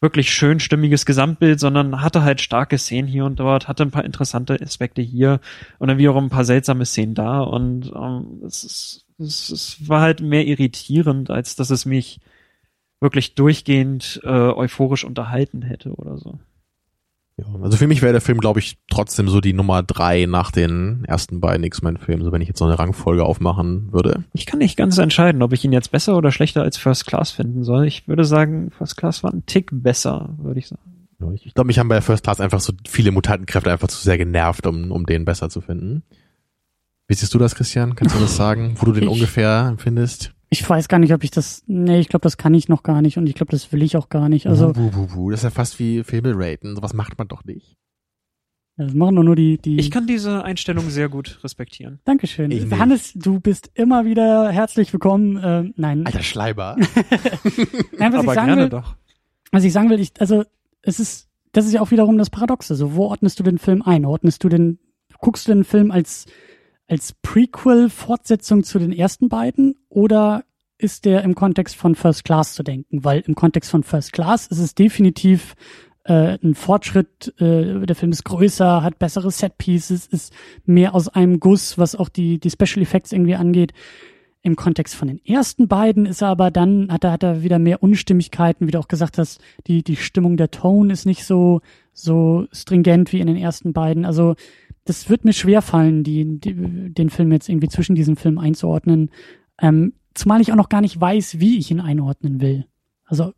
[0.00, 4.04] wirklich schön stimmiges Gesamtbild, sondern hatte halt starke Szenen hier und dort, hatte ein paar
[4.04, 5.40] interessante Aspekte hier
[5.78, 10.00] und dann wiederum ein paar seltsame Szenen da und ähm, es, ist, es, es war
[10.00, 12.20] halt mehr irritierend, als dass es mich
[13.00, 16.38] wirklich durchgehend äh, euphorisch unterhalten hätte oder so.
[17.36, 20.52] Ja, also für mich wäre der Film, glaube ich, trotzdem so die Nummer drei nach
[20.52, 24.22] den ersten beiden X-Men-Filmen, so wenn ich jetzt so eine Rangfolge aufmachen würde.
[24.32, 27.32] Ich kann nicht ganz entscheiden, ob ich ihn jetzt besser oder schlechter als First Class
[27.32, 27.86] finden soll.
[27.86, 31.08] Ich würde sagen, First Class war ein Tick besser, würde ich sagen.
[31.20, 34.00] Ja, Ich, ich glaube, mich haben bei First Class einfach so viele Mutantenkräfte einfach zu
[34.00, 36.04] sehr genervt, um, um den besser zu finden.
[37.06, 37.94] Wie siehst du das, Christian?
[37.94, 40.32] Kannst du das sagen, wo du den Ich- ungefähr empfindest?
[40.50, 41.64] Ich weiß gar nicht, ob ich das.
[41.66, 43.96] Nee, ich glaube, das kann ich noch gar nicht und ich glaube, das will ich
[43.96, 44.46] auch gar nicht.
[44.46, 45.30] Also, Wuh, wuh, wuh.
[45.32, 46.76] das ist ja fast wie Filme raten.
[46.76, 47.76] Sowas macht man doch nicht.
[48.76, 49.58] das machen doch nur die.
[49.58, 51.98] die Ich kann diese Einstellung sehr gut respektieren.
[52.04, 52.52] Dankeschön.
[52.52, 52.70] Ich.
[52.70, 55.36] Hannes, du bist immer wieder herzlich willkommen.
[55.38, 56.76] Äh, nein, Alter Schleiber.
[57.98, 58.94] nein, was ich Aber sagen gerne will, doch.
[59.50, 60.44] was ich sagen will, ich, also
[60.82, 62.76] es ist, das ist ja auch wiederum das Paradoxe.
[62.76, 64.04] So, wo ordnest du den Film ein?
[64.04, 64.78] Ordnest du den,
[65.18, 66.26] guckst du den Film als
[66.88, 70.44] als Prequel, Fortsetzung zu den ersten beiden, oder
[70.78, 73.04] ist der im Kontext von First Class zu denken?
[73.04, 75.54] Weil im Kontext von First Class ist es definitiv
[76.04, 77.34] äh, ein Fortschritt.
[77.40, 80.32] Äh, der Film ist größer, hat bessere Setpieces, ist
[80.64, 83.72] mehr aus einem Guss, was auch die, die Special Effects irgendwie angeht.
[84.42, 87.58] Im Kontext von den ersten beiden ist er aber dann, hat er, hat er wieder
[87.58, 91.62] mehr Unstimmigkeiten, wie du auch gesagt hast, die, die Stimmung der Tone ist nicht so,
[91.94, 94.04] so stringent wie in den ersten beiden.
[94.04, 94.34] Also,
[94.84, 96.54] das wird mir schwer fallen, die, die,
[96.92, 99.10] den Film jetzt irgendwie zwischen diesen Filmen einzuordnen.
[99.60, 102.66] Ähm, zumal ich auch noch gar nicht weiß, wie ich ihn einordnen will.
[103.04, 103.32] Also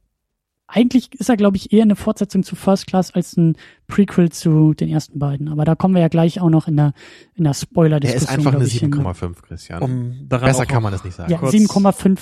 [0.69, 4.75] eigentlich ist er, glaube ich, eher eine Fortsetzung zu First Class als ein Prequel zu
[4.75, 5.49] den ersten beiden.
[5.49, 6.93] Aber da kommen wir ja gleich auch noch in der,
[7.35, 8.29] in der Spoiler-Diskussion.
[8.29, 8.93] Er ist einfach eine glaub ich, hin.
[8.93, 9.83] 7,5, Christian.
[9.83, 11.31] Um daran Besser kann man das nicht sagen.
[11.31, 12.19] Ja, kurz- 7,5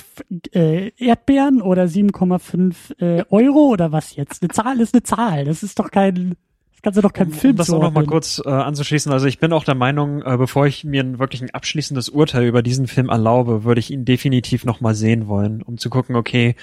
[0.53, 4.43] äh, Erdbeeren oder 7,5 äh, Euro oder was jetzt?
[4.43, 5.47] Eine Zahl ist eine Zahl.
[5.47, 6.35] Das ist doch kein,
[6.85, 9.11] kannst du doch keinem um, Film um das auch noch mal kurz äh, anzuschließen.
[9.11, 12.45] Also ich bin auch der Meinung, äh, bevor ich mir ein, wirklich ein abschließendes Urteil
[12.45, 16.15] über diesen Film erlaube, würde ich ihn definitiv noch mal sehen wollen, um zu gucken,
[16.15, 16.55] okay,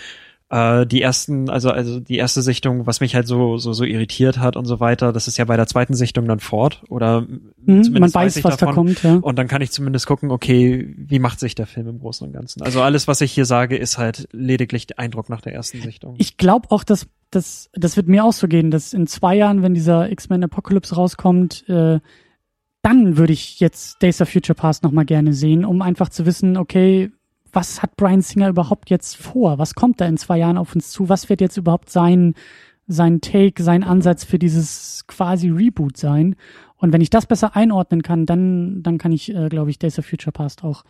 [0.51, 4.37] äh, die ersten, also also die erste Sichtung, was mich halt so so so irritiert
[4.37, 7.83] hat und so weiter, das ist ja bei der zweiten Sichtung dann fort oder Mhm,
[7.83, 8.75] zumindest man weiß, ich was da davon.
[8.87, 9.15] kommt, ja.
[9.17, 12.33] Und dann kann ich zumindest gucken, okay, wie macht sich der Film im Großen und
[12.33, 12.63] Ganzen.
[12.63, 16.15] Also alles, was ich hier sage, ist halt lediglich der Eindruck nach der ersten Sichtung.
[16.17, 19.61] Ich glaube auch, dass das, das wird mir auch so gehen, dass in zwei Jahren,
[19.61, 21.99] wenn dieser X-Men Apocalypse rauskommt, äh,
[22.81, 26.57] dann würde ich jetzt Days of Future Past nochmal gerne sehen, um einfach zu wissen,
[26.57, 27.11] okay,
[27.53, 29.57] was hat Brian Singer überhaupt jetzt vor?
[29.57, 31.09] Was kommt da in zwei Jahren auf uns zu?
[31.09, 32.35] Was wird jetzt überhaupt sein,
[32.87, 36.35] sein Take, sein Ansatz für dieses quasi Reboot sein?
[36.77, 39.99] Und wenn ich das besser einordnen kann, dann, dann kann ich, äh, glaube ich, Days
[39.99, 40.83] of Future Past auch,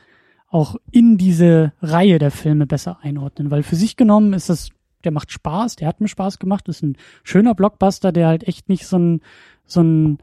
[0.48, 3.52] auch in diese Reihe der Filme besser einordnen.
[3.52, 4.70] Weil für sich genommen ist das,
[5.04, 8.70] der macht Spaß, der hat mir Spaß gemacht, ist ein schöner Blockbuster, der halt echt
[8.70, 9.22] nicht so ein,
[9.66, 10.20] so ein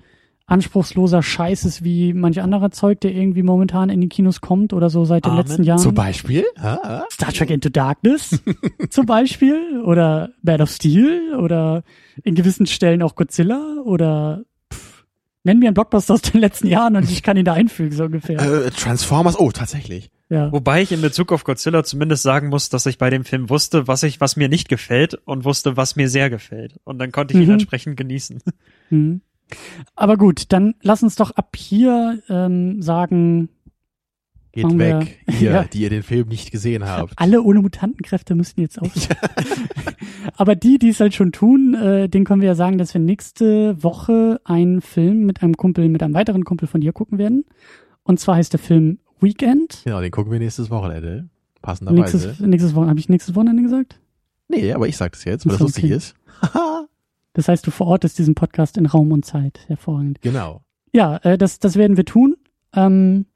[0.49, 4.91] anspruchsloser Scheiß ist wie manch anderer Zeug, der irgendwie momentan in die Kinos kommt oder
[4.91, 5.45] so seit den Amen.
[5.47, 5.79] letzten Jahren.
[5.79, 6.45] Zum Beispiel?
[6.57, 8.43] Ah, Star Trek Into Darkness
[8.91, 11.85] zum Beispiel oder Man of Steel oder
[12.25, 14.43] in gewissen Stellen auch Godzilla oder
[14.73, 15.05] pff,
[15.45, 18.05] nenn mir einen Blockbuster aus den letzten Jahren und ich kann ihn da einfügen, so
[18.05, 18.41] ungefähr.
[18.41, 20.11] äh, Transformers, oh, tatsächlich.
[20.31, 20.53] Ja.
[20.53, 23.87] Wobei ich in Bezug auf Godzilla zumindest sagen muss, dass ich bei dem Film wusste,
[23.89, 26.79] was ich, was mir nicht gefällt und wusste, was mir sehr gefällt.
[26.85, 27.53] Und dann konnte ich ihn Mhm.
[27.55, 28.41] entsprechend genießen.
[28.91, 29.23] Mhm.
[29.97, 33.49] Aber gut, dann lass uns doch ab hier ähm, sagen,
[34.53, 35.65] Geht Machen wir- weg, ihr, Ja.
[35.65, 37.13] die ihr den Film nicht gesehen habt.
[37.17, 38.91] alle ohne Mutantenkräfte müssen jetzt auf.
[40.37, 43.01] Aber die, die es halt schon tun, äh, den können wir ja sagen, dass wir
[43.01, 47.45] nächste Woche einen Film mit einem Kumpel, mit einem weiteren Kumpel von dir gucken werden.
[48.05, 49.83] Und zwar heißt der Film Weekend.
[49.85, 51.29] Genau, den gucken wir nächstes Wochenende.
[51.61, 52.17] Passenderweise.
[52.17, 54.01] Nächstes, nächstes Wochenende, habe ich nächstes Wochenende gesagt?
[54.49, 55.95] Nee, aber ich sag das jetzt, weil das so, lustig okay.
[55.95, 56.15] ist.
[57.35, 59.61] Das heißt, du verortest diesen Podcast in Raum und Zeit.
[59.69, 60.21] Hervorragend.
[60.21, 60.63] genau.
[60.93, 62.37] Ja, äh, das, das werden wir tun.
[62.75, 63.27] Ähm,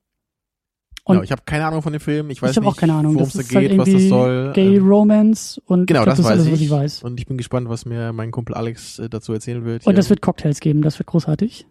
[1.04, 1.24] und genau.
[1.24, 2.30] Ich habe keine Ahnung von dem Film.
[2.30, 3.14] Ich weiß ich habe nicht, auch keine Ahnung.
[3.14, 4.52] worum Das es halt geht, was das soll.
[4.54, 6.52] Gay Ähm, Romance und genau, glaub, das, ist weiß alles, ich.
[6.52, 7.02] was ich weiß.
[7.02, 9.86] Und ich bin gespannt, was mir mein Kumpel Alex äh, dazu erzählen wird.
[9.86, 11.66] Und es wird Cocktails geben, das wird großartig.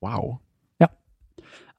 [0.00, 0.38] wow.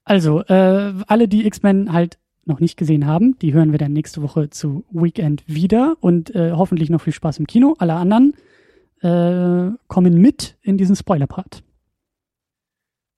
[0.05, 4.21] Also, äh, alle, die X-Men halt noch nicht gesehen haben, die hören wir dann nächste
[4.21, 7.75] Woche zu Weekend wieder und äh, hoffentlich noch viel Spaß im Kino.
[7.79, 8.35] Alle anderen
[9.05, 11.63] äh, kommen mit in diesen Spoiler-Part.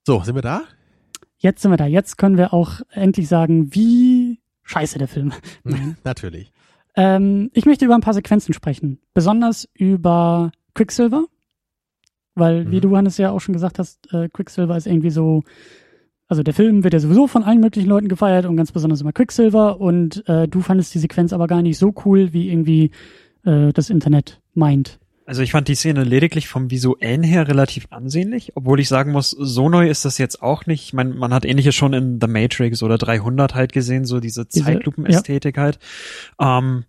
[0.06, 0.62] So, sind wir da?
[1.38, 1.86] Jetzt sind wir da.
[1.86, 5.34] Jetzt können wir auch endlich sagen, wie scheiße der Film.
[6.04, 6.52] Natürlich.
[6.96, 9.00] Ähm, ich möchte über ein paar Sequenzen sprechen.
[9.14, 11.26] Besonders über Quicksilver.
[12.36, 12.82] Weil, wie Mhm.
[12.82, 15.44] du, Hannes, ja auch schon gesagt hast, äh, Quicksilver ist irgendwie so,
[16.28, 19.14] also der Film wird ja sowieso von allen möglichen Leuten gefeiert und ganz besonders immer
[19.14, 19.80] Quicksilver.
[19.80, 22.92] Und äh, du fandest die Sequenz aber gar nicht so cool, wie irgendwie
[23.46, 25.00] äh, das Internet meint.
[25.28, 29.32] Also ich fand die Szene lediglich vom Visuellen her relativ ansehnlich, obwohl ich sagen muss,
[29.32, 30.86] so neu ist das jetzt auch nicht.
[30.86, 34.46] Ich meine, man hat ähnliches schon in The Matrix oder 300 halt gesehen, so diese
[34.46, 35.80] Diese- Zeitlupenästhetik halt.
[36.40, 36.86] Ähm,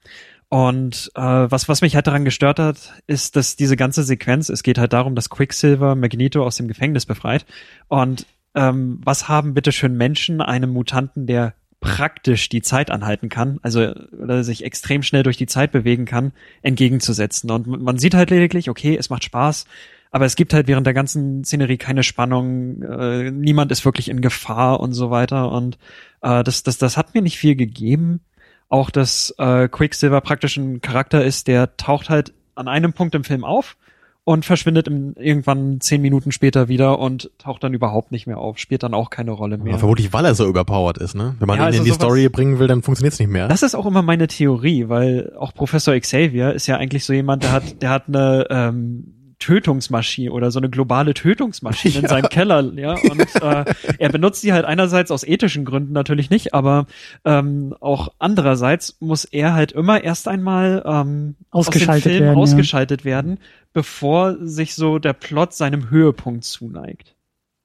[0.48, 4.62] und äh, was, was mich halt daran gestört hat, ist, dass diese ganze Sequenz, es
[4.62, 7.44] geht halt darum, dass Quicksilver Magneto aus dem Gefängnis befreit.
[7.88, 8.24] Und
[8.54, 14.42] ähm, was haben bitteschön Menschen einem Mutanten, der praktisch die Zeit anhalten kann, also oder
[14.42, 17.50] sich extrem schnell durch die Zeit bewegen kann, entgegenzusetzen.
[17.50, 19.64] Und man sieht halt lediglich, okay, es macht Spaß,
[20.10, 24.20] aber es gibt halt während der ganzen Szenerie keine Spannung, äh, niemand ist wirklich in
[24.20, 25.52] Gefahr und so weiter.
[25.52, 25.78] Und
[26.22, 28.20] äh, das, das, das hat mir nicht viel gegeben.
[28.70, 33.24] Auch dass äh, Quicksilver praktisch ein Charakter ist, der taucht halt an einem Punkt im
[33.24, 33.76] Film auf
[34.28, 38.58] und verschwindet im, irgendwann zehn Minuten später wieder und taucht dann überhaupt nicht mehr auf,
[38.58, 39.72] spielt dann auch keine Rolle mehr.
[39.72, 41.34] Aber vermutlich, weil er so überpowered ist, ne?
[41.38, 43.48] Wenn man Ja, ihn also in die Story bringen will, dann funktioniert's nicht mehr.
[43.48, 47.42] Das ist auch immer meine Theorie, weil auch Professor Xavier ist ja eigentlich so jemand,
[47.42, 52.00] der hat, der hat eine ähm, Tötungsmaschine oder so eine globale Tötungsmaschine ja.
[52.00, 52.92] in seinem Keller, ja.
[52.92, 53.64] Und äh,
[53.98, 56.86] er benutzt die halt einerseits aus ethischen Gründen natürlich nicht, aber
[57.24, 62.38] ähm, auch andererseits muss er halt immer erst einmal ähm, ausgeschaltet aus dem Film werden,
[62.38, 63.04] ausgeschaltet ja.
[63.04, 63.38] werden,
[63.72, 67.14] bevor sich so der Plot seinem Höhepunkt zuneigt.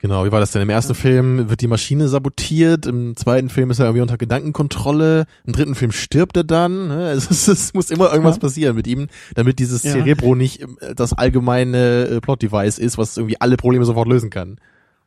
[0.04, 0.62] Genau, wie war das denn?
[0.62, 1.00] Im ersten ja.
[1.00, 5.76] Film wird die Maschine sabotiert, im zweiten Film ist er irgendwie unter Gedankenkontrolle, im dritten
[5.76, 6.90] Film stirbt er dann.
[6.90, 7.12] Ne?
[7.12, 8.42] Es, ist, es muss immer irgendwas ja.
[8.42, 9.94] passieren mit ihm, damit dieses ja.
[9.94, 14.58] Cerebro nicht äh, das allgemeine äh, Plot-Device ist, was irgendwie alle Probleme sofort lösen kann.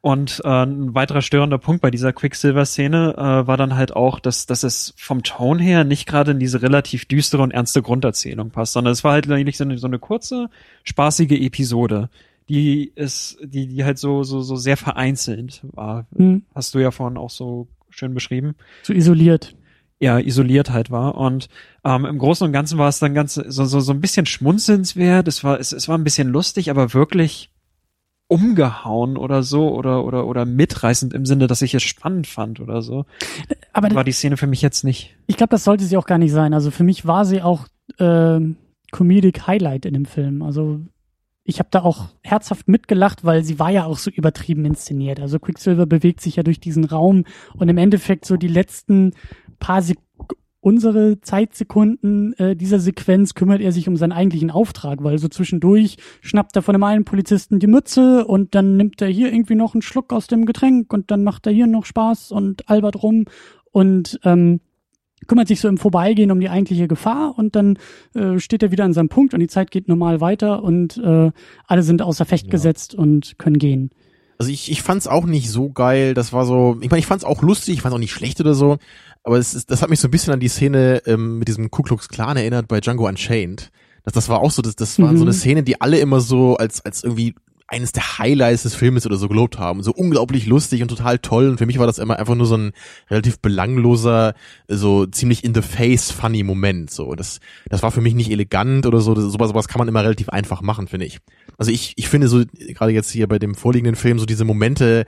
[0.00, 4.46] Und äh, ein weiterer störender Punkt bei dieser Quicksilver-Szene äh, war dann halt auch, dass,
[4.46, 8.72] dass es vom Ton her nicht gerade in diese relativ düstere und ernste Grunderzählung passt,
[8.72, 10.48] sondern es war halt eigentlich so eine, so eine kurze,
[10.84, 12.08] spaßige Episode
[12.48, 16.06] die ist, die, die halt so, so, so sehr vereinzelt war.
[16.10, 16.42] Mhm.
[16.54, 18.54] Hast du ja vorhin auch so schön beschrieben.
[18.82, 19.56] So isoliert.
[19.98, 21.16] Ja, isoliert halt war.
[21.16, 21.48] Und
[21.84, 25.26] ähm, im Großen und Ganzen war es dann ganz so, so, so ein bisschen schmunzelnswert.
[25.26, 27.50] Es war, es, es war ein bisschen lustig, aber wirklich
[28.28, 32.82] umgehauen oder so oder oder oder mitreißend im Sinne, dass ich es spannend fand oder
[32.82, 33.06] so.
[33.72, 35.16] Aber war die Szene für mich jetzt nicht.
[35.28, 36.52] Ich glaube, das sollte sie auch gar nicht sein.
[36.52, 37.66] Also für mich war sie auch
[37.98, 38.40] äh,
[38.90, 40.42] Comedic Highlight in dem Film.
[40.42, 40.80] Also
[41.46, 45.20] ich habe da auch herzhaft mitgelacht, weil sie war ja auch so übertrieben inszeniert.
[45.20, 47.24] Also Quicksilver bewegt sich ja durch diesen Raum
[47.54, 49.12] und im Endeffekt so die letzten
[49.58, 49.98] paar Sek
[50.60, 55.96] unsere Zeitsekunden äh, dieser Sequenz kümmert er sich um seinen eigentlichen Auftrag, weil so zwischendurch
[56.22, 59.74] schnappt er von dem einen Polizisten die Mütze und dann nimmt er hier irgendwie noch
[59.74, 63.26] einen Schluck aus dem Getränk und dann macht er hier noch Spaß und albert rum
[63.70, 64.60] und ähm,
[65.26, 67.78] kümmert sich so im Vorbeigehen um die eigentliche Gefahr und dann
[68.14, 71.30] äh, steht er wieder an seinem Punkt und die Zeit geht normal weiter und äh,
[71.66, 72.50] alle sind außer Fecht ja.
[72.50, 73.90] gesetzt und können gehen.
[74.38, 76.12] Also ich, ich fand's auch nicht so geil.
[76.12, 78.54] Das war so, ich meine, ich fand's auch lustig, ich fand's auch nicht schlecht oder
[78.54, 78.76] so,
[79.22, 81.70] aber es ist, das hat mich so ein bisschen an die Szene ähm, mit diesem
[81.70, 83.70] Ku Klux Klan erinnert bei Django Unchained.
[84.04, 85.18] Das, das war auch so, das, das war mhm.
[85.18, 87.34] so eine Szene, die alle immer so als, als irgendwie
[87.68, 89.82] eines der Highlights des Filmes oder so gelobt haben.
[89.82, 91.48] So unglaublich lustig und total toll.
[91.48, 92.72] Und für mich war das immer einfach nur so ein
[93.10, 94.34] relativ belangloser,
[94.68, 96.90] so ziemlich in the face funny Moment.
[96.90, 99.14] So, das, das war für mich nicht elegant oder so.
[99.14, 101.18] Das, sowas, sowas kann man immer relativ einfach machen, finde ich.
[101.58, 105.04] Also ich, ich finde so, gerade jetzt hier bei dem vorliegenden Film, so diese Momente,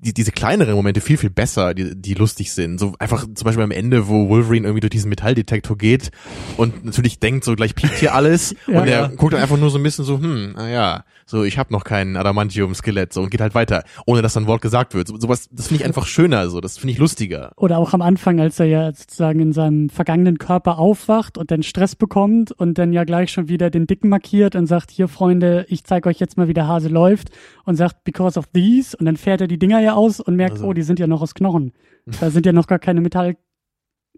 [0.00, 2.78] die, diese kleineren Momente viel, viel besser, die, die lustig sind.
[2.78, 6.10] So einfach zum Beispiel am Ende, wo Wolverine irgendwie durch diesen Metalldetektor geht
[6.56, 9.06] und natürlich denkt, so gleich piekt hier alles ja, und er ja.
[9.08, 12.16] guckt dann einfach nur so ein bisschen so, hm, naja, so ich habe noch kein
[12.16, 15.08] Adamantium-Skelett so und geht halt weiter, ohne dass dann ein Wort gesagt wird.
[15.08, 17.52] So, sowas, das finde ich einfach schöner, so das finde ich lustiger.
[17.56, 21.62] Oder auch am Anfang, als er ja sozusagen in seinem vergangenen Körper aufwacht und dann
[21.62, 25.66] Stress bekommt und dann ja gleich schon wieder den Dicken markiert und sagt, hier Freunde,
[25.68, 27.30] ich zeige euch jetzt mal, wie der Hase läuft
[27.64, 30.54] und sagt, because of these und dann fährt er die Dinger ja aus und merkt,
[30.54, 30.66] also.
[30.66, 31.72] oh, die sind ja noch aus Knochen.
[32.20, 33.36] Da sind ja noch gar keine Metall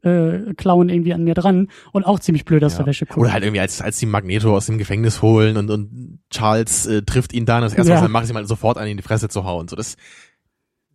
[0.02, 2.78] äh, Klauen irgendwie an mir dran und auch ziemlich blöd aus ja.
[2.78, 3.22] der Wäsche gucken.
[3.22, 7.02] Oder halt irgendwie, als, als die Magneto aus dem Gefängnis holen und, und Charles äh,
[7.02, 7.96] trifft ihn dann und das erste, ja.
[7.96, 9.68] was er macht, ist ihm halt sofort an in die Fresse zu hauen.
[9.68, 9.96] So, das,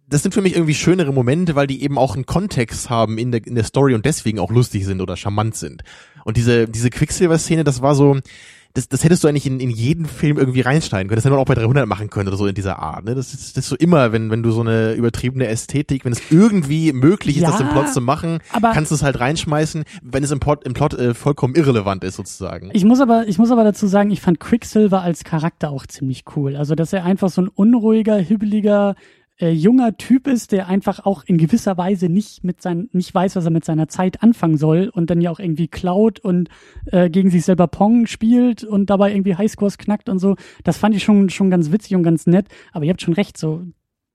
[0.08, 3.32] das sind für mich irgendwie schönere Momente, weil die eben auch einen Kontext haben in
[3.32, 5.84] der, in der Story und deswegen auch lustig sind oder charmant sind.
[6.24, 8.20] Und diese, diese Quicksilver-Szene, das war so,
[8.76, 11.16] das, das hättest du eigentlich in, in jeden Film irgendwie reinschneiden können.
[11.16, 13.06] Das hätte man auch bei 300 machen können oder so in dieser Art.
[13.06, 13.16] Ne?
[13.16, 16.22] Das, ist, das ist so immer, wenn, wenn du so eine übertriebene Ästhetik, wenn es
[16.30, 20.24] irgendwie möglich ist, ja, das im Plot zu machen, kannst du es halt reinschmeißen, wenn
[20.24, 22.70] es im Plot, im Plot äh, vollkommen irrelevant ist sozusagen.
[22.74, 26.26] Ich muss aber, ich muss aber dazu sagen, ich fand Quicksilver als Charakter auch ziemlich
[26.36, 26.58] cool.
[26.58, 28.96] Also, dass er einfach so ein unruhiger, hibbeliger,
[29.38, 33.36] äh, junger Typ ist, der einfach auch in gewisser Weise nicht mit sein, nicht weiß,
[33.36, 36.50] was er mit seiner Zeit anfangen soll und dann ja auch irgendwie klaut und
[36.86, 40.36] äh, gegen sich selber Pong spielt und dabei irgendwie Highscores knackt und so.
[40.64, 42.48] Das fand ich schon schon ganz witzig und ganz nett.
[42.72, 43.66] Aber ihr habt schon recht, so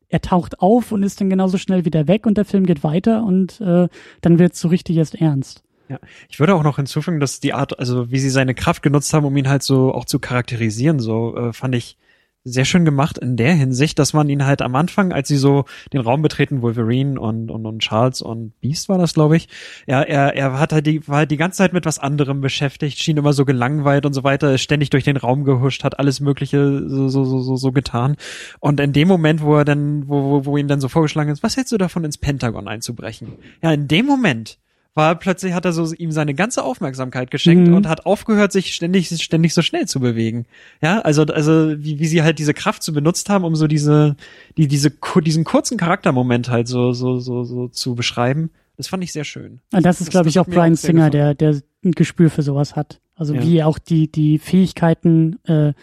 [0.09, 3.25] er taucht auf und ist dann genauso schnell wieder weg und der Film geht weiter
[3.25, 3.89] und äh,
[4.21, 5.63] dann wird es so richtig erst ernst.
[5.89, 5.99] Ja,
[6.29, 9.25] ich würde auch noch hinzufügen, dass die Art, also wie sie seine Kraft genutzt haben,
[9.25, 11.97] um ihn halt so auch zu charakterisieren, so äh, fand ich
[12.45, 15.67] sehr schön gemacht in der Hinsicht, dass man ihn halt am Anfang, als sie so
[15.93, 19.49] den Raum betreten, Wolverine und, und, und Charles und Beast war das, glaube ich,
[19.87, 22.99] er, er, er hat halt die, war halt die ganze Zeit mit was anderem beschäftigt,
[22.99, 26.21] schien immer so gelangweilt und so weiter, ist ständig durch den Raum gehuscht, hat alles
[26.21, 28.17] Mögliche so, so, so, so, so getan.
[28.59, 31.43] Und in dem Moment, wo er dann, wo, wo, wo ihm dann so vorgeschlagen ist,
[31.43, 33.35] was hältst du davon, ins Pentagon einzubrechen?
[33.63, 34.59] Ja, in dem Moment
[34.95, 37.75] war plötzlich hat er so ihm seine ganze Aufmerksamkeit geschenkt mhm.
[37.75, 40.47] und hat aufgehört, sich ständig, ständig so schnell zu bewegen.
[40.83, 44.17] Ja, also, also, wie, wie sie halt diese Kraft so benutzt haben, um so diese,
[44.57, 44.93] die, diese,
[45.25, 48.51] diesen kurzen Charaktermoment halt so, so, so, so zu beschreiben.
[48.77, 49.61] Das fand ich sehr schön.
[49.73, 53.01] Und das ist, glaube ich, auch Brian Singer, der, der ein Gespür für sowas hat.
[53.15, 53.43] Also ja.
[53.43, 55.75] wie er auch die, die Fähigkeiten äh,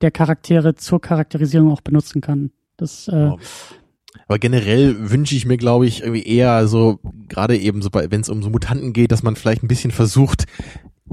[0.00, 2.50] der Charaktere zur Charakterisierung auch benutzen kann.
[2.76, 3.38] Das, äh, oh.
[4.26, 8.28] Aber generell wünsche ich mir, glaube ich, irgendwie eher so, gerade eben so, wenn es
[8.28, 10.46] um so Mutanten geht, dass man vielleicht ein bisschen versucht,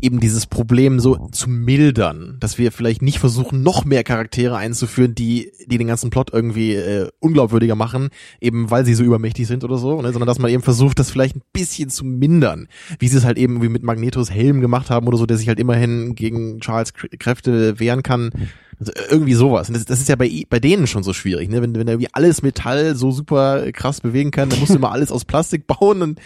[0.01, 5.15] eben dieses Problem so zu mildern, dass wir vielleicht nicht versuchen, noch mehr Charaktere einzuführen,
[5.15, 8.09] die, die den ganzen Plot irgendwie äh, unglaubwürdiger machen,
[8.39, 10.11] eben weil sie so übermächtig sind oder so, ne?
[10.11, 12.67] sondern dass man eben versucht, das vielleicht ein bisschen zu mindern,
[12.99, 15.47] wie sie es halt eben wie mit Magnetos Helm gemacht haben oder so, der sich
[15.47, 18.31] halt immerhin gegen Charles Kräfte wehren kann.
[18.79, 19.69] Also irgendwie sowas.
[19.69, 21.63] Und das, das ist ja bei, bei denen schon so schwierig, ne?
[21.63, 24.91] Wenn, wenn er irgendwie alles Metall so super krass bewegen kann, dann musst du immer
[24.97, 26.19] alles aus Plastik bauen und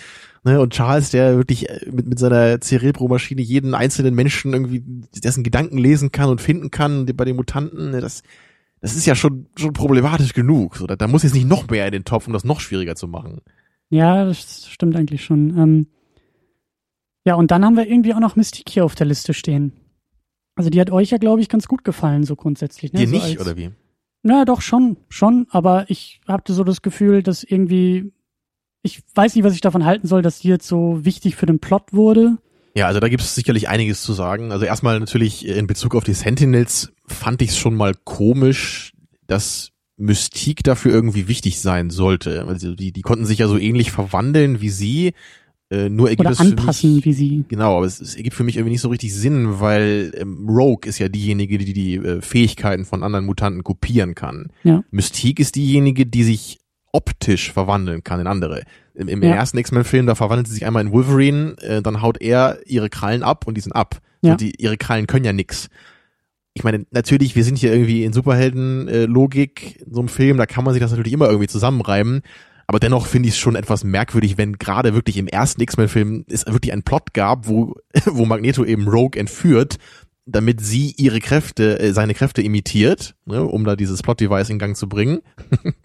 [0.44, 4.84] Ne, und Charles, der wirklich äh, mit, mit seiner Cerebro-Maschine jeden einzelnen Menschen irgendwie
[5.24, 8.24] dessen Gedanken lesen kann und finden kann, bei den Mutanten, ne, das,
[8.80, 10.78] das ist ja schon, schon problematisch genug.
[10.78, 12.96] So, da, da muss jetzt nicht noch mehr in den Topf, um das noch schwieriger
[12.96, 13.42] zu machen.
[13.90, 15.58] Ja, das stimmt eigentlich schon.
[15.58, 15.88] Ähm,
[17.24, 19.74] ja, und dann haben wir irgendwie auch noch Mystique hier auf der Liste stehen.
[20.56, 22.94] Also die hat euch ja, glaube ich, ganz gut gefallen, so grundsätzlich.
[22.94, 23.02] Ne?
[23.02, 23.70] Dir so nicht, als, oder wie?
[24.24, 28.12] Na, doch schon, schon, aber ich hatte so das Gefühl, dass irgendwie
[28.84, 31.60] ich weiß nicht, was ich davon halten soll, dass die jetzt so wichtig für den
[31.60, 32.38] Plot wurde.
[32.76, 34.52] Ja, also da gibt es sicherlich einiges zu sagen.
[34.52, 38.94] Also erstmal natürlich in Bezug auf die Sentinels fand ich es schon mal komisch,
[39.28, 42.45] dass Mystique dafür irgendwie wichtig sein sollte.
[42.48, 45.14] Also die, die konnten sich ja so ähnlich verwandeln wie sie.
[45.70, 47.45] Äh, nur ergibt Oder es anpassen mich, wie sie.
[47.48, 50.88] Genau, aber es, es ergibt für mich irgendwie nicht so richtig Sinn, weil ähm, Rogue
[50.88, 54.52] ist ja diejenige, die die äh, Fähigkeiten von anderen Mutanten kopieren kann.
[54.64, 54.84] Ja.
[54.91, 56.60] Mystique ist diejenige, die sich
[56.94, 58.64] optisch verwandeln kann in andere.
[58.94, 59.36] Im, im Ja.
[59.36, 63.24] ersten X-Men-Film, da verwandelt sie sich einmal in Wolverine, äh, dann haut er ihre Krallen
[63.24, 64.00] ab und die sind ab.
[64.22, 64.36] Ja.
[64.36, 65.70] Die, ihre Krallen können ja nix.
[66.54, 70.64] Ich meine, natürlich, wir sind hier irgendwie in Superhelden-Logik, in so einem Film, da kann
[70.66, 72.22] man sich das natürlich immer irgendwie zusammenreiben.
[72.68, 76.46] Aber dennoch finde ich es schon etwas merkwürdig, wenn gerade wirklich im ersten X-Men-Film es
[76.46, 79.78] wirklich einen Plot gab, wo, wo Magneto eben Rogue entführt,
[80.26, 84.76] damit sie ihre Kräfte, äh, seine Kräfte imitiert, ne, um da dieses Plot-Device in Gang
[84.78, 85.20] zu bringen.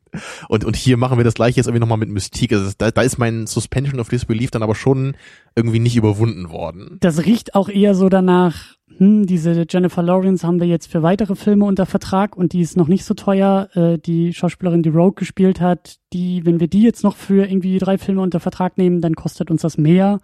[0.48, 2.52] und, und hier machen wir das gleiche jetzt irgendwie nochmal mit Mystique.
[2.52, 5.16] Also da, da ist mein Suspension of Disbelief dann aber schon
[5.54, 6.98] irgendwie nicht überwunden worden.
[7.00, 11.34] Das riecht auch eher so danach, hm, diese Jennifer Lawrence haben wir jetzt für weitere
[11.34, 13.68] Filme unter Vertrag und die ist noch nicht so teuer.
[13.74, 17.78] Äh, die Schauspielerin, die Rogue gespielt hat, die, wenn wir die jetzt noch für irgendwie
[17.78, 20.20] drei Filme unter Vertrag nehmen, dann kostet uns das mehr.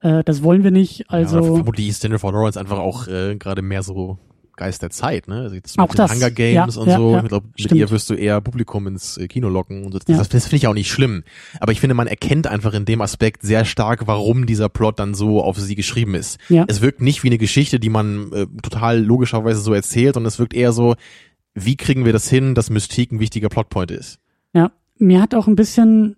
[0.00, 1.00] Äh, das wollen wir nicht.
[1.00, 4.18] ja, Also vermutlich ist Jennifer Lawrence einfach auch äh, gerade mehr so
[4.62, 5.40] Geist der Zeit, ne?
[5.40, 7.12] Also jetzt Auch das, Hunger Games ja, und ja, so.
[7.12, 9.98] ja, ich glaube, mit ihr wirst du eher Publikum ins äh, Kino locken und so.
[9.98, 11.24] Das, das, finde ich auch nicht schlimm.
[11.58, 15.14] Aber ich finde, man erkennt einfach in dem Aspekt sehr stark, warum dieser Plot dann
[15.14, 16.38] so auf sie geschrieben ist.
[16.48, 16.64] Ja.
[16.68, 20.38] Es wirkt nicht wie eine Geschichte, die man äh, total logischerweise so erzählt, und es
[20.38, 20.94] wirkt eher so,
[21.54, 24.20] wie kriegen wir das hin, dass Mystique ein wichtiger Plotpoint ist?
[24.54, 26.14] Ja, mir hat auch ein bisschen,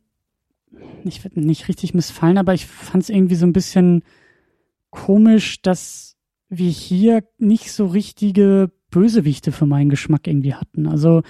[1.04, 4.02] ich werd nicht richtig missfallen, aber ich fand es irgendwie so ein bisschen
[4.90, 6.13] komisch, dass
[6.48, 10.86] wir hier nicht so richtige Bösewichte für meinen Geschmack irgendwie hatten.
[10.86, 11.22] Also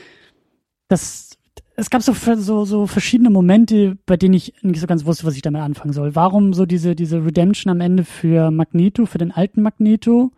[0.88, 1.38] das,
[1.76, 5.36] es gab so, so, so verschiedene Momente, bei denen ich nicht so ganz wusste, was
[5.36, 6.14] ich damit anfangen soll.
[6.14, 10.32] Warum so diese, diese Redemption am Ende für Magneto, für den alten Magneto?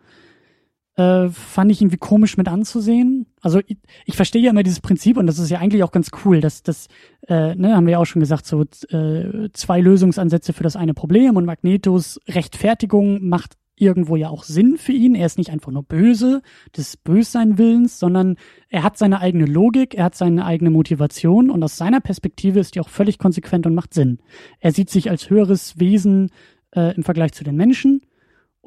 [0.97, 3.27] äh, fand ich irgendwie komisch mit anzusehen.
[3.41, 6.09] Also ich, ich verstehe ja immer dieses Prinzip und das ist ja eigentlich auch ganz
[6.25, 6.87] cool, dass das,
[7.27, 10.95] äh, ne, haben wir ja auch schon gesagt, so äh, zwei Lösungsansätze für das eine
[10.95, 15.15] Problem und Magnetos Rechtfertigung macht irgendwo ja auch Sinn für ihn.
[15.15, 16.41] Er ist nicht einfach nur böse,
[16.75, 18.35] des Bössein Willens, sondern
[18.69, 22.75] er hat seine eigene Logik, er hat seine eigene Motivation und aus seiner Perspektive ist
[22.75, 24.19] die auch völlig konsequent und macht Sinn.
[24.59, 26.31] Er sieht sich als höheres Wesen
[26.75, 28.01] äh, im Vergleich zu den Menschen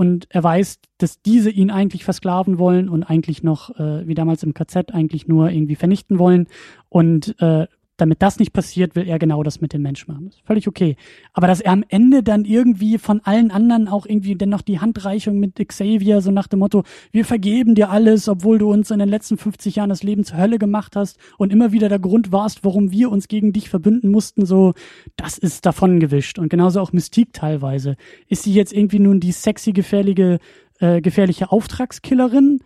[0.00, 4.42] und er weiß, dass diese ihn eigentlich versklaven wollen und eigentlich noch, äh, wie damals
[4.42, 6.46] im KZ, eigentlich nur irgendwie vernichten wollen.
[6.88, 7.66] Und äh,
[8.00, 10.26] damit das nicht passiert, will er genau das mit den Menschen machen.
[10.26, 10.96] Das ist völlig okay.
[11.32, 15.38] Aber dass er am Ende dann irgendwie von allen anderen auch irgendwie dennoch die Handreichung
[15.38, 19.08] mit Xavier, so nach dem Motto, wir vergeben dir alles, obwohl du uns in den
[19.08, 22.64] letzten 50 Jahren das Leben zur Hölle gemacht hast und immer wieder der Grund warst,
[22.64, 24.74] warum wir uns gegen dich verbünden mussten, so,
[25.16, 26.38] das ist davon gewischt.
[26.38, 27.96] Und genauso auch Mystique teilweise.
[28.28, 30.38] Ist sie jetzt irgendwie nun die sexy, gefährliche,
[30.78, 32.60] äh, gefährliche Auftragskillerin?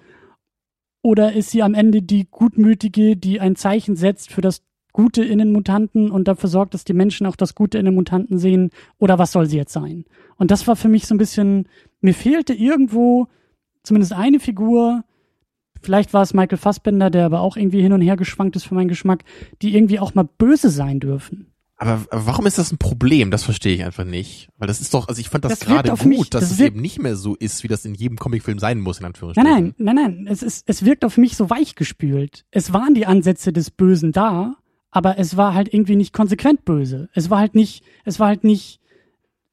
[1.02, 4.62] Oder ist sie am Ende die Gutmütige, die ein Zeichen setzt für das
[4.94, 7.94] Gute in den Mutanten und dafür sorgt, dass die Menschen auch das Gute in den
[7.94, 8.70] Mutanten sehen?
[8.98, 10.06] Oder was soll sie jetzt sein?
[10.36, 11.68] Und das war für mich so ein bisschen,
[12.00, 13.26] mir fehlte irgendwo
[13.82, 15.04] zumindest eine Figur,
[15.82, 18.74] vielleicht war es Michael Fassbender, der aber auch irgendwie hin und her geschwankt ist für
[18.74, 19.24] meinen Geschmack,
[19.60, 21.48] die irgendwie auch mal böse sein dürfen.
[21.76, 23.32] Aber, aber warum ist das ein Problem?
[23.32, 24.48] Das verstehe ich einfach nicht.
[24.58, 26.60] Weil das ist doch, also ich fand das, Das gerade gut, mich- dass das es
[26.60, 29.50] eben nicht mehr so ist, wie das in jedem Comicfilm sein muss, in Nein, Anführungsstrichen.
[29.50, 30.26] nein, nein, nein.
[30.30, 32.44] Es, ist, es wirkt auf mich so weichgespült.
[32.52, 34.54] Es waren die Ansätze des Bösen da,
[34.94, 37.08] aber es war halt irgendwie nicht konsequent böse.
[37.14, 38.78] Es war halt nicht, es war halt nicht,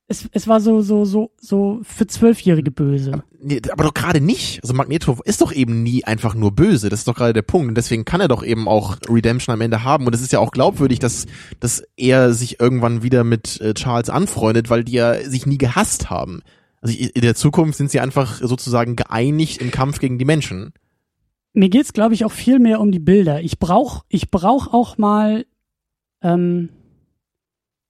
[0.07, 3.23] es, es war so, so, so, so für Zwölfjährige böse.
[3.41, 4.61] Nee, aber doch gerade nicht.
[4.61, 6.89] Also Magneto ist doch eben nie einfach nur böse.
[6.89, 7.69] Das ist doch gerade der Punkt.
[7.69, 10.05] Und deswegen kann er doch eben auch Redemption am Ende haben.
[10.05, 11.25] Und es ist ja auch glaubwürdig, dass,
[11.59, 16.11] dass er sich irgendwann wieder mit äh, Charles anfreundet, weil die ja sich nie gehasst
[16.11, 16.43] haben.
[16.81, 20.73] Also in der Zukunft sind sie einfach sozusagen geeinigt im Kampf gegen die Menschen.
[21.53, 23.41] Mir geht's, glaube ich, auch viel mehr um die Bilder.
[23.41, 25.45] Ich brauch, ich brauch auch mal,
[26.21, 26.69] ähm,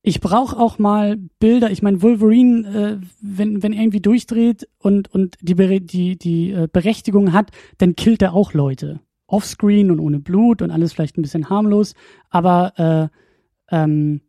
[0.01, 1.69] ich brauch auch mal Bilder.
[1.69, 5.55] Ich meine, Wolverine, äh, wenn wenn er irgendwie durchdreht und und die
[5.85, 10.71] die die äh, Berechtigung hat, dann killt er auch Leute offscreen und ohne Blut und
[10.71, 11.93] alles vielleicht ein bisschen harmlos.
[12.29, 13.11] Aber
[13.71, 14.21] äh, ähm,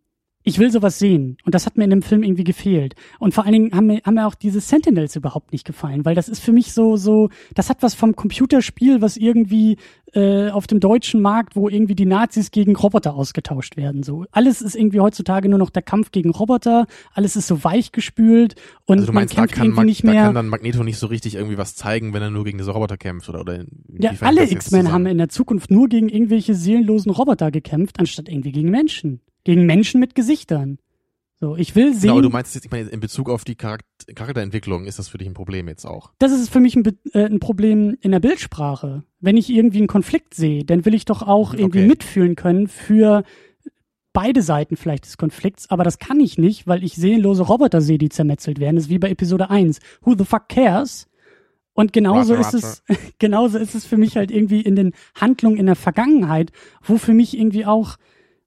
[0.44, 1.36] ich will sowas sehen.
[1.44, 2.94] Und das hat mir in dem Film irgendwie gefehlt.
[3.18, 6.14] Und vor allen Dingen haben mir, haben mir auch diese Sentinels überhaupt nicht gefallen, weil
[6.14, 9.76] das ist für mich so, so, das hat was vom Computerspiel, was irgendwie
[10.14, 14.02] äh, auf dem deutschen Markt, wo irgendwie die Nazis gegen Roboter ausgetauscht werden.
[14.02, 18.54] So alles ist irgendwie heutzutage nur noch der Kampf gegen Roboter, alles ist so weichgespült
[18.84, 20.24] und Also du meinst, man da kämpft kann, irgendwie Mag nicht da mehr.
[20.24, 22.96] kann dann Magneto nicht so richtig irgendwie was zeigen, wenn er nur gegen diese Roboter
[22.96, 23.64] kämpft oder oder
[23.98, 28.52] Ja, alle X-Men haben in der Zukunft nur gegen irgendwelche seelenlosen Roboter gekämpft, anstatt irgendwie
[28.52, 29.20] gegen Menschen.
[29.44, 30.78] Gegen Menschen mit Gesichtern.
[31.40, 32.02] So, ich will sehen.
[32.02, 35.08] Genau, aber du meinst jetzt, ich meine, in Bezug auf die Charakter Charakterentwicklung ist das
[35.08, 36.12] für dich ein Problem jetzt auch.
[36.18, 39.02] das ist für mich ein, Be- äh, ein Problem in der Bildsprache.
[39.20, 41.88] Wenn ich irgendwie einen Konflikt sehe, dann will ich doch auch irgendwie Okay.
[41.88, 43.24] mitfühlen können für
[44.12, 47.98] beide Seiten vielleicht des Konflikts, aber das kann ich nicht, weil ich seelenlose Roboter sehe,
[47.98, 48.76] die zermetzelt werden.
[48.76, 49.78] Das ist wie bei Episode 1.
[50.02, 51.08] Who the fuck cares?
[51.72, 52.82] Und genauso Roger, ist es,
[53.18, 56.52] genauso ist es für mich halt irgendwie in den Handlungen in der Vergangenheit,
[56.82, 57.96] wo für mich irgendwie auch,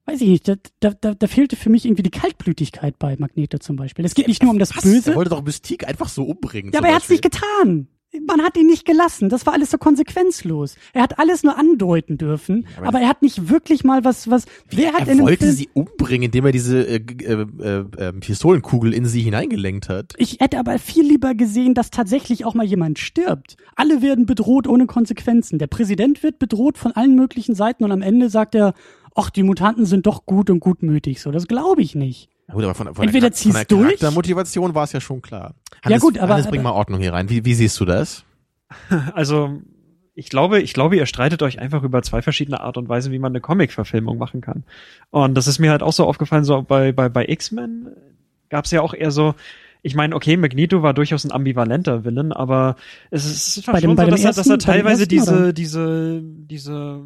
[0.05, 3.57] weiß ich nicht, da, da, da, da fehlte für mich irgendwie die Kaltblütigkeit bei Magneto
[3.57, 4.05] zum Beispiel.
[4.05, 4.83] Es geht nicht nur um das Was?
[4.83, 5.11] Böse.
[5.11, 6.71] Er wollte doch Mystique einfach so umbringen.
[6.71, 7.29] Ja, aber er hat's Beispiel.
[7.29, 7.87] nicht getan.
[8.25, 9.27] Man hat ihn nicht gelassen.
[9.27, 10.77] Das war alles so konsequenzlos.
[10.93, 14.45] Er hat alles nur andeuten dürfen, aber aber, er hat nicht wirklich mal was, was,
[14.69, 19.05] wer hat Er wollte sie umbringen, indem er diese äh, äh, äh, äh, Pistolenkugel in
[19.05, 20.13] sie hineingelenkt hat.
[20.17, 23.57] ich hätte aber viel lieber gesehen, dass tatsächlich auch mal jemand stirbt.
[23.75, 25.59] Alle werden bedroht ohne Konsequenzen.
[25.59, 28.73] Der Präsident wird bedroht von allen möglichen Seiten und am Ende sagt er,
[29.15, 31.21] ach, die Mutanten sind doch gut und gutmütig.
[31.21, 32.29] So, das glaube ich nicht.
[32.47, 35.21] Ja, Gut, aber von, von Entweder der, von der durch- Charaktermotivation war es ja schon
[35.23, 35.55] klar.
[35.87, 37.29] Ja, gut, aber- Hannes, bring mal Ordnung hier rein.
[37.29, 38.23] Wie, wie siehst du das?
[39.13, 39.61] Also
[40.17, 43.19] ich glaube, ich glaube, ihr streitet euch einfach über zwei verschiedene Art und Weise, wie
[43.19, 44.63] man eine Comic-Verfilmung machen kann.
[45.09, 47.89] Und das ist mir halt auch so aufgefallen, so bei, bei, bei X-Men
[48.49, 49.35] gab es ja auch eher so,
[49.81, 52.75] ich meine, okay, Magneto war durchaus ein ambivalenter Villain, aber
[53.11, 55.01] es ist Bei dem- schon bei so, dem dass, er, dass er ersten- dem teilweise
[55.03, 57.01] ersten, diese, diese, diese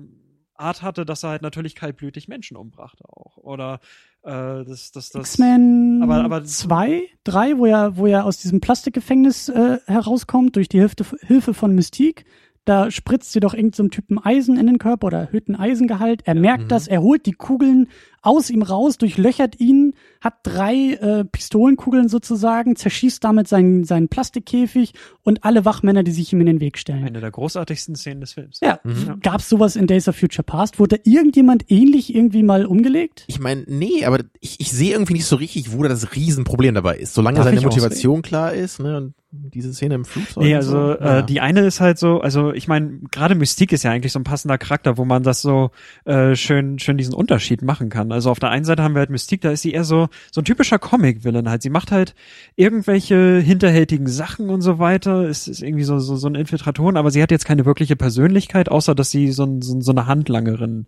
[0.60, 3.38] Art hatte, dass er halt natürlich kaltblütig Menschen umbrachte auch.
[3.38, 3.80] Oder
[4.23, 4.31] äh,
[4.65, 9.49] das, das, das X-Men aber- aber- zwei, drei, wo er, wo er aus diesem Plastikgefängnis
[9.49, 12.26] äh, herauskommt durch die Hilfe, Hilfe von Mystique.
[12.65, 16.22] Da spritzt sie doch irgendeinem so Typen Eisen in den Körper oder erhöht den Eisengehalt.
[16.26, 16.68] Er merkt Mhm.
[16.68, 17.88] das, er holt die Kugeln
[18.22, 24.94] aus ihm raus, durchlöchert ihn, hat drei äh, Pistolenkugeln sozusagen, zerschießt damit seinen, seinen Plastikkäfig
[25.23, 27.06] und alle Wachmänner, die sich ihm in den Weg stellen.
[27.06, 28.60] eine der großartigsten Szenen des Films.
[28.61, 29.19] Ja, Mhm.
[29.22, 30.80] gab's sowas in Days of Future Past?
[30.80, 33.23] Wurde da irgendjemand ähnlich irgendwie mal umgelegt?
[33.27, 36.76] Ich meine, nee, aber ich, ich sehe irgendwie nicht so richtig, wo da das Riesenproblem
[36.76, 37.14] dabei ist.
[37.14, 37.61] Solange Darf seine?
[37.61, 40.43] Motivation klar ist, ne, und diese Szene im Flugzeug.
[40.43, 43.84] Nee, also so, äh, die eine ist halt so, also ich meine, gerade Mystique ist
[43.84, 45.69] ja eigentlich so ein passender Charakter, wo man das so
[46.06, 48.11] äh, schön schön diesen Unterschied machen kann.
[48.11, 50.41] Also auf der einen Seite haben wir halt Mystique, da ist sie eher so so
[50.41, 51.61] ein typischer Comic-Villain halt.
[51.61, 52.15] Sie macht halt
[52.56, 55.30] irgendwelche hinterhältigen Sachen und so weiter.
[55.30, 58.69] Es ist irgendwie so so so ein Infiltratoren, aber sie hat jetzt keine wirkliche Persönlichkeit,
[58.69, 60.88] außer dass sie so, ein, so, so eine Handlangerin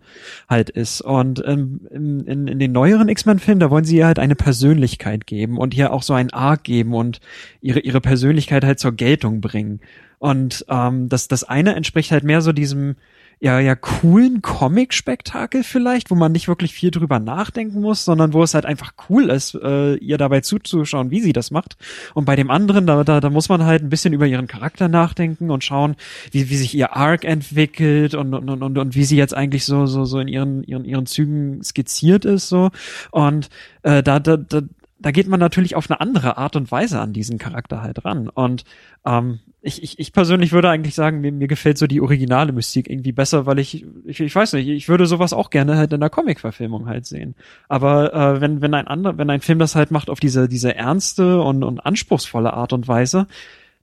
[0.50, 1.02] halt ist.
[1.02, 5.28] Und ähm, in, in, in den neueren X-Men-Filmen, da wollen sie ihr halt eine Persönlichkeit
[5.28, 7.20] geben und ihr auch so ein Arc geben und
[7.62, 9.80] ihre ihre Persönlichkeit halt zur Geltung bringen.
[10.20, 12.96] Und ähm, das, das eine entspricht halt mehr so diesem
[13.44, 18.44] ja, ja, coolen Comic-Spektakel vielleicht, wo man nicht wirklich viel drüber nachdenken muss, sondern wo
[18.44, 21.76] es halt einfach cool ist, äh, ihr dabei zuzuschauen, wie sie das macht.
[22.14, 24.90] Und bei dem anderen, da, da, da muss man halt ein bisschen über ihren Charakter
[24.90, 25.96] nachdenken und schauen,
[26.30, 29.88] wie, wie sich ihr Arc entwickelt und, und, und, und wie sie jetzt eigentlich so,
[29.88, 32.70] so, so in ihren, ihren, ihren Zügen skizziert ist, so.
[33.10, 33.50] Und
[33.82, 34.62] äh, da, da, da,
[35.02, 38.30] da geht man natürlich auf eine andere Art und Weise an diesen Charakter halt ran.
[38.30, 38.64] Und
[39.06, 42.90] ähm, ich, ich, ich persönlich würde eigentlich sagen, mir, mir gefällt so die originale Mystik
[42.90, 46.00] irgendwie besser, weil ich, ich, ich weiß nicht, ich würde sowas auch gerne halt in
[46.00, 47.36] der Comic-Verfilmung halt sehen.
[47.68, 50.76] Aber äh, wenn, wenn ein anderer, wenn ein Film das halt macht auf diese, diese
[50.76, 53.28] ernste und, und anspruchsvolle Art und Weise,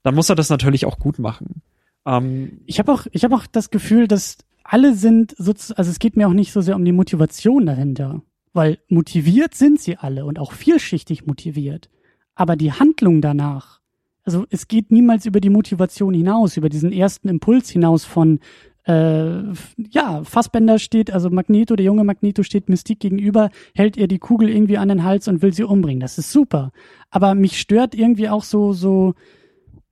[0.02, 1.62] dann muss er das natürlich auch gut machen.
[2.06, 5.98] Ähm, Ich habe auch, ich habe auch das Gefühl, dass alle sind sozusagen, also es
[5.98, 10.24] geht mir auch nicht so sehr um die Motivation dahinter, weil motiviert sind sie alle
[10.24, 11.88] und auch vielschichtig motiviert.
[12.34, 13.80] Aber die Handlung danach,
[14.24, 18.40] also es geht niemals über die Motivation hinaus, über diesen ersten Impuls hinaus von
[18.88, 19.42] äh,
[19.90, 24.48] ja, Fassbender steht, also Magneto, der junge Magneto steht Mystique gegenüber, hält ihr die Kugel
[24.48, 26.00] irgendwie an den Hals und will sie umbringen.
[26.00, 26.72] Das ist super.
[27.10, 29.14] Aber mich stört irgendwie auch so, so,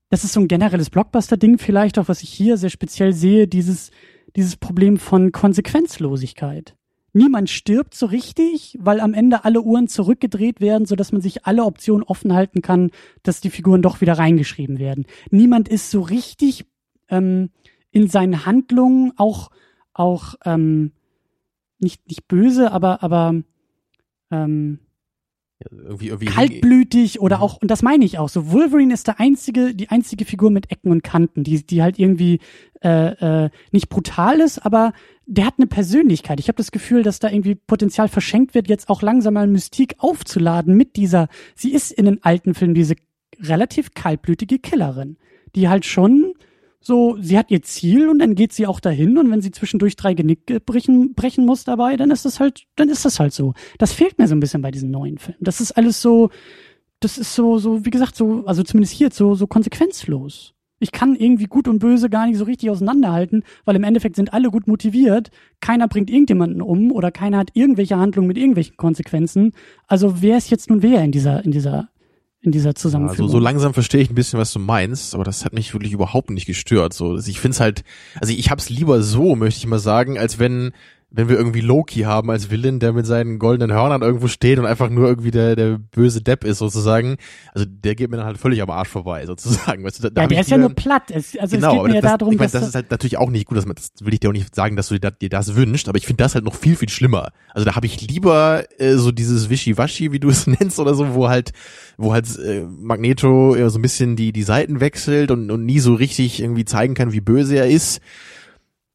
[0.08, 3.90] das ist so ein generelles Blockbuster-Ding vielleicht auch, was ich hier sehr speziell sehe, dieses,
[4.34, 6.74] dieses Problem von Konsequenzlosigkeit.
[7.16, 11.47] Niemand stirbt so richtig, weil am Ende alle Uhren zurückgedreht werden, so dass man sich
[11.47, 12.90] alle Optionen offen halten kann,
[13.22, 15.06] dass die Figuren doch wieder reingeschrieben werden.
[15.30, 16.66] Niemand ist so richtig
[17.09, 17.51] ähm,
[17.90, 19.51] in seinen Handlungen auch
[19.93, 20.93] auch ähm,
[21.78, 23.34] nicht nicht böse, aber aber
[24.30, 24.80] ähm,
[25.59, 29.74] irgendwie, irgendwie kaltblütig oder auch, und das meine ich auch so, Wolverine ist der einzige,
[29.74, 32.40] die einzige Figur mit Ecken und Kanten, die, die halt irgendwie
[32.82, 34.93] äh, äh, nicht brutal ist, aber
[35.27, 36.40] der hat eine Persönlichkeit.
[36.40, 39.97] Ich habe das Gefühl, dass da irgendwie Potenzial verschenkt wird, jetzt auch langsam mal Mystik
[39.98, 42.94] aufzuladen mit dieser, sie ist in den alten Filmen diese
[43.40, 45.16] relativ kaltblütige Killerin,
[45.55, 46.32] die halt schon
[46.81, 49.97] so, sie hat ihr Ziel und dann geht sie auch dahin und wenn sie zwischendurch
[49.97, 53.55] drei Genick brechen, brechen muss dabei, dann ist das halt, dann ist das halt so.
[53.78, 55.39] Das fehlt mir so ein bisschen bei diesen neuen Filmen.
[55.40, 56.31] Das ist alles so,
[57.01, 60.55] das ist so, so, wie gesagt, so, also zumindest hier so, so konsequenzlos.
[60.78, 64.32] Ich kann irgendwie gut und böse gar nicht so richtig auseinanderhalten, weil im Endeffekt sind
[64.32, 65.31] alle gut motiviert.
[65.61, 69.53] Keiner bringt irgendjemanden um oder keiner hat irgendwelche Handlungen mit irgendwelchen Konsequenzen.
[69.86, 71.89] Also wer ist jetzt nun wer in dieser, in dieser
[72.47, 73.27] in dieser Zusammenführung.
[73.28, 75.93] Also so langsam verstehe ich ein bisschen, was du meinst, aber das hat mich wirklich
[75.93, 76.94] überhaupt nicht gestört.
[76.94, 77.82] So, ich finde es halt,
[78.20, 80.70] also ich hab's lieber so, möchte ich mal sagen, als wenn
[81.16, 84.66] wenn wir irgendwie Loki haben als Villain, der mit seinen goldenen Hörnern irgendwo steht und
[84.66, 87.16] einfach nur irgendwie der, der böse Depp ist sozusagen,
[87.55, 89.82] also der geht mir dann halt völlig am Arsch vorbei sozusagen.
[89.82, 91.05] Weißt du, da, ja, der ist ja nur platt.
[91.10, 92.90] Es, also genau, es geht mir ja das, darum, ich mein, dass das ist halt
[92.90, 95.01] natürlich auch nicht gut, dass man, das will ich dir auch nicht sagen, dass du
[95.01, 97.30] dir, dir das wünschst, aber ich finde das halt noch viel, viel schlimmer.
[97.55, 101.14] Also da habe ich lieber äh, so dieses Wischiwaschi, wie du es nennst oder so,
[101.14, 101.52] wo halt,
[101.97, 105.80] wo halt äh, Magneto äh, so ein bisschen die, die Seiten wechselt und, und nie
[105.80, 108.02] so richtig irgendwie zeigen kann, wie böse er ist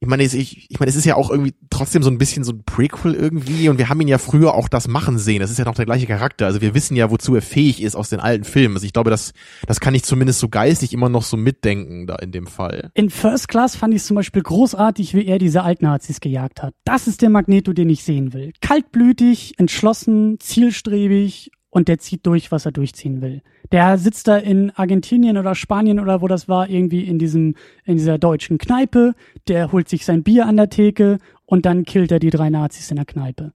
[0.04, 2.54] ich meine, ich, ich meine, es ist ja auch irgendwie trotzdem so ein bisschen so
[2.54, 5.42] ein Prequel irgendwie und wir haben ihn ja früher auch das machen sehen.
[5.42, 6.48] Das ist ja noch der gleiche Charakter.
[6.48, 8.74] Also wir wissen ja, wozu er fähig ist aus den alten Filmen.
[8.74, 9.34] Also ich glaube, das,
[9.68, 12.90] das kann ich zumindest so geistig immer noch so mitdenken da in dem Fall.
[12.96, 16.74] In First Class fand ich zum Beispiel großartig, wie er diese alten Nazis gejagt hat.
[16.84, 18.54] Das ist der Magneto, den ich sehen will.
[18.60, 23.42] Kaltblütig, entschlossen, zielstrebig und der zieht durch, was er durchziehen will.
[23.72, 27.98] Der sitzt da in Argentinien oder Spanien oder wo das war, irgendwie in diesem, in
[27.98, 29.16] dieser deutschen Kneipe,
[29.48, 32.92] der holt sich sein Bier an der Theke und dann killt er die drei Nazis
[32.92, 33.54] in der Kneipe.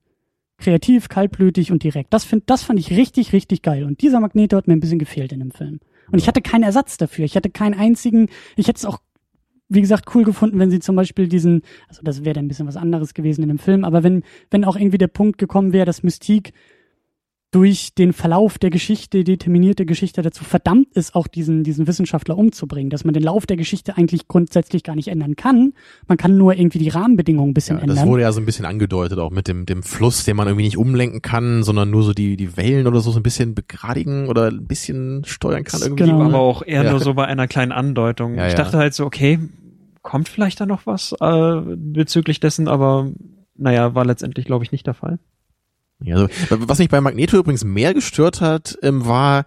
[0.58, 2.12] Kreativ, kaltblütig und direkt.
[2.14, 3.84] Das find, das fand ich richtig, richtig geil.
[3.84, 5.80] Und dieser Magneto hat mir ein bisschen gefehlt in dem Film.
[6.10, 7.26] Und ich hatte keinen Ersatz dafür.
[7.26, 8.98] Ich hatte keinen einzigen, ich hätte es auch
[9.68, 12.68] wie gesagt, cool gefunden, wenn sie zum Beispiel diesen, also das wäre dann ein bisschen
[12.68, 15.84] was anderes gewesen in dem Film, aber wenn, wenn auch irgendwie der Punkt gekommen wäre,
[15.84, 16.52] dass Mystique
[17.52, 22.90] durch den Verlauf der Geschichte, determinierte Geschichte dazu verdammt ist, auch diesen, diesen Wissenschaftler umzubringen,
[22.90, 25.72] dass man den Lauf der Geschichte eigentlich grundsätzlich gar nicht ändern kann.
[26.08, 27.96] Man kann nur irgendwie die Rahmenbedingungen ein bisschen ja, ändern.
[27.96, 30.64] Das wurde ja so ein bisschen angedeutet, auch mit dem, dem Fluss, den man irgendwie
[30.64, 34.28] nicht umlenken kann, sondern nur so die, die Wellen oder so, so ein bisschen begradigen
[34.28, 36.04] oder ein bisschen steuern kann irgendwie.
[36.04, 36.22] Genau.
[36.22, 36.90] Aber auch eher ja.
[36.90, 38.34] nur so bei einer kleinen Andeutung.
[38.34, 39.38] Ja, ich dachte halt so, okay,
[40.02, 43.10] kommt vielleicht da noch was äh, bezüglich dessen, aber
[43.56, 45.18] naja, war letztendlich, glaube ich, nicht der Fall.
[46.00, 46.16] Ja,
[46.50, 49.46] also, was mich bei Magneto übrigens mehr gestört hat, ähm, war,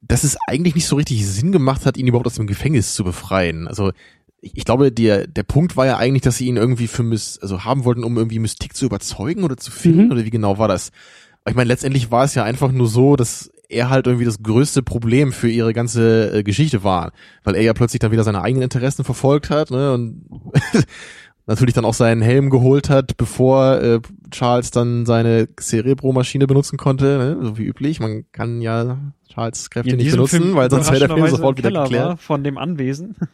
[0.00, 3.04] dass es eigentlich nicht so richtig Sinn gemacht hat, ihn überhaupt aus dem Gefängnis zu
[3.04, 3.66] befreien.
[3.68, 3.92] Also
[4.40, 7.38] ich, ich glaube, der, der Punkt war ja eigentlich, dass sie ihn irgendwie für Mys
[7.42, 10.12] also haben wollten, um irgendwie Mystik zu überzeugen oder zu finden, mhm.
[10.12, 10.90] oder wie genau war das?
[11.48, 14.82] Ich meine, letztendlich war es ja einfach nur so, dass er halt irgendwie das größte
[14.82, 17.12] Problem für ihre ganze äh, Geschichte war,
[17.44, 20.26] weil er ja plötzlich dann wieder seine eigenen Interessen verfolgt hat, ne, und
[21.50, 24.00] natürlich dann auch seinen Helm geholt hat, bevor äh,
[24.30, 27.38] Charles dann seine Cerebro-Maschine benutzen konnte, ne?
[27.42, 28.00] so wie üblich.
[28.00, 28.98] Man kann ja
[29.28, 32.20] Charles Kräfte nicht benutzen, Film weil sonst wäre der Film sofort wieder geklärt.
[32.20, 33.16] Von dem Anwesen.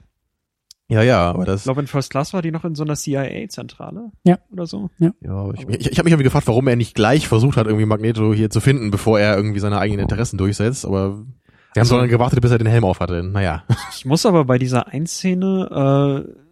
[0.88, 1.62] Ja, ja, aber das.
[1.62, 4.12] Ich glaube, in First Class war die noch in so einer CIA-Zentrale.
[4.22, 4.38] Ja.
[4.52, 4.88] Oder so.
[4.98, 5.10] Ja.
[5.20, 7.86] Ja, ich, ich, ich habe mich irgendwie gefragt, warum er nicht gleich versucht hat, irgendwie
[7.86, 11.24] Magneto hier zu finden, bevor er irgendwie seine eigenen Interessen durchsetzt, aber
[11.74, 13.22] wir haben so lange gewartet, bis er den Helm auf hatte.
[13.22, 13.64] Naja.
[13.96, 16.45] Ich muss aber bei dieser Einszene, äh,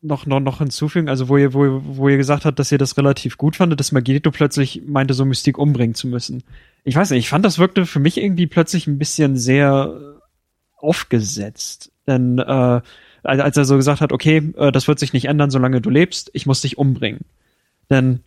[0.00, 2.96] noch, noch, noch hinzufügen, also wo ihr, wo, wo ihr gesagt habt, dass ihr das
[2.96, 6.44] relativ gut fandet, dass Magneto plötzlich meinte, so Mystik umbringen zu müssen.
[6.84, 10.18] Ich weiß nicht, ich fand, das wirkte für mich irgendwie plötzlich ein bisschen sehr
[10.76, 11.90] aufgesetzt.
[12.06, 12.80] Denn äh,
[13.22, 16.30] als er so gesagt hat, okay, äh, das wird sich nicht ändern, solange du lebst,
[16.32, 17.20] ich muss dich umbringen.
[17.90, 18.20] Denn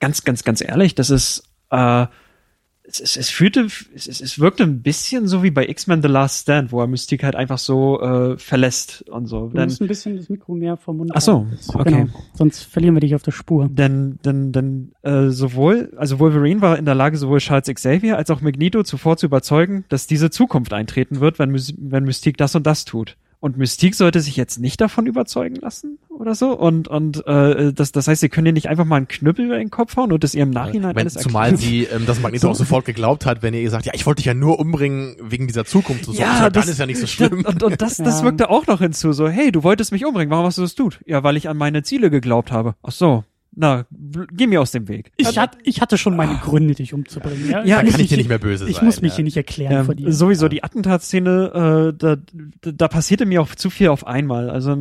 [0.00, 2.06] ganz, ganz, ganz ehrlich, das ist äh,
[2.88, 6.42] es, es, es fühlte, es, es wirkte ein bisschen so wie bei X-Men The Last
[6.42, 9.48] Stand, wo er Mystik halt einfach so äh, verlässt und so.
[9.48, 12.06] Du denn, musst ein bisschen das Mikro mehr vom Mund Ach so, okay.
[12.06, 13.68] Genau, sonst verlieren wir dich auf der Spur.
[13.70, 18.30] Denn, denn, denn äh, sowohl, also Wolverine war in der Lage, sowohl Charles Xavier als
[18.30, 22.66] auch Magneto zuvor zu überzeugen, dass diese Zukunft eintreten wird, wenn, wenn Mystik das und
[22.66, 23.16] das tut.
[23.40, 26.52] Und Mystique sollte sich jetzt nicht davon überzeugen lassen oder so.
[26.58, 29.58] Und, und äh, das, das heißt, sie können ihr nicht einfach mal einen Knüppel über
[29.58, 32.42] den Kopf hauen und das ihr im Nachhinein Wenn, alles Zumal sie ähm, das Magneto
[32.42, 32.48] so.
[32.50, 35.46] auch sofort geglaubt hat, wenn ihr gesagt, ja, ich wollte dich ja nur umbringen wegen
[35.46, 36.06] dieser Zukunft.
[36.06, 37.44] So, ja, so, das, dann ist ja nicht so schlimm.
[37.44, 38.24] Und, und das, das ja.
[38.24, 39.12] wirkte auch noch hinzu.
[39.12, 40.30] So, hey, du wolltest mich umbringen.
[40.30, 41.00] Warum hast du das tut?
[41.06, 42.74] Ja, weil ich an meine Ziele geglaubt habe.
[42.82, 43.24] Ach so.
[43.60, 43.86] Na,
[44.32, 45.10] geh mir aus dem Weg.
[45.16, 47.50] Ich, hat, ich hatte schon meine Gründe, dich umzubringen.
[47.50, 48.84] Ja, Ja, Da kann ich dir hier- nicht mehr böse Ich sein.
[48.86, 49.16] muss mich ja.
[49.16, 50.12] hier nicht erklären Ähm, vor dir.
[50.12, 52.16] sowieso die Attentatsszene, äh, da,
[52.62, 54.48] da, da passierte mir auch zu viel auf einmal.
[54.48, 54.76] Also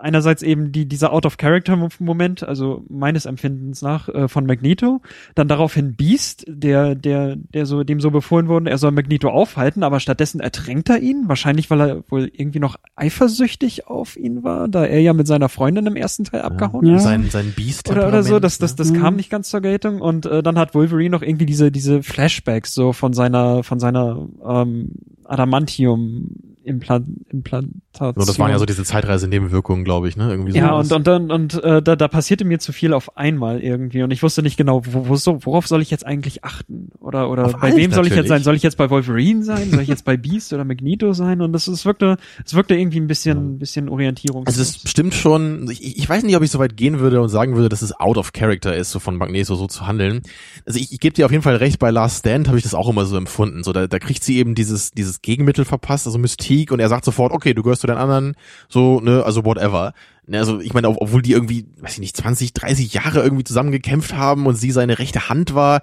[0.00, 5.02] einerseits eben die, dieser Out-of-Character-Moment, also meines Empfindens nach, äh, von Magneto,
[5.34, 9.82] dann daraufhin Beast, der, der, der so, dem so befohlen wurde, er soll Magneto aufhalten,
[9.82, 14.68] aber stattdessen ertränkt er ihn, wahrscheinlich weil er wohl irgendwie noch eifersüchtig auf ihn war,
[14.68, 16.96] da er ja mit seiner Freundin im ersten Teil abgehauen Ja.
[16.96, 17.02] ist.
[17.02, 17.90] Sein, sein Biest.
[17.90, 19.00] Oder, oder so, das, das, das Mhm.
[19.00, 22.74] kam nicht ganz zur Geltung und äh, dann hat Wolverine noch irgendwie diese, diese Flashbacks
[22.74, 24.90] so von seiner, von seiner ähm,
[25.24, 28.14] Adamantium Implant, Implantation.
[28.16, 30.30] So, das waren ja so diese Zeitreise-Nebenwirkungen, glaube ich, ne?
[30.30, 30.58] Irgendwie so.
[30.58, 34.02] ja, und, und, und, und äh, da, da passierte mir zu viel auf einmal irgendwie
[34.02, 36.90] und ich wusste nicht genau, wo, wo so, worauf soll ich jetzt eigentlich achten?
[37.00, 38.28] Oder, oder Auf bei wem soll ich jetzt natürlich.
[38.28, 38.42] sein?
[38.42, 39.70] Soll ich jetzt bei Wolverine sein?
[39.70, 41.40] Soll ich jetzt bei Beast oder Magneto sein?
[41.40, 44.46] Und das, es wirkte, es wirkte irgendwie ein bisschen, bisschen Orientierung.
[44.46, 47.28] Also es stimmt schon, ich, ich weiß nicht, ob ich so weit gehen würde und
[47.28, 50.22] sagen würde, dass es out of character ist, so von Magneto so zu handeln.
[50.66, 52.74] Also ich, ich gebe dir auf jeden Fall recht, bei Last Stand habe ich das
[52.74, 53.64] auch immer so empfunden.
[53.64, 56.18] So, da, da kriegt sie eben dieses, dieses Gegenmittel verpasst, also
[56.52, 58.34] Mystique, und er sagt sofort, okay, du gehörst zu den anderen,
[58.68, 59.92] so, ne, also whatever.
[60.26, 63.44] Ne, also ich meine, ob- obwohl die irgendwie, weiß ich nicht, 20, 30 Jahre irgendwie
[63.44, 65.82] zusammen gekämpft haben und sie seine rechte Hand war,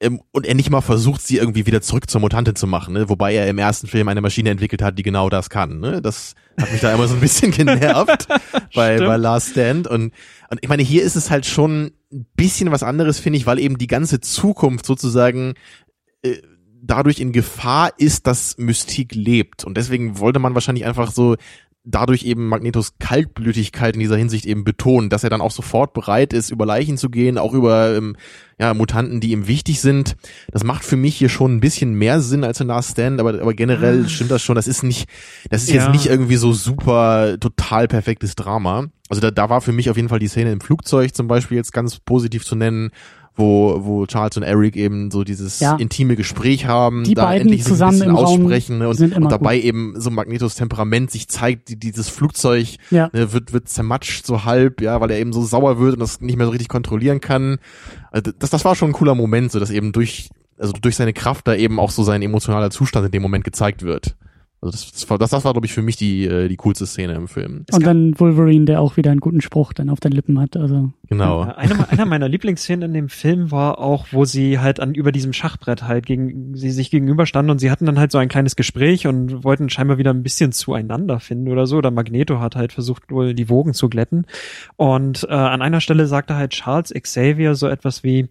[0.00, 3.08] ähm, und er nicht mal versucht, sie irgendwie wieder zurück zur Mutantin zu machen, ne?
[3.08, 5.78] wobei er im ersten Film eine Maschine entwickelt hat, die genau das kann.
[5.78, 6.02] Ne?
[6.02, 8.26] Das hat mich da immer so ein bisschen genervt
[8.74, 9.08] bei, Stimmt.
[9.08, 9.86] bei Last Stand.
[9.86, 10.12] Und,
[10.50, 13.60] und ich meine, hier ist es halt schon ein bisschen was anderes, finde ich, weil
[13.60, 15.54] eben die ganze Zukunft sozusagen
[16.22, 16.38] äh,
[16.82, 19.64] dadurch in Gefahr ist, dass Mystik lebt.
[19.64, 21.36] Und deswegen wollte man wahrscheinlich einfach so
[21.84, 26.32] dadurch eben Magnetos Kaltblütigkeit in dieser Hinsicht eben betonen, dass er dann auch sofort bereit
[26.32, 28.16] ist, über Leichen zu gehen, auch über ähm,
[28.58, 30.14] ja, Mutanten, die ihm wichtig sind.
[30.52, 33.30] Das macht für mich hier schon ein bisschen mehr Sinn als in Last Stand, aber,
[33.40, 34.54] aber generell stimmt das schon.
[34.54, 35.08] Das ist nicht,
[35.50, 35.82] das ist Ja.
[35.82, 38.86] jetzt nicht irgendwie so super, total perfektes Drama.
[39.08, 41.56] Also da, da war für mich auf jeden Fall die Szene im Flugzeug zum Beispiel
[41.56, 42.90] jetzt ganz positiv zu nennen,
[43.34, 45.76] wo, wo Charles und Eric eben so dieses Ja.
[45.76, 49.00] intime Gespräch haben, Die da beiden endlich ein zusammen bisschen im Raum aussprechen ne, und,
[49.00, 53.08] und dabei eben so Magnetos Temperament sich zeigt, die, dieses Flugzeug Ja.
[53.12, 56.20] ne, wird, wird zermatscht so halb, ja, weil er eben so sauer wird und das
[56.20, 57.58] nicht mehr so richtig kontrollieren kann.
[58.10, 60.28] Also das, das war schon ein cooler Moment, so dass eben durch,
[60.58, 63.82] also durch seine Kraft da eben auch so sein emotionaler Zustand in dem Moment gezeigt
[63.82, 64.14] wird.
[64.62, 66.86] Also das, das war, das, das war glaube ich, für mich die, äh, die coolste
[66.86, 67.64] Szene im Film.
[67.72, 70.56] Und dann Wolverine, der auch wieder einen guten Spruch dann auf den Lippen hat.
[70.56, 71.44] Also Genau.
[71.44, 75.12] Ja, Eine, einer meiner Lieblingsszenen in dem Film war auch, wo sie halt an über
[75.12, 78.56] diesem Schachbrett halt gegen sie sich gegenüberstanden und sie hatten dann halt so ein kleines
[78.56, 81.76] Gespräch und wollten scheinbar wieder ein bisschen zueinander finden oder so.
[81.76, 84.24] Oder Magneto hat halt versucht wohl die Wogen zu glätten.
[84.76, 88.28] Und äh, an einer Stelle sagte halt Charles Xavier so etwas wie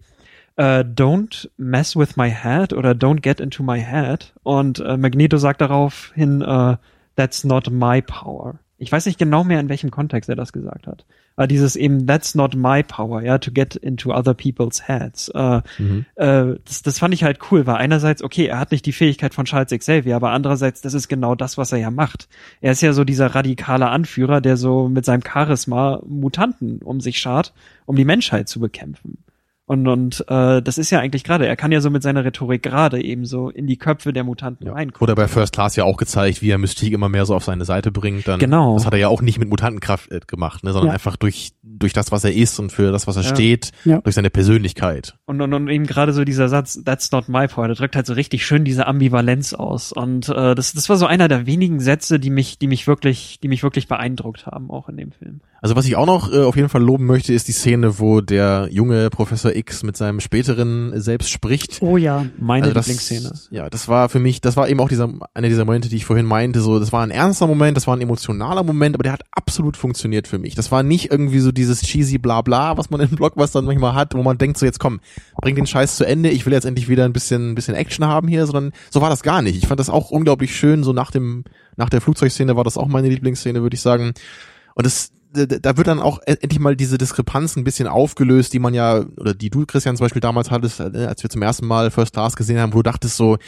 [0.56, 4.32] äh, Don't mess with my head oder Don't get into my head.
[4.42, 6.76] Und äh, Magneto sagt daraufhin äh,
[7.16, 8.58] That's not my power.
[8.78, 11.04] Ich weiß nicht genau mehr, in welchem Kontext er das gesagt hat.
[11.36, 15.30] Aber dieses eben, that's not my power, ja, to get into other people's heads.
[15.78, 16.04] Mhm.
[16.16, 19.44] das, das fand ich halt cool, weil einerseits, okay, er hat nicht die Fähigkeit von
[19.44, 22.28] Charles Xavier, aber andererseits, das ist genau das, was er ja macht.
[22.60, 27.18] Er ist ja so dieser radikale Anführer, der so mit seinem Charisma Mutanten um sich
[27.18, 27.54] schart,
[27.86, 29.18] um die Menschheit zu bekämpfen.
[29.64, 32.62] Und, und äh, das ist ja eigentlich gerade, er kann ja so mit seiner Rhetorik
[32.64, 34.72] gerade eben so in die Köpfe der Mutanten Ja.
[34.72, 35.00] reinkommen.
[35.00, 37.64] Wurde bei First Class ja auch gezeigt, wie er Mystique immer mehr so auf seine
[37.64, 38.26] Seite bringt.
[38.26, 38.74] Dann, Genau.
[38.74, 40.94] Das hat er ja auch nicht mit Mutantenkraft äh, gemacht, ne, sondern Ja.
[40.94, 43.28] einfach durch, durch das, was er ist und für das, was er Ja.
[43.28, 45.14] steht, durch seine Persönlichkeit.
[45.26, 48.06] Und, und, und eben gerade so dieser Satz, that's not my power, der drückt halt
[48.06, 49.92] so richtig schön diese Ambivalenz aus.
[49.92, 53.38] Und äh, das, das war so einer der wenigen Sätze, die mich, die mich wirklich,
[53.40, 55.40] die mich wirklich beeindruckt haben, auch in dem Film.
[55.62, 58.20] Also was ich auch noch äh, auf jeden Fall loben möchte, ist die Szene, wo
[58.20, 61.80] der junge Professor X mit seinem späteren selbst spricht.
[61.82, 63.32] oh ja, Meine Also das, Lieblingsszene.
[63.52, 66.04] Ja, das war für mich, das war eben auch dieser, einer dieser Momente, die ich
[66.04, 69.12] vorhin meinte, so, das war ein ernster Moment, das war ein emotionaler Moment, aber der
[69.12, 70.56] hat absolut funktioniert für mich.
[70.56, 74.22] Das war nicht irgendwie so dieses cheesy Blabla, was man in Blockbustern manchmal hat, wo
[74.24, 74.98] man denkt so, jetzt komm,
[75.40, 78.04] bring den Scheiß zu Ende, ich will jetzt endlich wieder ein bisschen, ein bisschen Action
[78.04, 79.58] haben hier, sondern so war das gar nicht.
[79.58, 81.44] Ich fand das auch unglaublich schön, so nach dem,
[81.76, 84.12] nach der Flugzeugszene war das auch meine Lieblingsszene, würde ich sagen.
[84.74, 88.58] Und es, da- wird dann auch e- endlich mal diese Diskrepanz ein bisschen aufgelöst, die
[88.58, 91.66] man ja, oder die du, Christian, zum Beispiel damals hattest, äh, als wir zum ersten
[91.66, 93.38] Mal First Class gesehen haben, wo du dachtest so,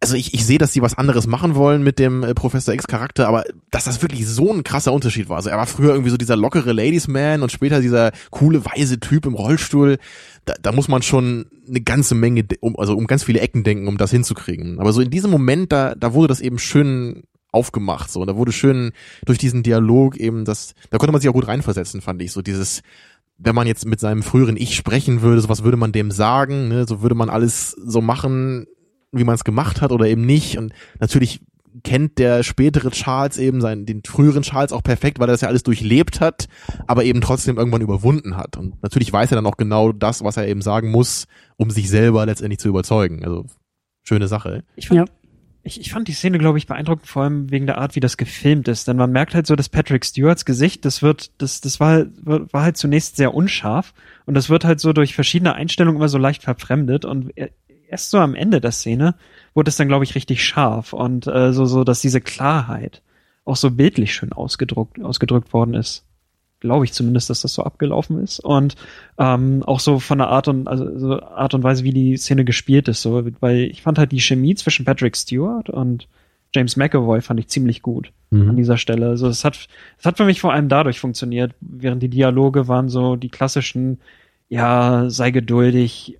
[0.00, 2.86] also ich, ich sehe, dass sie was anderes machen wollen mit dem äh, Professor X
[2.86, 5.36] Charakter, aber dass das wirklich so ein krasser Unterschied war.
[5.38, 9.00] Also er war früher irgendwie so dieser lockere Ladies Man und später dieser coole weise
[9.00, 9.98] Typ im Rollstuhl.
[10.44, 13.88] Da, da muss man schon eine ganze Menge, um, also um ganz viele Ecken denken,
[13.88, 14.78] um das hinzukriegen.
[14.78, 18.20] Aber so in diesem Moment, da, da wurde das eben schön aufgemacht, so.
[18.20, 18.92] Und da wurde schön
[19.24, 22.32] durch diesen Dialog eben das, da konnte man sich auch gut reinversetzen, fand ich.
[22.32, 22.82] So dieses,
[23.38, 26.68] wenn man jetzt mit seinem früheren Ich sprechen würde, so was würde man dem sagen,
[26.68, 26.86] ne?
[26.86, 28.66] so würde man alles so machen,
[29.12, 30.58] wie man es gemacht hat oder eben nicht.
[30.58, 31.40] Und natürlich
[31.84, 35.48] kennt der spätere Charles eben seinen, den früheren Charles auch perfekt, weil er das ja
[35.48, 36.48] alles durchlebt hat,
[36.86, 38.56] aber eben trotzdem irgendwann überwunden hat.
[38.56, 41.26] Und natürlich weiß er dann auch genau das, was er eben sagen muss,
[41.56, 43.24] um sich selber letztendlich zu überzeugen.
[43.24, 43.46] Also
[44.02, 44.64] schöne Sache.
[44.76, 45.04] Ich fand, ja.
[45.68, 48.16] Ich, ich fand die Szene, glaube ich, beeindruckend, vor allem wegen der Art, wie das
[48.16, 48.88] gefilmt ist.
[48.88, 52.62] Denn man merkt halt so, dass Patrick Stewarts Gesicht, das wird, das, das war, war
[52.62, 53.94] halt zunächst sehr unscharf
[54.26, 57.32] und das wird halt so durch verschiedene Einstellungen immer so leicht verfremdet und
[57.88, 59.14] erst so am Ende der Szene
[59.54, 63.02] wurde es dann, glaube ich, richtig scharf und äh, so, so, dass diese Klarheit
[63.44, 66.04] auch so bildlich schön ausgedruckt, ausgedrückt worden ist.
[66.60, 68.40] Glaube ich zumindest, dass das so abgelaufen ist.
[68.40, 68.74] Und
[69.18, 72.44] ähm, auch so von der Art und, also so Art und Weise, wie die Szene
[72.44, 73.02] gespielt ist.
[73.02, 76.08] So, weil ich fand halt die Chemie zwischen Patrick Stewart und
[76.54, 78.50] James McAvoy fand ich ziemlich gut mhm.
[78.50, 79.08] an dieser Stelle.
[79.08, 79.68] Also es hat,
[79.98, 84.00] es hat für mich vor allem dadurch funktioniert, während die Dialoge waren so die klassischen,
[84.48, 86.18] ja, sei geduldig,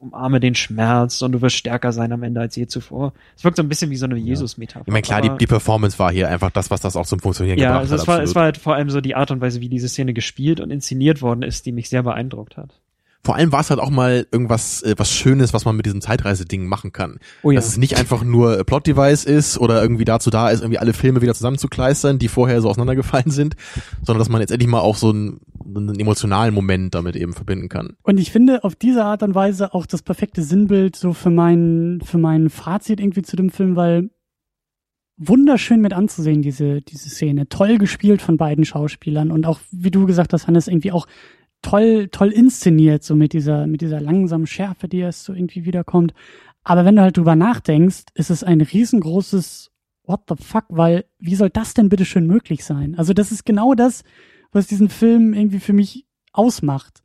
[0.00, 3.12] umarme den Schmerz und du wirst stärker sein am Ende als je zuvor.
[3.36, 4.84] Es wirkt so ein bisschen wie so eine Jesus-Metapher.
[4.86, 7.58] Ich meine, klar, die, die Performance war hier einfach das, was das auch zum Funktionieren
[7.58, 7.98] ja, gebracht also hat.
[7.98, 9.88] Ja, es war, es war halt vor allem so die Art und Weise, wie diese
[9.88, 12.80] Szene gespielt und inszeniert worden ist, die mich sehr beeindruckt hat.
[13.24, 16.00] Vor allem war es halt auch mal irgendwas äh, was Schönes, was man mit diesem
[16.00, 17.18] Zeitreise-Ding machen kann.
[17.42, 17.56] Oh ja.
[17.56, 21.20] Dass es nicht einfach nur Plot-Device ist oder irgendwie dazu da ist, irgendwie alle Filme
[21.20, 23.56] wieder zusammenzukleistern, die vorher so auseinandergefallen sind,
[24.02, 27.68] sondern dass man jetzt endlich mal auch so einen, einen emotionalen Moment damit eben verbinden
[27.68, 27.96] kann.
[28.02, 32.00] Und ich finde auf diese Art und Weise auch das perfekte Sinnbild so für mein,
[32.02, 34.10] für mein Fazit irgendwie zu dem Film, weil
[35.18, 37.48] wunderschön mit anzusehen, diese, diese Szene.
[37.48, 41.06] Toll gespielt von beiden Schauspielern und auch, wie du gesagt hast, Hannes, irgendwie auch
[41.62, 46.14] toll, toll inszeniert, so mit dieser, mit dieser langsamen Schärfe, die erst so irgendwie wiederkommt.
[46.64, 49.70] Aber wenn du halt drüber nachdenkst, ist es ein riesengroßes
[50.04, 52.94] What the fuck, weil wie soll das denn bitte schön möglich sein?
[52.96, 54.04] Also das ist genau das,
[54.52, 57.02] was diesen Film irgendwie für mich ausmacht.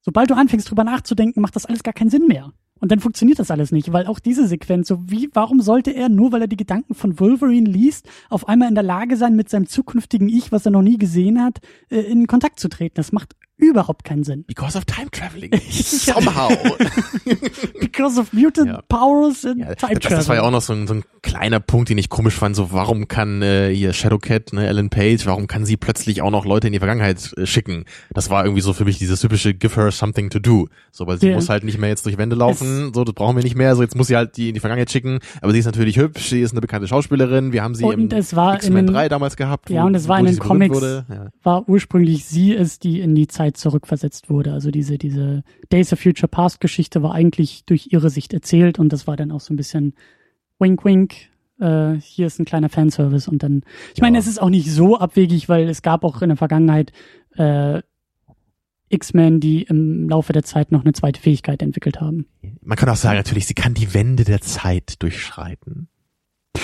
[0.00, 2.54] Sobald du anfängst drüber nachzudenken, macht das alles gar keinen Sinn mehr.
[2.80, 6.08] Und dann funktioniert das alles nicht, weil auch diese Sequenz, so wie, warum sollte er,
[6.08, 9.48] nur weil er die Gedanken von Wolverine liest, auf einmal in der Lage sein, mit
[9.50, 11.58] seinem zukünftigen Ich, was er noch nie gesehen hat,
[11.90, 12.94] äh, in Kontakt zu treten?
[12.94, 14.44] Das macht überhaupt keinen Sinn.
[14.46, 15.50] Because of time traveling.
[15.70, 16.48] Somehow.
[17.80, 18.82] Because of mutant ja.
[18.88, 20.18] powers and ja, time traveling.
[20.18, 22.56] Das war ja auch noch so ein, so ein kleiner Punkt, den ich komisch fand.
[22.56, 26.44] So, warum kann äh, hier Shadowcat, ne, Ellen Page, warum kann sie plötzlich auch noch
[26.44, 27.84] Leute in die Vergangenheit äh, schicken?
[28.10, 30.68] Das war irgendwie so für mich dieses typische Give her something to do.
[30.92, 31.34] So, weil sie ja.
[31.34, 32.92] muss halt nicht mehr jetzt durch Wände laufen.
[32.94, 33.74] So, das brauchen wir nicht mehr.
[33.74, 35.18] So, jetzt muss sie halt die in die Vergangenheit schicken.
[35.42, 36.28] Aber sie ist natürlich hübsch.
[36.28, 37.52] Sie ist eine bekannte Schauspielerin.
[37.52, 39.70] Wir haben sie und im X-Men 3 damals gehabt.
[39.70, 41.28] Ja, und es war in den Comics, ja.
[41.42, 44.52] war ursprünglich sie es, die in die Zeit zurückversetzt wurde.
[44.52, 45.42] Also diese, diese
[45.72, 49.30] Days of Future Past Geschichte war eigentlich durch ihre Sicht erzählt und das war dann
[49.30, 49.94] auch so ein bisschen
[50.58, 51.14] wink wink.
[51.60, 53.62] Äh, hier ist ein kleiner Fanservice und dann,
[53.92, 54.04] ich ja.
[54.04, 56.92] meine, es ist auch nicht so abwegig, weil es gab auch in der Vergangenheit
[57.36, 57.82] äh,
[58.90, 62.26] X-Men, die im Laufe der Zeit noch eine zweite Fähigkeit entwickelt haben.
[62.62, 65.88] Man kann auch sagen, natürlich, sie kann die Wände der Zeit durchschreiten.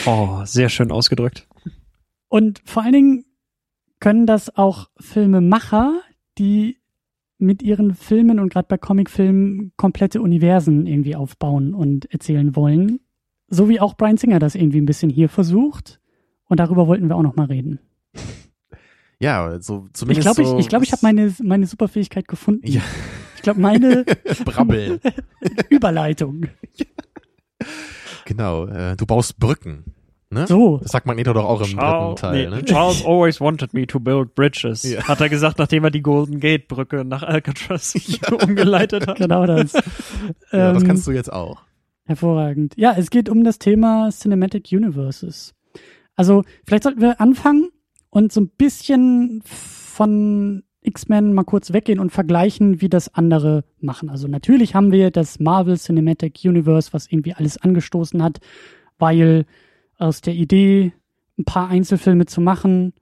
[0.06, 1.46] Oh, sehr schön ausgedrückt.
[2.28, 3.24] Und vor allen Dingen
[4.00, 6.00] können das auch Filmemacher,
[6.38, 6.78] die
[7.38, 13.00] mit ihren Filmen und gerade bei Comicfilmen komplette Universen irgendwie aufbauen und erzählen wollen.
[13.48, 16.00] So wie auch Brian Singer das irgendwie ein bisschen hier versucht.
[16.48, 17.80] Und darüber wollten wir auch noch mal reden.
[19.20, 20.26] Ja, so zumindest.
[20.26, 22.66] Ich glaube, so ich, ich, glaub, ich habe meine, meine Superfähigkeit gefunden.
[22.66, 22.82] Ja.
[23.36, 24.04] Ich glaube, meine
[24.44, 25.00] Brabbel.
[25.70, 26.48] Überleitung.
[28.26, 29.94] Genau, äh, du baust Brücken.
[30.30, 30.46] Ne?
[30.46, 30.78] So.
[30.78, 32.50] Das sagt Magneto doch auch im Charles, dritten Teil.
[32.50, 32.64] Nee, ne?
[32.64, 34.82] Charles always wanted me to build bridges.
[34.82, 35.06] Ja.
[35.06, 37.94] Hat er gesagt, nachdem er die Golden Gate Brücke nach Alcatraz
[38.42, 39.18] umgeleitet hat.
[39.18, 39.72] Genau das.
[40.52, 41.62] Ja, das Ähm, kannst du jetzt auch.
[42.06, 42.74] Hervorragend.
[42.76, 45.54] Ja, es geht um das Thema Cinematic Universes.
[46.16, 47.70] Also, vielleicht sollten wir anfangen
[48.10, 54.10] und so ein bisschen von X-Men mal kurz weggehen und vergleichen, wie das andere machen.
[54.10, 58.38] Also natürlich haben wir das Marvel Cinematic Universe, was irgendwie alles angestoßen hat,
[58.98, 59.46] weil
[59.98, 60.92] aus der Idee,
[61.38, 62.92] ein paar Einzelfilme zu machen,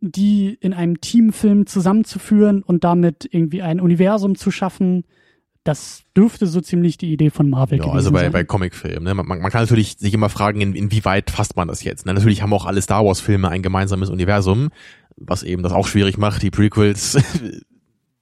[0.00, 5.04] die in einem Teamfilm zusammenzuführen und damit irgendwie ein Universum zu schaffen,
[5.64, 8.32] das dürfte so ziemlich die Idee von Marvel Ja, gewesen also bei, sein.
[8.32, 9.04] bei Comicfilmen.
[9.04, 9.14] Ne?
[9.14, 12.06] Man, man kann natürlich sich immer fragen, in, inwieweit fasst man das jetzt.
[12.06, 12.14] Ne?
[12.14, 14.70] Natürlich haben auch alle Star Wars Filme ein gemeinsames Universum,
[15.16, 17.18] was eben das auch schwierig macht, die Prequels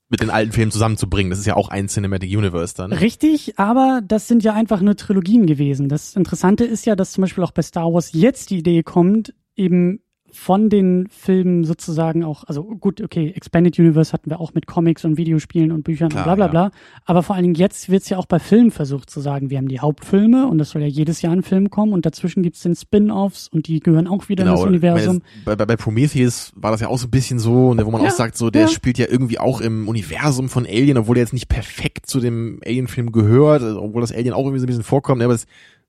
[0.09, 1.31] mit den alten Filmen zusammenzubringen.
[1.31, 2.93] Das ist ja auch ein Cinematic Universe dann.
[2.93, 5.89] Richtig, aber das sind ja einfach nur Trilogien gewesen.
[5.89, 9.35] Das Interessante ist ja, dass zum Beispiel auch bei Star Wars jetzt die Idee kommt,
[9.57, 10.01] eben
[10.37, 15.05] von den Filmen sozusagen auch, also gut, okay, Expanded Universe hatten wir auch mit Comics
[15.05, 16.51] und Videospielen und Büchern Klar, und bla bla ja.
[16.69, 16.79] bla.
[17.05, 19.69] Aber vor allen Dingen jetzt wird's ja auch bei Filmen versucht zu sagen, wir haben
[19.69, 22.77] die Hauptfilme und das soll ja jedes Jahr ein Film kommen und dazwischen gibt's den
[22.77, 25.21] Spin-Offs und die gehören auch wieder in das Universum.
[25.21, 27.91] Genau, meine, Bei, bei, Prometheus war das ja auch so ein bisschen so, ne, wo
[27.91, 28.69] man Ja, auch sagt, so der ja.
[28.69, 32.61] spielt ja irgendwie auch im Universum von Alien, obwohl er jetzt nicht perfekt zu dem
[32.65, 35.47] Alien-Film gehört, obwohl das Alien auch irgendwie so ein bisschen vorkommt, ne, aber es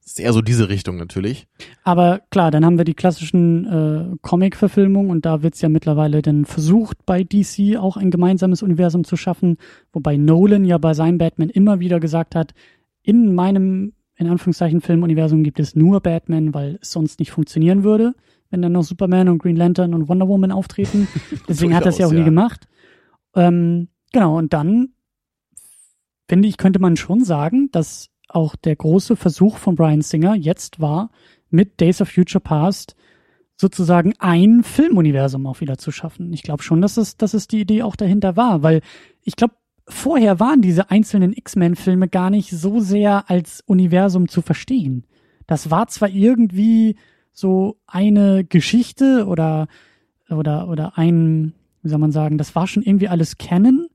[0.07, 1.47] ist eher so diese Richtung natürlich.
[1.83, 6.45] Aber klar, dann haben wir die klassischen äh, Comic-Verfilmungen und da wird's ja mittlerweile dann
[6.45, 9.57] versucht, bei DC auch ein gemeinsames Universum zu schaffen,
[9.91, 12.53] wobei Nolan ja bei seinem Batman immer wieder gesagt hat,
[13.03, 18.15] in meinem, in Anführungszeichen, Filmuniversum gibt es nur Batman, weil es sonst nicht funktionieren würde,
[18.49, 21.09] wenn dann noch Superman und Green Lantern und Wonder Woman auftreten.
[21.49, 22.43] Deswegen hat er es ja auch Durchaus, nie ja.
[22.43, 22.67] gemacht.
[23.35, 24.93] Ähm, genau, und dann
[26.29, 30.79] finde ich, könnte man schon sagen, dass auch der große Versuch von Brian Singer jetzt
[30.79, 31.11] war,
[31.49, 32.95] mit Days of Future Past
[33.55, 36.31] sozusagen ein Filmuniversum auch wieder zu schaffen.
[36.33, 38.81] Ich glaube schon, dass es, dass es die Idee auch dahinter war, weil
[39.23, 39.55] ich glaube,
[39.87, 45.05] vorher waren diese einzelnen X-Men-Filme gar nicht so sehr als Universum zu verstehen.
[45.47, 46.97] Das war zwar irgendwie
[47.31, 49.67] so eine Geschichte oder,
[50.29, 53.87] oder, oder ein, wie soll man sagen, das war schon irgendwie alles Canon,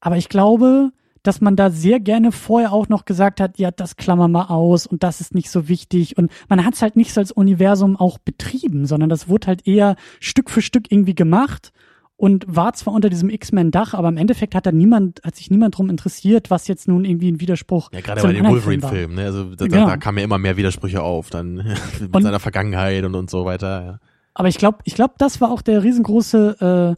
[0.00, 0.92] aber ich glaube,
[1.24, 4.86] dass man da sehr gerne vorher auch noch gesagt hat, ja, das klammern wir aus
[4.86, 6.16] und das ist nicht so wichtig.
[6.16, 9.66] Und man hat es halt nicht so als Universum auch betrieben, sondern das wurde halt
[9.66, 11.72] eher Stück für Stück irgendwie gemacht
[12.16, 15.76] und war zwar unter diesem X-Men-Dach, aber im Endeffekt hat da niemand, hat sich niemand
[15.76, 18.46] drum interessiert, was jetzt nun irgendwie ein Widerspruch Ja, gerade bei den.
[18.46, 19.24] Wolverine-Filmen, ne?
[19.24, 19.86] Also da, Genau.
[19.86, 21.54] da kamen ja immer mehr Widersprüche auf, dann
[22.00, 23.84] mit Und- seiner Vergangenheit und, und so weiter.
[23.84, 23.98] Ja.
[24.34, 26.96] Aber ich glaube, ich glaube, das war auch der riesengroße,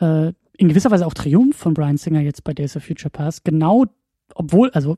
[0.00, 3.10] äh, äh, in gewisser Weise auch Triumph von Brian Singer jetzt bei Days of Future
[3.10, 3.44] Past.
[3.44, 3.84] Genau,
[4.34, 4.96] obwohl, also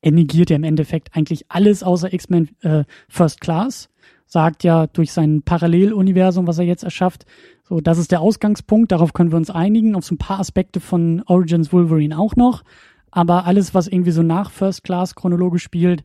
[0.00, 3.88] er negiert ja im Endeffekt eigentlich alles außer X-Men äh, First Class.
[4.26, 7.26] Sagt ja durch sein Paralleluniversum, was er jetzt erschafft,
[7.72, 10.80] so, das ist der Ausgangspunkt, darauf können wir uns einigen, auf so ein paar Aspekte
[10.80, 12.64] von Origins Wolverine auch noch.
[13.10, 16.04] Aber alles, was irgendwie so nach First Class chronologisch spielt,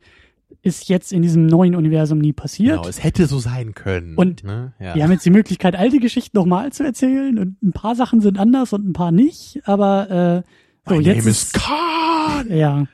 [0.62, 2.78] ist jetzt in diesem neuen Universum nie passiert.
[2.78, 4.16] Genau, es hätte so sein können.
[4.16, 4.74] Und ne?
[4.80, 4.96] ja.
[4.96, 8.38] Wir haben jetzt die Möglichkeit, alte Geschichten nochmal zu erzählen und ein paar Sachen sind
[8.38, 12.48] anders und ein paar nicht, aber äh, so My jetzt name is ist, Khan.
[12.50, 12.88] ja,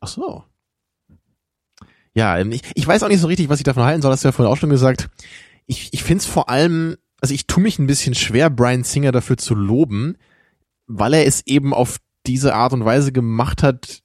[0.00, 0.44] Ach so.
[2.14, 4.10] Ja, ähm, ich, ich weiß auch nicht so richtig, was ich davon halten soll.
[4.10, 5.08] Hast du ja vorhin auch schon gesagt.
[5.66, 9.12] Ich, ich finde es vor allem, also ich tue mich ein bisschen schwer, Brian Singer
[9.12, 10.16] dafür zu loben,
[10.86, 14.02] weil er es eben auf diese Art und Weise gemacht hat,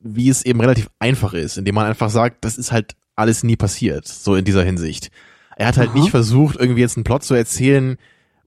[0.00, 3.56] wie es eben relativ einfach ist, indem man einfach sagt, das ist halt alles nie
[3.56, 5.10] passiert, so in dieser Hinsicht.
[5.56, 5.98] Er hat halt Aha.
[5.98, 7.96] nicht versucht, irgendwie jetzt einen Plot zu erzählen,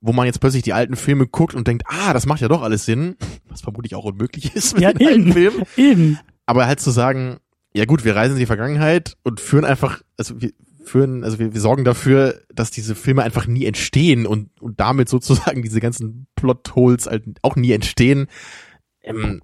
[0.00, 2.62] wo man jetzt plötzlich die alten Filme guckt und denkt, ah, das macht ja doch
[2.62, 3.16] alles Sinn,
[3.48, 5.32] was vermutlich auch unmöglich ist mit Ja, den alten eben.
[5.32, 6.18] Filmen eben.
[6.46, 7.38] aber halt zu sagen,
[7.74, 10.50] ja gut, wir reisen in die Vergangenheit und führen einfach, also wir
[10.84, 15.08] führen, also wir, wir sorgen dafür, dass diese Filme einfach nie entstehen und, und damit
[15.08, 18.26] sozusagen diese ganzen Plotholes halt auch nie entstehen.
[19.02, 19.42] Ähm,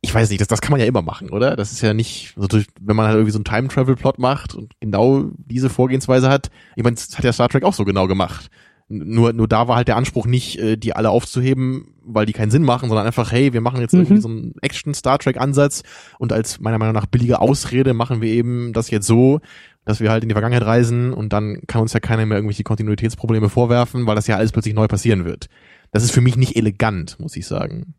[0.00, 1.56] ich weiß nicht, das, das kann man ja immer machen, oder?
[1.56, 4.72] Das ist ja nicht, so durch, wenn man halt irgendwie so einen Time-Travel-Plot macht und
[4.80, 6.50] genau diese Vorgehensweise hat.
[6.76, 8.48] Ich meine, das hat ja Star Trek auch so genau gemacht.
[8.90, 12.50] Nur, nur da war halt der Anspruch nicht, äh, die alle aufzuheben, weil die keinen
[12.50, 14.00] Sinn machen, sondern einfach, hey, wir machen jetzt Mhm.
[14.00, 15.82] irgendwie so einen Action-Star Trek-Ansatz
[16.18, 19.40] und als meiner Meinung nach billige Ausrede machen wir eben das jetzt so,
[19.84, 22.62] dass wir halt in die Vergangenheit reisen und dann kann uns ja keiner mehr irgendwelche
[22.62, 25.48] Kontinuitätsprobleme vorwerfen, weil das ja alles plötzlich neu passieren wird.
[25.90, 27.94] Das ist für mich nicht elegant, muss ich sagen.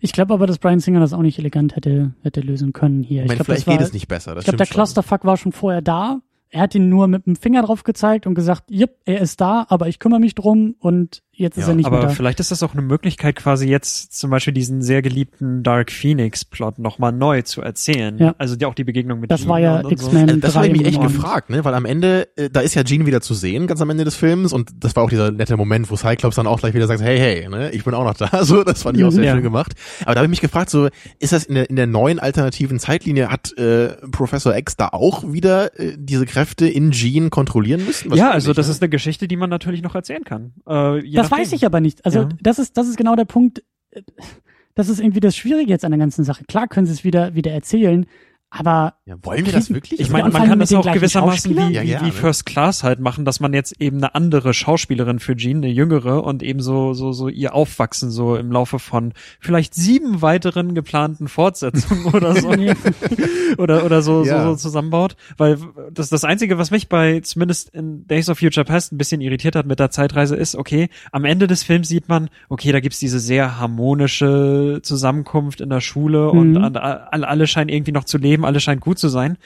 [0.00, 3.22] Ich glaube aber, dass Brian Singer das auch nicht elegant hätte, hätte lösen können hier.
[3.22, 4.36] Ich meine, glaub, vielleicht das war, geht es nicht besser.
[4.36, 4.74] Ich glaube, der stimmt schon.
[4.74, 6.20] Clusterfuck war schon vorher da.
[6.50, 9.66] Er hat ihn nur mit dem Finger drauf gezeigt und gesagt, jupp, er ist da,
[9.68, 12.14] aber ich kümmere mich drum und jetzt ist Ja, er nicht mehr Aber da.
[12.14, 16.78] vielleicht ist das auch eine Möglichkeit, quasi jetzt zum Beispiel diesen sehr geliebten Dark Phoenix-Plot
[16.78, 18.16] nochmal neu zu erzählen.
[18.18, 18.34] Ja.
[18.38, 20.06] Also die, auch die Begegnung mit Das Jean war ja und, und so.
[20.06, 21.64] X-Men Also das habe ich mich 3 echt gefragt, ne?
[21.64, 24.14] Weil am Ende, äh, da ist ja Jean wieder zu sehen, ganz am Ende des
[24.16, 27.00] Films, und das war auch dieser nette Moment, wo Cyclops dann auch gleich wieder sagt,
[27.02, 28.44] hey, hey, ne, ich bin auch noch da.
[28.44, 29.34] So, das fand ich auch sehr Ja.
[29.34, 29.72] schön gemacht.
[30.02, 30.88] Aber da habe ich mich gefragt, so,
[31.18, 35.32] ist das in der, in der neuen alternativen Zeitlinie, hat äh, Professor X da auch
[35.32, 38.08] wieder äh, diese Kräfte in Jean kontrollieren müssen?
[38.08, 38.72] Ja, Wahrscheinlich, also das ne?
[38.72, 40.52] ist eine Geschichte, die man natürlich noch erzählen kann.
[40.68, 41.42] Äh, Das nachdem.
[41.44, 42.04] weiß ich aber nicht.
[42.04, 42.28] Also Ja.
[42.40, 43.62] das ist das ist genau der Punkt.
[44.74, 46.44] Das ist irgendwie das Schwierige jetzt an der ganzen Sache.
[46.44, 48.06] Klar können sie es wieder wieder erzählen,
[48.56, 50.00] aber Ja, wollen wir das wirklich?
[50.00, 51.86] Ich Ja, meine, und man kann das auch gewissermaßen wie, Schauspielern?
[51.86, 55.58] Ja, wie, First Class halt machen, dass man jetzt eben eine andere Schauspielerin für Jean,
[55.58, 60.22] eine jüngere, und eben so, so, so ihr Aufwachsen so im Laufe von vielleicht sieben
[60.22, 62.48] weiteren geplanten Fortsetzungen oder so.
[63.58, 64.42] oder, oder so, Ja.
[64.44, 65.16] so, so zusammenbaut.
[65.36, 65.58] Weil
[65.92, 69.56] das, das Einzige, was mich bei, zumindest in Days of Future Past ein bisschen irritiert
[69.56, 72.98] hat mit der Zeitreise ist, okay, am Ende des Films sieht man, okay, da gibt's
[72.98, 76.56] diese sehr harmonische Zusammenkunft in der Schule und Mhm.
[76.58, 79.36] an- alle, alle scheinen irgendwie noch zu leben, alle scheinen gut zu sein.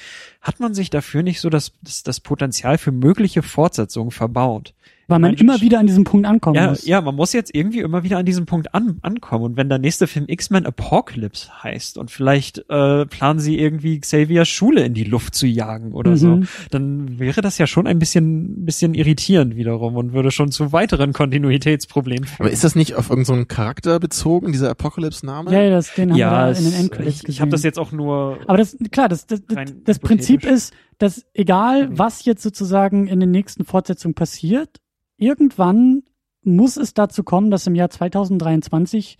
[0.40, 4.74] Hat man sich dafür nicht so das, das, das Potenzial für mögliche Fortsetzungen verbaut?
[5.08, 6.86] Weil man immer wieder an diesem Punkt ankommen Ja, muss.
[6.86, 9.42] ja, man muss jetzt irgendwie immer wieder an diesem Punkt an, ankommen.
[9.44, 14.48] Und wenn der nächste Film X-Men Apocalypse heißt und vielleicht äh, planen sie irgendwie Xaviers
[14.48, 16.48] Schule in die Luft zu jagen oder so, Mhm.
[16.70, 21.12] dann wäre das ja schon ein bisschen, bisschen irritierend wiederum und würde schon zu weiteren
[21.14, 22.46] Kontinuitätsproblemen führen.
[22.46, 25.50] Aber ist das nicht auf irgendeinen so Charakter bezogen, dieser Apocalypse-Name?
[25.52, 27.30] Ja, ja, das, den haben ja, wir in den Endcredits ich, gesehen.
[27.32, 30.74] ich habe das jetzt auch nur Aber das, klar, das, das, das, das Prinzip ist,
[30.98, 34.80] dass egal, was jetzt sozusagen in den nächsten Fortsetzungen passiert,
[35.18, 36.02] irgendwann
[36.42, 39.18] muss es dazu kommen, dass im Jahr 2023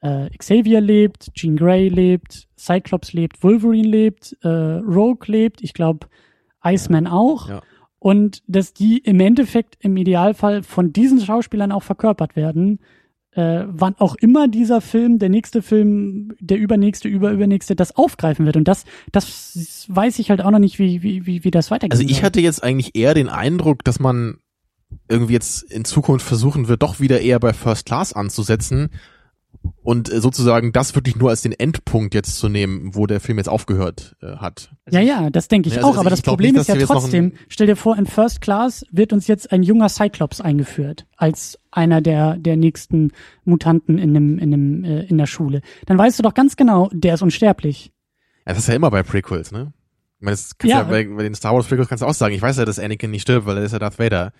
[0.00, 6.08] äh, Xavier lebt, Jean Grey lebt, Cyclops lebt, Wolverine lebt, äh, Rogue lebt, ich glaube
[6.62, 7.48] Iceman auch.
[7.48, 7.62] Ja.
[7.98, 12.80] Und dass die im Endeffekt im Idealfall von diesen Schauspielern auch verkörpert werden.
[13.32, 18.56] Äh, wann auch immer dieser Film, der nächste Film, der übernächste, überübernächste, das aufgreifen wird.
[18.56, 21.92] Und das, das weiß ich halt auch noch nicht, wie, wie, wie, wie das weitergeht.
[21.98, 24.38] Also ich hatte jetzt eigentlich eher den Eindruck, dass man
[25.08, 28.90] irgendwie jetzt in Zukunft versuchen wird, doch wieder eher bei First Class anzusetzen
[29.82, 33.38] und äh, sozusagen das wirklich nur als den Endpunkt jetzt zu nehmen, wo der Film
[33.38, 34.70] jetzt aufgehört äh, hat.
[34.90, 35.90] Ja, ja, das denke ich also- auch.
[35.92, 38.84] also aber das Problem nicht, ist ja wir trotzdem, stell dir vor, in First Class
[38.90, 43.12] wird uns jetzt ein junger Cyclops eingeführt als einer der der nächsten
[43.44, 45.62] Mutanten in dem in dem äh, in der Schule.
[45.86, 47.92] Dann weißt du doch ganz genau, der ist unsterblich.
[48.46, 49.72] Ja, das ist ja immer bei Prequels, ne?
[50.18, 50.78] Ich meine, das kannst Ja.
[50.78, 52.34] ja, bei, bei den Star Wars Prequels kannst du auch sagen.
[52.34, 54.32] Ich weiß ja, dass Anakin nicht stirbt, weil er ist ja Darth Vader.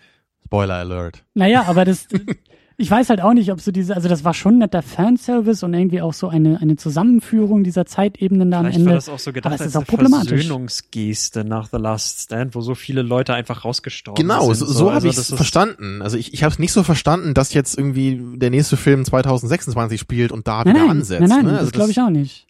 [0.44, 1.24] Spoiler Alert.
[1.34, 2.06] Naja, aber das
[2.78, 5.72] ich weiß halt auch nicht, ob so diese, also das war schon netter Fanservice und
[5.74, 8.90] irgendwie auch so eine eine Zusammenführung dieser Zeitebenen da am Vielleicht Ende.
[8.90, 10.28] war das auch so gedacht aber es ist auch eine problematisch.
[10.28, 14.68] Versöhnungsgeste nach The Last Stand, wo so viele Leute einfach rausgestorben Genau, sind.
[14.68, 16.02] so, so habe Also ich das es verstanden.
[16.02, 19.98] Also ich, ich habe es nicht so verstanden, dass jetzt irgendwie der nächste Film 2026
[19.98, 21.20] spielt und da Nein, wieder nein, ansetzt.
[21.22, 21.50] nein, nein, ne?
[21.52, 22.46] das, Also glaube ich auch nicht.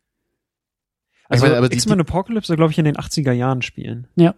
[1.28, 4.06] Also Ich meine, aber die- X-Men Apocalypse soll, glaube ich, in den 80er Jahren spielen.
[4.16, 4.34] Ja.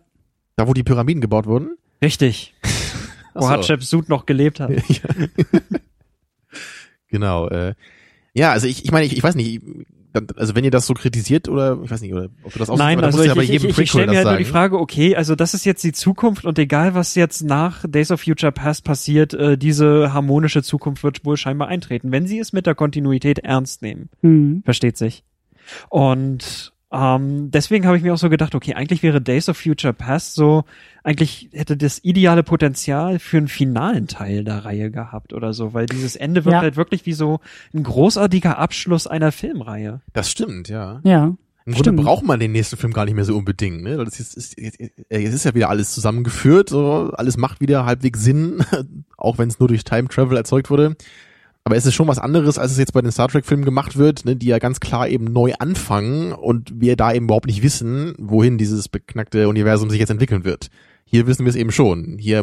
[0.57, 1.77] Da, wo die Pyramiden gebaut wurden?
[2.03, 2.55] Richtig.
[3.39, 3.51] Wo so.
[3.51, 4.71] Hatshepsut noch gelebt hat.
[7.11, 7.49] Genau.
[7.49, 7.75] Äh,
[8.35, 9.63] ja, also ich, ich meine, ich, ich weiß nicht,
[10.13, 12.69] dann- also wenn ihr das so kritisiert oder ich weiß nicht, oder ob du das
[12.71, 14.33] auch Nein, also ich, ja bei ich, jedem ich, ich stelle mir das halt nur
[14.35, 14.45] sagen.
[14.45, 18.11] die Frage, okay, also das ist jetzt die Zukunft und egal was jetzt nach Days
[18.11, 22.53] of Future Past passiert, äh, diese harmonische Zukunft wird wohl scheinbar eintreten, wenn sie es
[22.53, 24.09] mit der Kontinuität ernst nehmen.
[24.21, 24.63] Hm.
[24.65, 25.25] Versteht sich.
[25.89, 29.93] Und ähm, deswegen habe ich mir auch so gedacht, okay, eigentlich wäre Days of Future
[29.93, 30.65] Past so,
[31.05, 35.87] eigentlich hätte das ideale Potenzial für einen finalen Teil der Reihe gehabt oder so, weil
[35.87, 36.61] dieses Ende wirkt Ja.
[36.63, 37.41] halt wirklich wie so
[37.75, 40.01] ein großartiger Abschluss einer Filmreihe.
[40.15, 41.01] Das stimmt, ja.
[41.05, 41.35] Ja.
[41.67, 42.03] Im Grunde Stimmt.
[42.05, 43.99] braucht man den nächsten Film gar nicht mehr so unbedingt, ne?
[43.99, 47.61] Weil Das ist, ist, jetzt, äh, jetzt ist ja wieder alles zusammengeführt, so alles macht
[47.61, 48.65] wieder halbwegs Sinn,
[49.19, 50.97] auch wenn es nur durch Time Travel erzeugt wurde.
[51.69, 53.99] Aber es ist schon was anderes, als es jetzt bei den Star Trek Filmen gemacht
[53.99, 57.63] wird, ne, die ja ganz klar eben neu anfangen und wir da eben überhaupt nicht
[57.63, 60.69] wissen, wohin dieses beknackte Universum sich jetzt entwickeln wird.
[61.05, 62.17] Hier wissen wir es eben schon.
[62.19, 62.43] Hier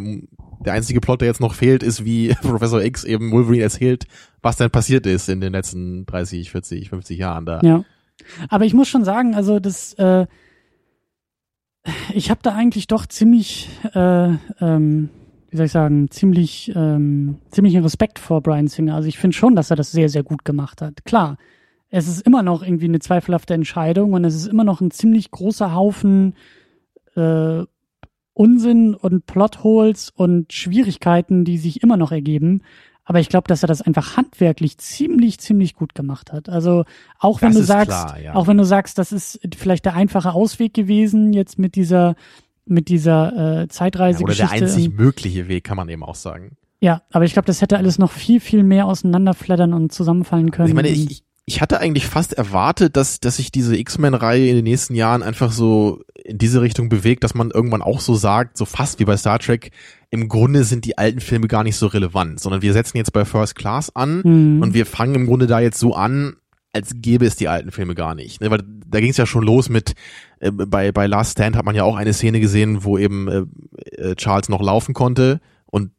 [0.64, 4.06] der einzige Plot, der jetzt noch fehlt, ist wie Professor X eben Wolverine erzählt,
[4.44, 7.62] was denn passiert ist in den letzten 30, 40, 50 Jahren da.
[7.64, 7.84] Ja.
[8.50, 10.28] Aber ich muss schon sagen, also das, äh,
[12.14, 15.10] ich habe da eigentlich doch ziemlich, äh, ähm,
[15.56, 18.96] wie soll ich sagen, ziemlich, ähm, ziemlichen Respekt vor Brian Singer.
[18.96, 21.06] Also ich finde schon, dass er das sehr, sehr gut gemacht hat.
[21.06, 21.38] Klar,
[21.90, 25.32] es ist immer noch irgendwie eine zweifelhafte Entscheidung und es ist immer noch ein ziemlich
[25.32, 26.36] großer Haufen
[27.16, 27.64] äh,
[28.34, 32.64] Unsinn und Plotholes und Schwierigkeiten, die sich immer noch ergeben.
[33.06, 36.50] Aber ich glaube, dass er das einfach handwerklich ziemlich, ziemlich gut gemacht hat.
[36.50, 36.84] Also
[37.18, 38.36] auch wenn Das du sagst, klar, ja.
[38.36, 42.16] auch wenn du sagst, das ist vielleicht der einfache Ausweg gewesen, jetzt mit dieser,
[42.66, 46.58] mit dieser äh, Ja, oder der einzig mögliche Weg, kann man eben auch sagen.
[46.82, 50.64] ja, aber ich glaube, das hätte alles noch viel, viel mehr auseinanderflattern und zusammenfallen können.
[50.64, 54.48] Also ich meine, ich, ich, ich hatte eigentlich fast erwartet, dass, dass sich diese X-Men-Reihe
[54.50, 58.16] in den nächsten Jahren einfach so in diese Richtung bewegt, dass man irgendwann auch so
[58.16, 59.70] sagt, so fast wie bei Star Trek,
[60.10, 63.26] im Grunde sind die alten Filme gar nicht so relevant, sondern wir setzen jetzt bei
[63.26, 64.62] First Class an Mhm.
[64.64, 66.36] und wir fangen im Grunde da jetzt so an,
[66.74, 68.42] als gäbe es die alten Filme gar nicht.
[68.42, 68.50] Ne?
[68.50, 69.94] Weil da ging es ja schon los mit,
[70.40, 74.02] äh, bei, bei Last Stand hat man ja auch eine Szene gesehen, wo eben äh,
[74.02, 75.92] äh, Charles noch laufen konnte und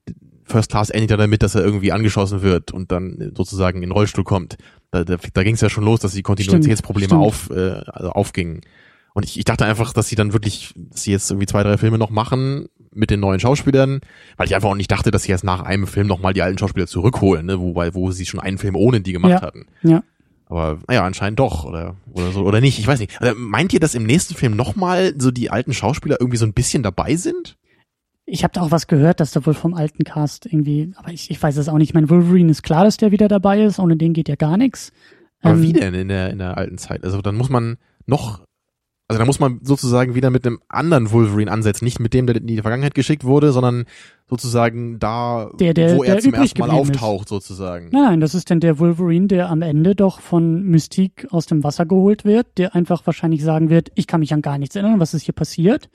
[0.44, 3.92] First Class endet ja damit, dass er irgendwie angeschossen wird und dann sozusagen in den
[3.92, 4.56] Rollstuhl kommt.
[4.92, 8.10] Da, da, da ging es ja schon los, dass die Kontinuitätsprobleme Stimmt, auf, äh, also
[8.10, 8.60] aufgingen.
[9.12, 11.78] Und ich, ich dachte einfach, dass sie dann wirklich, dass sie jetzt irgendwie zwei, drei
[11.78, 14.00] Filme noch machen mit den neuen Schauspielern,
[14.36, 16.58] weil ich einfach auch nicht dachte, dass sie jetzt nach einem Film nochmal die alten
[16.58, 19.40] Schauspieler zurückholen, ne, wobei, wo sie schon einen Film ohne die gemacht Ja.
[19.42, 19.66] hatten.
[19.82, 20.02] ja.
[20.48, 23.20] Aber naja, anscheinend doch, oder, oder so, oder nicht, ich weiß nicht.
[23.20, 26.52] Also, meint ihr, dass im nächsten Film nochmal so die alten Schauspieler irgendwie so ein
[26.52, 27.56] bisschen dabei sind?
[28.26, 31.30] Ich habe da auch was gehört, dass da wohl vom alten Cast irgendwie, aber ich,
[31.30, 31.94] ich weiß es auch nicht.
[31.94, 34.92] Mein Wolverine ist klar, dass der wieder dabei ist, ohne den geht ja gar nichts.
[35.42, 37.04] Aber Ähm, wie denn in der, in der alten Zeit?
[37.04, 38.40] Also dann muss man noch,
[39.08, 42.36] also da muss man sozusagen wieder mit einem anderen Wolverine ansetzen, nicht mit dem, der
[42.36, 43.84] in die Vergangenheit geschickt wurde, sondern
[44.28, 47.02] sozusagen da, Der, der- wo er der zum übrig ersten Mal geblieben ist.
[47.02, 47.88] auftaucht, sozusagen.
[47.92, 51.86] Nein, das ist denn der Wolverine, der am Ende doch von Mystique aus dem Wasser
[51.86, 55.14] geholt wird, der einfach wahrscheinlich sagen wird, ich kann mich an gar nichts erinnern, was
[55.14, 55.88] ist hier passiert.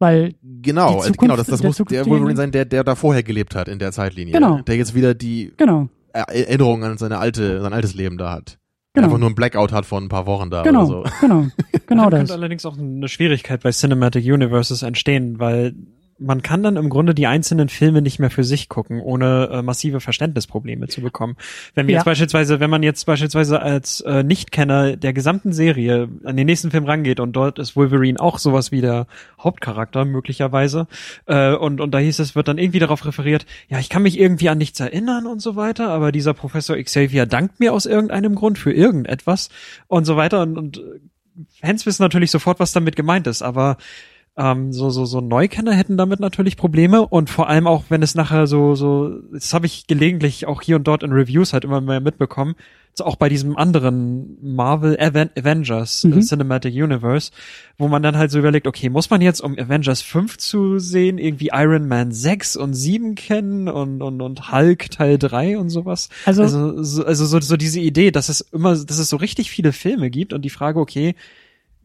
[0.00, 2.64] Weil, Genau, Die also Zukunft- genau, das, das der muss der zukünftige- Wolverine sein, der,
[2.64, 4.32] der da vorher gelebt hat in der Zeitlinie.
[4.32, 4.60] Genau.
[4.60, 8.58] Der jetzt wieder die genau, Er- Erinnerung an seine alte, sein altes Leben da hat.
[8.94, 9.06] Genau.
[9.08, 11.16] Einfach nur ein Blackout hat von ein paar Wochen da Genau, oder so.
[11.20, 11.46] genau,
[11.88, 12.20] genau das.
[12.20, 15.74] könnte allerdings auch eine Schwierigkeit bei Cinematic Universes entstehen, weil
[16.18, 19.62] man kann dann im Grunde die einzelnen Filme nicht mehr für sich gucken, ohne äh,
[19.62, 21.36] massive Verständnisprobleme zu bekommen.
[21.74, 21.98] Wenn wir Ja.
[21.98, 26.70] jetzt beispielsweise, wenn man jetzt beispielsweise als äh, Nichtkenner der gesamten Serie an den nächsten
[26.70, 29.06] Film rangeht und dort ist Wolverine auch sowas wie der
[29.38, 30.86] Hauptcharakter möglicherweise
[31.26, 34.18] äh, und und da hieß es, wird dann irgendwie darauf referiert, ja, ich kann mich
[34.18, 38.34] irgendwie an nichts erinnern und so weiter, aber dieser Professor Xavier dankt mir aus irgendeinem
[38.34, 39.50] Grund für irgendetwas
[39.86, 40.80] und so weiter und, und
[41.60, 43.76] Fans wissen natürlich sofort, was damit gemeint ist, aber
[44.38, 48.14] ähm, so so so Neukenner hätten damit natürlich Probleme und vor allem auch, wenn es
[48.14, 51.80] nachher so so, das habe ich gelegentlich auch hier und dort in Reviews halt immer
[51.80, 52.54] mehr mitbekommen,
[52.94, 56.20] so auch bei diesem anderen Marvel Aven Avengers Mhm.
[56.20, 57.32] Cinematic Universe,
[57.78, 61.18] wo man dann halt so überlegt, okay, muss man jetzt um Avengers 5 zu sehen
[61.18, 66.08] irgendwie Iron Man 6 und 7 kennen und und und Hulk Teil 3 und sowas?
[66.26, 69.50] Also, Also, so, also so, so diese Idee, dass es immer, dass es so richtig
[69.50, 71.14] viele Filme gibt und die Frage, okay,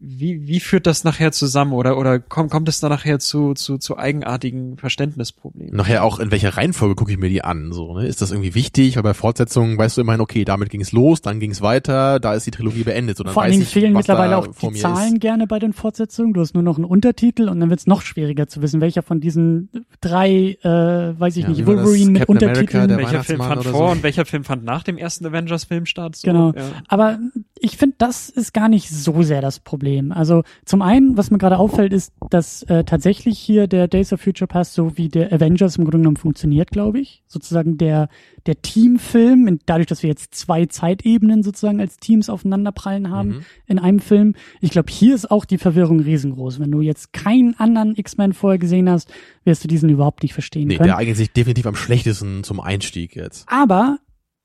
[0.06, 3.78] wie, wie führt das nachher zusammen oder, oder kommt, kommt es da nachher zu, zu,
[3.78, 5.74] zu eigenartigen Verständnisproblemen?
[5.74, 7.72] Nachher auch, in welcher Reihenfolge gucke ich mir die an?
[7.72, 8.06] So, ne?
[8.06, 8.98] Ist das irgendwie wichtig?
[8.98, 12.20] Weil bei Fortsetzungen weißt du immerhin, okay, damit ging es los, dann ging es weiter,
[12.20, 13.16] da ist die Trilogie beendet.
[13.16, 15.22] So, dann vor allen Dingen fehlen mittlerweile auch die Zahlen Ist.
[15.22, 16.34] gerne bei den Fortsetzungen.
[16.34, 19.04] Du hast nur noch einen Untertitel und dann wird es noch schwieriger zu wissen, welcher
[19.04, 19.70] von diesen
[20.02, 21.66] drei, äh, weiß ich Ja, nicht?
[21.66, 22.88] Wolverine mit Captain America, Untertiteln.
[22.90, 23.92] der Welcher Film fand vor so.
[23.94, 26.18] und welcher Film fand nach dem ersten Avengers-Film statt?
[26.18, 26.52] So, Genau.
[26.54, 26.64] Ja.
[26.90, 27.20] Aber
[27.60, 29.93] ich finde, das ist gar nicht so sehr das Problem.
[30.12, 34.22] Also zum einen, was mir gerade auffällt, ist, dass äh, tatsächlich hier der Days of
[34.22, 37.24] Future Past so wie der Avengers im Grunde genommen funktioniert, glaube ich.
[37.28, 38.10] Sozusagen der,
[38.46, 43.46] der Teamfilm, dadurch, dass wir jetzt zwei Zeitebenen sozusagen als Teams aufeinanderprallen haben Mhm.
[43.68, 44.36] in einem Film.
[44.62, 46.60] Ich glaube, hier ist auch die Verwirrung riesengroß.
[46.60, 49.12] Wenn du jetzt keinen anderen X-Men vorher gesehen hast,
[49.46, 50.88] wirst du diesen überhaupt nicht verstehen Nee, können.
[50.88, 53.46] der eignet sich definitiv am schlechtesten zum Einstieg jetzt.
[53.50, 53.98] Aber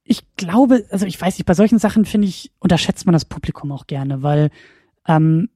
[0.04, 3.70] ich glaube, also ich weiß nicht, bei solchen Sachen finde ich, unterschätzt man das Publikum
[3.72, 4.50] auch gerne, weil
[5.08, 5.48] ähm,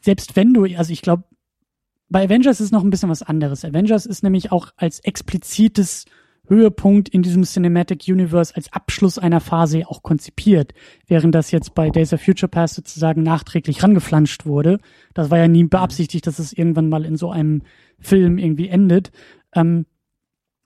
[0.00, 1.24] selbst wenn du, also ich glaube,
[2.08, 3.64] bei Avengers ist noch ein bisschen was anderes.
[3.64, 6.04] Avengers ist nämlich auch als explizites
[6.46, 10.72] Höhepunkt in diesem Cinematic Universe als Abschluss einer Phase auch konzipiert,
[11.06, 14.78] während das jetzt bei Days of Future Past sozusagen nachträglich rangeflanscht wurde.
[15.12, 17.62] Das war ja nie beabsichtigt, dass es irgendwann mal in so einem
[17.98, 19.10] Film irgendwie endet.
[19.54, 19.84] Ähm,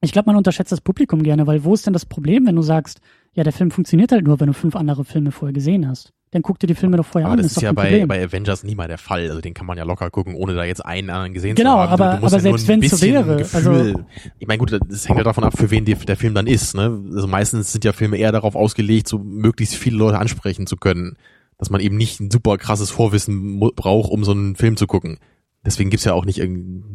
[0.01, 2.63] ich glaube, man unterschätzt das Publikum gerne, weil wo ist denn das Problem, wenn du
[2.63, 3.01] sagst,
[3.35, 6.13] ja, der Film funktioniert halt nur, wenn du fünf andere Filme vorher gesehen hast?
[6.33, 7.39] Dann guck dir die Filme doch vorher Aber an.
[7.43, 8.09] das ist ist ja bei, Problem.
[8.09, 9.29] bei Avengers nie mal der Fall.
[9.29, 11.91] Also den kann man ja locker gucken, ohne da jetzt einen anderen gesehen Genau, zu
[11.91, 12.03] haben.
[12.03, 14.01] aber- du musst aber ja selbst ein wenn's so wäre, Gefühl, also-
[14.39, 16.75] ich meine, gut, das hängt ja davon ab, für wen die, der Film dann ist.
[16.75, 17.01] Ne?
[17.15, 21.17] Also meistens sind ja Filme eher darauf ausgelegt, so möglichst viele Leute ansprechen zu können.
[21.59, 25.19] Dass man eben nicht ein super krasses Vorwissen braucht, um so einen Film zu gucken.
[25.65, 26.39] Deswegen gibt's ja auch nicht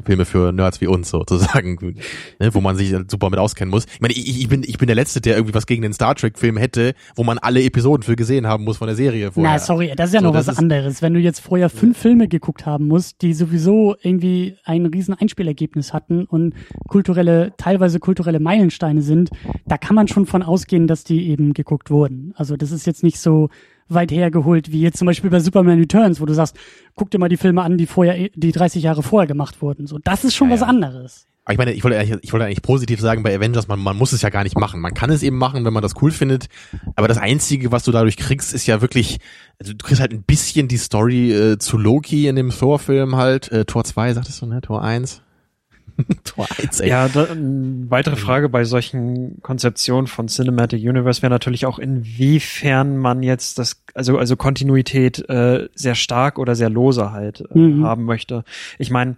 [0.04, 1.96] Filme für Nerds wie uns sozusagen,
[2.40, 3.86] ne, wo man sich halt super mit auskennen muss.
[3.94, 6.16] Ich meine, ich, ich bin ich bin der Letzte, der irgendwie was gegen den Star
[6.16, 9.54] Trek Film hätte, wo man alle Episoden für gesehen haben muss von der Serie vorher.
[9.54, 11.02] Na, sorry, das ist ja So, noch was ist- anderes.
[11.02, 15.94] Wenn du jetzt vorher fünf Filme geguckt haben musst, die sowieso irgendwie ein riesen Einspielergebnis
[15.94, 16.54] hatten und
[16.90, 19.30] kulturelle, teilweise kulturelle Meilensteine sind,
[19.66, 22.34] da kann man schon von ausgehen, dass die eben geguckt wurden.
[22.36, 23.50] Also das ist jetzt nicht so
[23.90, 26.56] weit hergeholt wie jetzt zum Beispiel bei Superman Returns, wo du sagst,
[26.96, 29.88] guck dir mal die Filme an, die vorher, die 30 Jahre vorher gemacht wurden.
[29.88, 30.68] So, das ist schon Ja, was ja.
[30.68, 31.28] anderes.
[31.46, 33.96] Aber ich meine, ich wollte eigentlich, ich wollte eigentlich positiv sagen bei Avengers, man, man
[33.96, 34.82] muss es ja gar nicht machen.
[34.82, 36.48] Man kann es eben machen, wenn man das cool findet.
[36.98, 39.20] Aber das Einzige, was du dadurch kriegst, ist ja wirklich,
[39.58, 43.50] also du kriegst halt ein bisschen die Story äh, zu Loki in dem Thor-Film halt.
[43.50, 44.60] Äh, Tor 2, sagtest du, ne?
[44.60, 45.22] Tor 1?
[46.24, 46.90] Tor 1, ey.
[46.90, 52.98] Ja, da, eine weitere Frage bei solchen Konzeptionen von Cinematic Universe wäre natürlich auch, inwiefern
[52.98, 57.84] man jetzt das, also, also Kontinuität äh, sehr stark oder sehr lose halt äh, Mhm.
[57.86, 58.44] haben möchte.
[58.78, 59.16] Ich meine,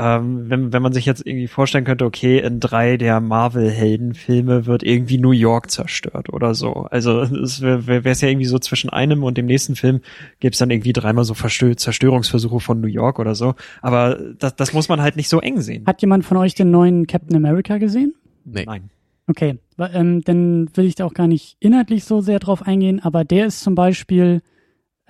[0.00, 4.82] ähm, wenn, wenn man sich jetzt irgendwie vorstellen könnte, okay, in drei der Marvel-Heldenfilme wird
[4.82, 6.86] irgendwie New York zerstört oder so.
[6.90, 10.00] Also es wäre wär, wär's ja irgendwie so zwischen einem und dem nächsten Film
[10.38, 13.54] gäbe es dann irgendwie dreimal so Verstö Zerstörungsversuche von New York oder so.
[13.82, 15.84] Aber das, das muss man halt nicht so eng sehen.
[15.86, 18.14] Hat jemand von euch den neuen Captain America gesehen?
[18.46, 18.64] Nee.
[18.64, 18.88] Nein.
[19.26, 23.24] Okay, ähm, dann will ich da auch gar nicht inhaltlich so sehr drauf eingehen, aber
[23.24, 24.40] der ist zum Beispiel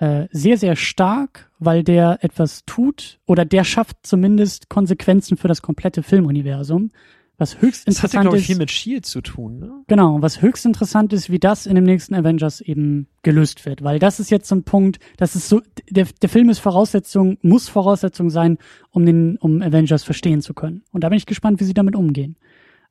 [0.01, 5.61] äh, sehr, sehr stark, weil der etwas tut oder der schafft zumindest Konsequenzen für das
[5.61, 6.89] komplette Filmuniversum,
[7.37, 8.47] was höchst Das hatte, interessant glaube ich, ist.
[8.47, 9.71] viel mit Shield zu tun, ne?
[9.85, 13.99] Genau, was höchst interessant ist, wie das in dem nächsten Avengers eben gelöst wird, weil
[13.99, 15.61] das ist jetzt so ein Punkt, das ist so,
[15.91, 18.57] der, der Film ist Voraussetzung, muss Voraussetzung sein,
[18.89, 20.83] um den, um Avengers verstehen zu können.
[20.91, 22.37] Und da bin ich gespannt, wie sie damit umgehen.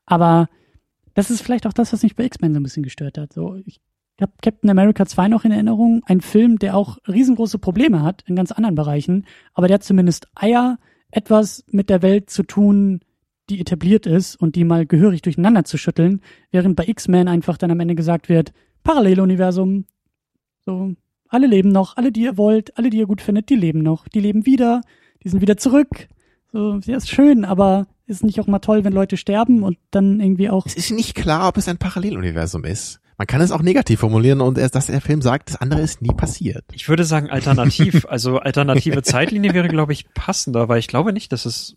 [0.07, 0.49] Aber
[1.15, 3.33] das ist vielleicht auch das, was mich bei X-Men so ein bisschen gestört hat.
[3.33, 3.81] So, ich
[4.23, 8.37] habe Captain America 2 noch in Erinnerung, ein Film, der auch riesengroße Probleme hat in
[8.37, 10.79] ganz anderen Bereichen, aber der zumindest Eier,
[11.11, 13.01] etwas mit der Welt zu tun,
[13.49, 16.21] die etabliert ist und die mal gehörig durcheinander zu schütteln,
[16.51, 18.53] während bei X-Men einfach dann am Ende gesagt wird,
[18.83, 19.87] Paralleluniversum,
[20.65, 20.95] So,
[21.29, 24.09] alle leben noch, alle, die ihr wollt, alle, die ihr gut findet, die leben noch.
[24.09, 24.83] Die leben wieder,
[25.23, 26.09] die sind wieder zurück.
[26.53, 30.21] So, ja, ist schön, aber ist nicht auch mal toll, wenn Leute sterben und dann
[30.21, 30.67] irgendwie auch.
[30.67, 33.01] Es ist nicht klar, ob es ein Paralleluniversum ist.
[33.21, 36.01] Man kann es auch negativ formulieren und erst, dass der Film sagt, das andere ist
[36.01, 36.65] nie passiert.
[36.73, 41.31] Ich würde sagen alternativ, also alternative Zeitlinie wäre, glaube ich, passender, weil ich glaube nicht,
[41.31, 41.77] dass es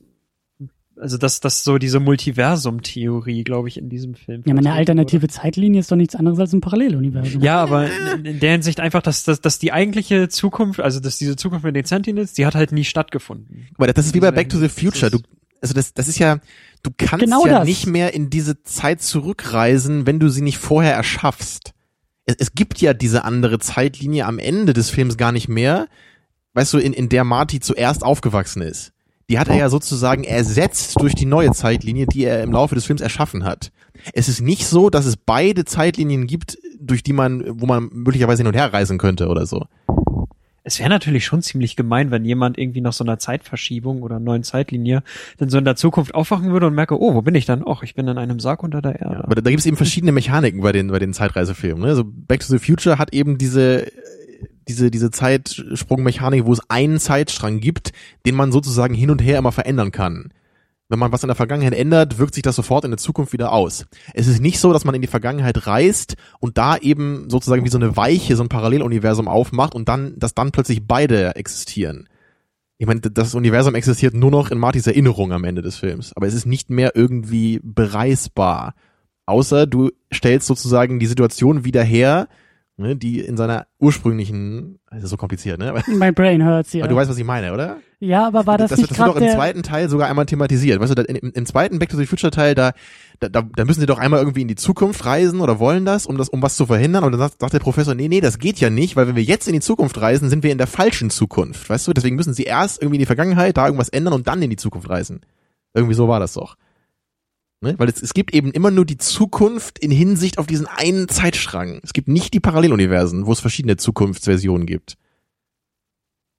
[0.95, 4.43] also dass das so diese Multiversum-Theorie, glaube ich, in diesem Film.
[4.45, 5.33] Ja, meine alternative wurde.
[5.33, 7.41] Zeitlinie ist doch nichts anderes als ein Paralleluniversum.
[7.41, 7.89] Ja, aber
[8.23, 11.75] in der Hinsicht einfach, dass, dass, dass die eigentliche Zukunft, also dass diese Zukunft mit
[11.75, 13.67] den Sentinels, die hat halt nie stattgefunden.
[13.75, 15.11] Aber das ist wie bei Back to the Future.
[15.11, 15.19] Du,
[15.63, 16.39] also das, das ist ja,
[16.83, 17.65] du kannst genau ja das.
[17.65, 21.73] nicht mehr in diese Zeit zurückreisen, wenn du sie nicht vorher erschaffst.
[22.25, 25.87] Es, es gibt ja diese andere Zeitlinie am Ende des Films gar nicht mehr,
[26.53, 28.91] weißt du, in, in der Marty zuerst aufgewachsen ist.
[29.29, 32.83] Die hat er ja sozusagen ersetzt durch die neue Zeitlinie, die er im Laufe des
[32.83, 33.71] Films erschaffen hat.
[34.11, 38.41] Es ist nicht so, dass es beide Zeitlinien gibt, durch die man, wo man möglicherweise
[38.41, 39.65] hin und her reisen könnte oder so
[40.63, 44.43] es wäre natürlich schon ziemlich gemein, wenn jemand irgendwie nach so einer Zeitverschiebung oder neuen
[44.43, 45.03] Zeitlinie
[45.37, 47.63] dann so in der Zukunft aufwachen würde und merke, oh, wo bin ich dann?
[47.63, 49.15] Och, ich bin in einem Sarg unter der Erde.
[49.15, 51.83] Ja, aber da, gibt es eben verschiedene Mechaniken bei den, bei den Zeitreisefilmen.
[51.83, 51.89] Ne?
[51.89, 53.87] Also Back to the Future hat eben diese
[54.69, 57.91] diese, diese Zeitsprungmechanik, wo es einen Zeitstrang gibt,
[58.25, 60.31] den man sozusagen hin und her immer verändern kann
[60.89, 63.51] wenn man was in der Vergangenheit ändert, wirkt sich das sofort in der Zukunft wieder
[63.51, 63.85] aus.
[64.13, 67.69] Es ist nicht so, dass man in die Vergangenheit reist und da eben sozusagen wie
[67.69, 72.07] so eine Weiche, so ein Paralleluniversum aufmacht und dann, dass dann plötzlich beide existieren.
[72.77, 76.27] Ich meine, das Universum existiert nur noch in Martys Erinnerung am Ende des Films, aber
[76.27, 78.73] es ist nicht mehr irgendwie bereisbar.
[79.25, 82.27] Außer du stellst sozusagen die Situation wieder her,
[82.77, 85.73] ne, die in seiner ursprünglichen, das ist so kompliziert, ne?
[85.87, 86.83] My brain hurts, ja.
[86.83, 87.77] Aber du weißt, was ich meine, oder?
[87.99, 90.79] Ja, aber war das, das nicht Das wird doch im zweiten Teil sogar einmal thematisiert.
[90.79, 92.73] Weißt du, im, im zweiten Back to the Future Teil, da,
[93.19, 96.17] da, da müssen sie doch einmal irgendwie in die Zukunft reisen oder wollen das, um
[96.17, 97.05] das, um was zu verhindern.
[97.05, 99.23] Und dann sagt, sagt der Professor, nee, nee, das geht ja nicht, weil wenn wir
[99.23, 101.69] jetzt in die Zukunft reisen, sind wir in der falschen Zukunft.
[101.69, 104.41] Weißt du, deswegen müssen sie erst irgendwie in die Vergangenheit, da irgendwas ändern und dann
[104.41, 105.21] in die Zukunft reisen.
[105.73, 106.57] Irgendwie so war das doch.
[107.63, 107.75] Ne?
[107.77, 111.79] Weil es, es gibt eben immer nur die Zukunft in Hinsicht auf diesen einen Zeitstrang.
[111.81, 114.97] Es gibt nicht die Paralleluniversen, wo es verschiedene Zukunftsversionen gibt.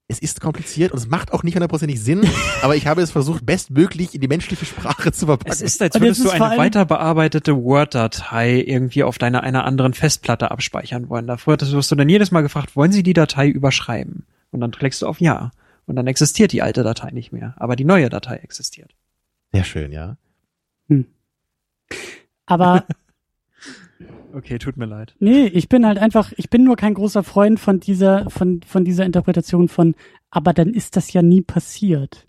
[0.07, 2.29] Es ist kompliziert und es macht auch nicht hundertprozentig Sinn,
[2.63, 5.51] aber ich habe es versucht, bestmöglich in die menschliche Sprache zu verpacken.
[5.51, 10.51] Es ist, als würdest du eine weiter bearbeitete Word-Datei irgendwie auf deiner einer anderen Festplatte
[10.51, 11.27] abspeichern wollen.
[11.27, 14.27] Da wirst du dann jedes Mal gefragt, wollen Sie die Datei überschreiben?
[14.51, 15.53] Und dann klickst du auf Ja.
[15.87, 18.95] Und dann existiert die alte Datei nicht mehr, aber die neue Datei existiert.
[19.53, 20.17] Sehr schön, ja.
[20.89, 21.07] Hm.
[22.47, 22.85] Aber
[24.35, 25.15] Okay, tut mir leid.
[25.21, 28.85] Nee, ich bin halt einfach, ich bin nur kein großer Freund von dieser, von, von
[28.85, 29.95] dieser Interpretation von,
[30.31, 32.27] aber dann ist das ja nie passiert.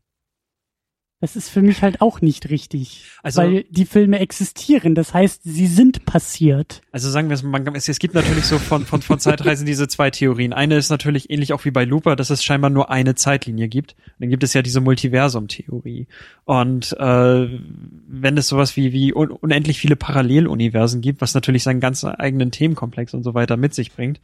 [1.26, 4.94] Das ist für mich halt auch nicht richtig, also, weil die Filme existieren.
[4.94, 6.84] Das heißt, sie sind passiert.
[6.92, 9.88] Also sagen wir es, man, es, es gibt natürlich so von, von, von Zeitreisen diese
[9.88, 10.54] zwei Theorien.
[10.54, 13.94] Eine ist natürlich ähnlich auch wie bei Looper, dass es scheinbar nur eine Zeitlinie gibt.
[13.94, 16.06] Und dann gibt es ja diese Multiversum-Theorie.
[16.44, 17.60] Und äh,
[18.08, 23.16] wenn es sowas wie, wie unendlich viele Paralleluniversen gibt, was natürlich seinen ganz eigenen Themenkomplex
[23.16, 24.20] und so weiter mit sich bringt,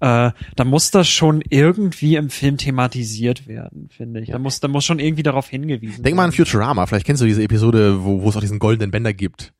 [0.00, 4.30] äh, da muss das schon irgendwie im Film thematisiert werden, finde ich.
[4.30, 7.26] Da muss, da muss schon irgendwie darauf hingewiesen Denk mal an Futurama, vielleicht kennst du
[7.26, 9.52] diese Episode, wo, wo es auch diesen goldenen Bänder gibt.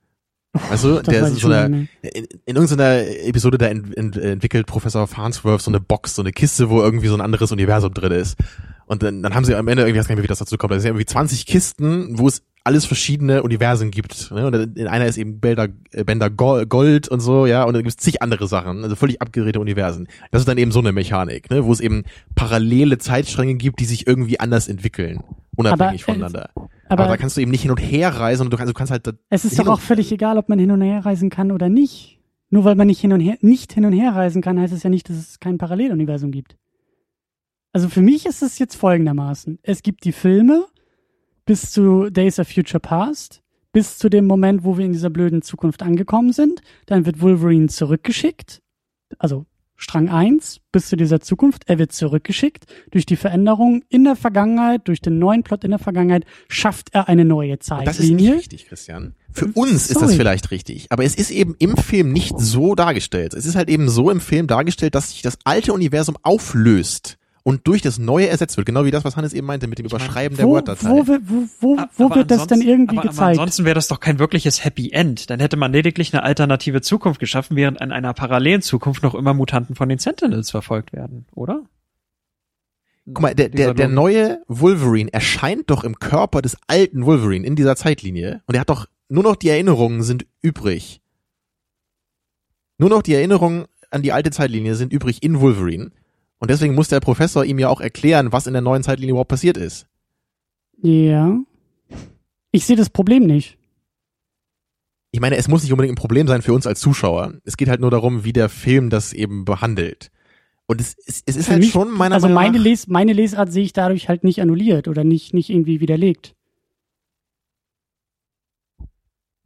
[0.69, 5.05] Weißt du, der ist so eine, in, in irgendeiner Episode, da ent, ent, entwickelt Professor
[5.05, 8.37] Farnsworth so eine Box, so eine Kiste, wo irgendwie so ein anderes Universum drin ist.
[8.85, 10.39] Und dann, dann haben sie am Ende irgendwie, ich weiß gar nicht mehr, wie das
[10.39, 14.31] dazu kommt, da sind irgendwie 20 Kisten, wo es alles verschiedene Universen gibt.
[14.31, 14.47] Ne?
[14.47, 17.91] Und in einer ist eben Bänder, äh, Bänder Gold und so, ja, und dann gibt
[17.91, 20.07] es zig andere Sachen, also völlig abgedrehte Universen.
[20.31, 21.63] Das ist dann eben so eine Mechanik, ne?
[21.63, 25.23] wo es eben parallele Zeitstränge gibt, die sich irgendwie anders entwickeln,
[25.55, 26.49] unabhängig aber, voneinander.
[26.55, 26.69] Aber,
[27.03, 28.91] aber, da kannst du eben nicht hin und her reisen und du kannst, du kannst
[28.91, 29.13] halt.
[29.29, 32.19] Es ist doch auch völlig egal, ob man hin und her reisen kann oder nicht.
[32.49, 34.83] Nur weil man nicht hin und her, nicht hin und her reisen kann, heißt es
[34.83, 36.57] ja nicht, dass es kein Paralleluniversum gibt.
[37.73, 39.59] Also für mich ist es jetzt folgendermaßen.
[39.61, 40.65] Es gibt die Filme,
[41.45, 43.41] bis zu Days of Future Past,
[43.71, 46.61] bis zu dem Moment, wo wir in dieser blöden Zukunft angekommen sind.
[46.85, 48.61] Dann wird Wolverine zurückgeschickt,
[49.17, 49.45] also
[49.77, 51.63] Strang 1 bis zu dieser Zukunft.
[51.67, 52.65] Er wird zurückgeschickt.
[52.91, 57.09] Durch die Veränderung in der Vergangenheit, durch den neuen Plot in der Vergangenheit, schafft er
[57.09, 57.85] eine neue Zeitlinie.
[57.85, 59.15] Das ist nicht richtig, Christian.
[59.31, 59.93] Für uns Sorry.
[59.93, 60.87] ist das vielleicht richtig.
[60.89, 63.33] Aber es ist eben im Film nicht so dargestellt.
[63.33, 67.17] Es ist halt eben so im Film dargestellt, dass sich das alte Universum auflöst
[67.47, 68.65] und durch das Neue ersetzt wird.
[68.65, 70.89] Genau wie das, was Hannes eben meinte mit dem Überschreiben der Word-Datei.
[70.89, 73.19] Wo, wo, wo, wo wird das denn irgendwie aber, gezeigt?
[73.19, 75.29] Aber ansonsten wäre das doch kein wirkliches Happy End.
[75.29, 79.35] Dann hätte man lediglich eine alternative Zukunft geschaffen, während in einer parallelen Zukunft noch immer
[79.35, 81.61] Mutanten von den Sentinels verfolgt werden, oder?
[83.05, 87.55] Guck mal, der, der, der neue Wolverine erscheint doch im Körper des alten Wolverine in
[87.55, 90.99] dieser Zeitlinie und er hat doch nur noch die Erinnerungen sind übrig.
[92.79, 95.91] Nur noch die Erinnerungen an die alte Zeitlinie sind übrig in Wolverine.
[96.39, 99.29] Und deswegen muss der Professor ihm ja auch erklären, was in der neuen Zeitlinie überhaupt
[99.29, 99.87] passiert ist.
[100.81, 101.37] Ja.
[102.51, 103.57] Ich sehe das Problem nicht.
[105.11, 107.35] Ich meine, es muss nicht unbedingt ein Problem sein für uns als Zuschauer.
[107.45, 110.11] Es geht halt nur darum, wie der Film das eben behandelt.
[110.67, 112.87] Und es, es, es ist Für halt mich- schon meiner Also Meinung meine, nach, Les
[112.87, 116.35] meine Lesart sehe ich dadurch halt nicht annulliert oder nicht, nicht irgendwie widerlegt.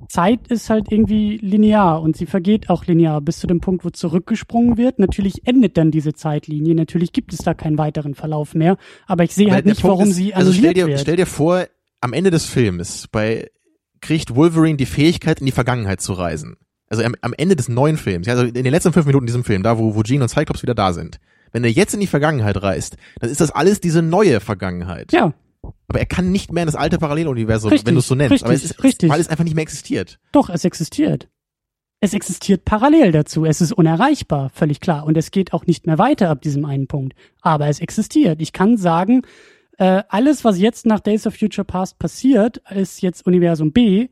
[0.08, 3.90] Zeit ist halt irgendwie linear und sie vergeht auch linear bis zu dem Punkt, wo
[3.90, 5.00] zurückgesprungen wird.
[5.00, 6.74] Natürlich endet dann diese Zeitlinie.
[6.76, 8.78] Natürlich gibt es da keinen weiteren Verlauf mehr.
[9.08, 11.00] Aber ich sehe halt nicht, Punkt warum ist, sie also stell dir, wird.
[11.00, 11.66] stell dir vor,
[12.02, 13.50] am Ende des Films bei
[14.02, 16.56] kriegt Wolverine die Fähigkeit, in die Vergangenheit zu reisen.
[16.88, 19.28] Also am, am Ende des neuen Films, ja, also in den letzten fünf Minuten in
[19.28, 21.20] diesem Film, da wo, wo Jean und Cyclops wieder da sind.
[21.52, 25.12] Wenn er jetzt in die Vergangenheit reist, dann ist das alles diese neue Vergangenheit.
[25.12, 25.34] ja,
[25.90, 28.32] Aber er kann nicht mehr in das alte Paralleluniversum, Richtig, wenn du es so nennst.
[28.32, 29.10] richtig, Aber es ist, richtig.
[29.10, 30.20] weil es einfach nicht mehr existiert.
[30.32, 31.28] doch, es existiert.
[32.02, 33.44] Es existiert parallel dazu.
[33.44, 35.06] Es ist unerreichbar, völlig klar.
[35.06, 37.14] Und es geht auch nicht mehr weiter ab diesem einen Punkt.
[37.42, 38.42] Aber es existiert.
[38.42, 39.24] Ich kann sagen,
[39.78, 44.08] äh, alles, was jetzt nach Days of Future Past passiert, ist jetzt Universum B.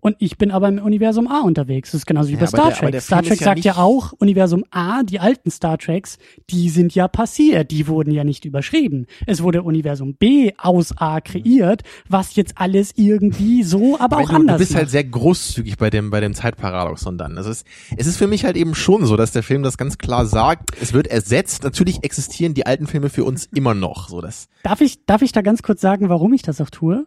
[0.00, 1.90] Und ich bin aber im Universum A unterwegs.
[1.92, 3.00] Das ist genauso wie Ja, bei Star der- Trek.
[3.02, 6.18] Star Trek ist ja sagt ja auch, Universum A, die alten Star Treks,
[6.50, 7.70] die sind ja passiert.
[7.70, 9.06] Die wurden ja nicht überschrieben.
[9.26, 14.30] Es wurde Universum B aus A kreiert, was jetzt alles irgendwie so, aber Aber auch
[14.30, 14.92] du, anders du bist halt macht.
[14.92, 17.36] sehr großzügig bei dem, bei dem Zeitparadoxon dann.
[17.36, 17.64] Also es,
[17.96, 20.70] es ist für mich halt eben schon so, dass der Film das ganz klar sagt.
[20.80, 21.62] Es wird ersetzt.
[21.64, 24.08] Natürlich existieren die alten Filme für uns immer noch.
[24.08, 24.48] So das.
[24.62, 27.06] Darf ich, darf ich da ganz kurz sagen, warum ich das auch tue?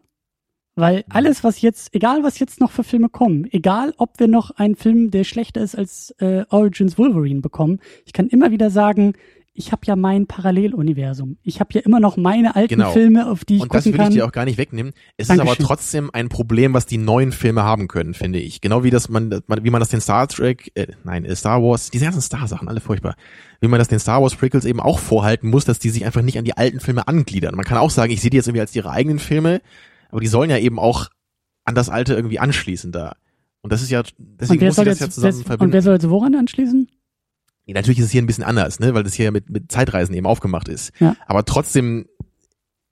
[0.75, 4.51] Weil alles, was jetzt, egal was jetzt noch für Filme kommen, egal ob wir noch
[4.51, 9.13] einen Film, der schlechter ist als äh, Origins Wolverine bekommen, ich kann immer wieder sagen,
[9.55, 11.37] ich habe ja mein Paralleluniversum.
[11.43, 12.91] Ich habe ja immer noch meine alten Genau.
[12.91, 14.93] Filme, auf die ich Und das will ich dir auch gar nicht wegnehmen.
[15.15, 15.65] Es ist aber Dankeschön.
[15.67, 18.61] trotzdem ein Problem, was die neuen Filme haben können, finde ich.
[18.61, 21.91] Genau wie das man, wie man das den Star Trek, äh, nein, äh, Star Wars,
[21.91, 23.15] diese ganzen Star-Sachen, alle furchtbar.
[23.61, 26.23] Wie man das den Star Wars Prequels eben auch vorhalten muss, dass die sich einfach
[26.23, 27.53] nicht an die alten Filme angliedern.
[27.55, 29.61] Man kann auch sagen, ich sehe die jetzt irgendwie als ihre eigenen Filme,
[30.13, 31.09] aber die sollen ja eben auch
[31.65, 33.15] an das alte irgendwie anschließen da.
[33.61, 35.73] Und das ist ja, und deswegen muss ich soll das jetzt, ja zusammen und verbinden.
[35.73, 36.87] wer soll jetzt woran anschließen?
[37.65, 40.13] Ja, Natürlich ist es hier ein bisschen anders, ne, weil das hier mit, mit Zeitreisen
[40.13, 40.91] eben aufgemacht ist.
[40.99, 41.15] Ja.
[41.25, 42.05] Aber trotzdem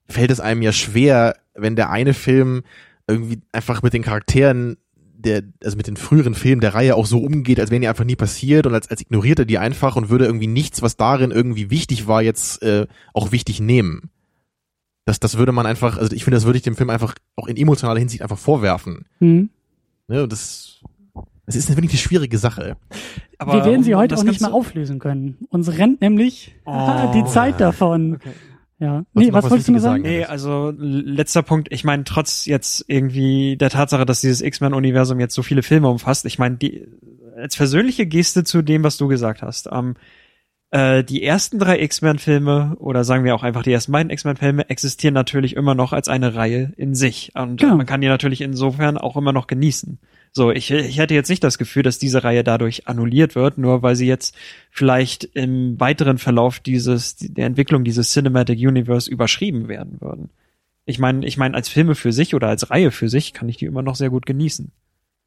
[0.08, 2.62] fällt es einem ja schwer, wenn der eine Film
[3.06, 4.78] irgendwie einfach mit den Charakteren
[5.14, 8.04] der, also mit den früheren Filmen der Reihe auch so umgeht, als wären die einfach
[8.04, 11.30] nie passiert und als, als ignoriert er die einfach und würde irgendwie nichts, was darin
[11.30, 14.10] irgendwie wichtig war, jetzt äh, auch wichtig nehmen.
[15.04, 17.48] Das, das würde man einfach, also ich finde, das würde ich dem Film einfach auch
[17.48, 19.06] in emotionaler Hinsicht einfach vorwerfen.
[19.18, 19.50] Hm.
[20.08, 20.22] Ne?
[20.22, 20.80] Und das,
[21.46, 22.76] das ist wirklich eine schwierige Sache.
[23.38, 25.38] Aber wir werden sie um- heute auch nicht mehr auflösen können.
[25.48, 27.10] Uns rennt nämlich Oh.
[27.14, 28.14] die Zeit davon.
[28.16, 28.30] Okay.
[28.78, 29.04] Ja.
[29.12, 30.02] Was Nee, was was wolltest du mir sagen?
[30.02, 31.68] Nee, also letzter Punkt.
[31.70, 36.26] Ich meine, trotz jetzt irgendwie der Tatsache, dass dieses X-Men-Universum jetzt so viele Filme umfasst,
[36.26, 36.88] ich meine, die
[37.36, 39.68] als persönliche Geste zu dem, was du gesagt hast.
[39.72, 39.94] Ähm,
[40.72, 45.14] äh, die ersten drei X-Men-Filme oder sagen wir auch einfach die ersten beiden X-Men-Filme existieren
[45.14, 47.76] natürlich immer noch als eine Reihe in sich und äh, Genau.
[47.76, 49.98] man kann die natürlich insofern auch immer noch genießen.
[50.32, 53.82] So, ich, ich hätte jetzt nicht das Gefühl, dass diese Reihe dadurch annulliert wird, nur
[53.82, 54.34] weil sie jetzt
[54.70, 60.30] vielleicht im weiteren Verlauf dieses der Entwicklung dieses Cinematic Universe überschrieben werden würden.
[60.86, 63.58] Ich meine, ich meine als Filme für sich oder als Reihe für sich kann ich
[63.58, 64.72] die immer noch sehr gut genießen.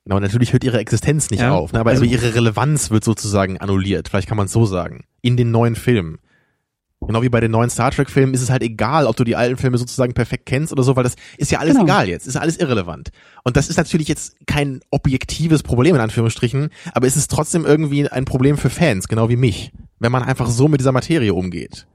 [0.06, 1.80] Genau, natürlich hört ihre Existenz nicht Ja, auf, ne?
[1.80, 4.08] aber also- also ihre Relevanz wird sozusagen annulliert.
[4.10, 5.04] Vielleicht kann man es so sagen.
[5.22, 6.20] In den neuen Filmen.
[7.08, 9.36] Genau wie bei den neuen Star Trek Filmen ist es halt egal, ob du die
[9.36, 11.86] alten Filme sozusagen perfekt kennst oder so, weil das ist ja alles Genau.
[11.86, 13.10] egal jetzt, ist ja alles irrelevant.
[13.44, 18.08] Und das ist natürlich jetzt kein objektives Problem in Anführungsstrichen, aber es ist trotzdem irgendwie
[18.10, 21.86] ein Problem für Fans, genau wie mich, wenn man einfach so mit dieser Materie umgeht.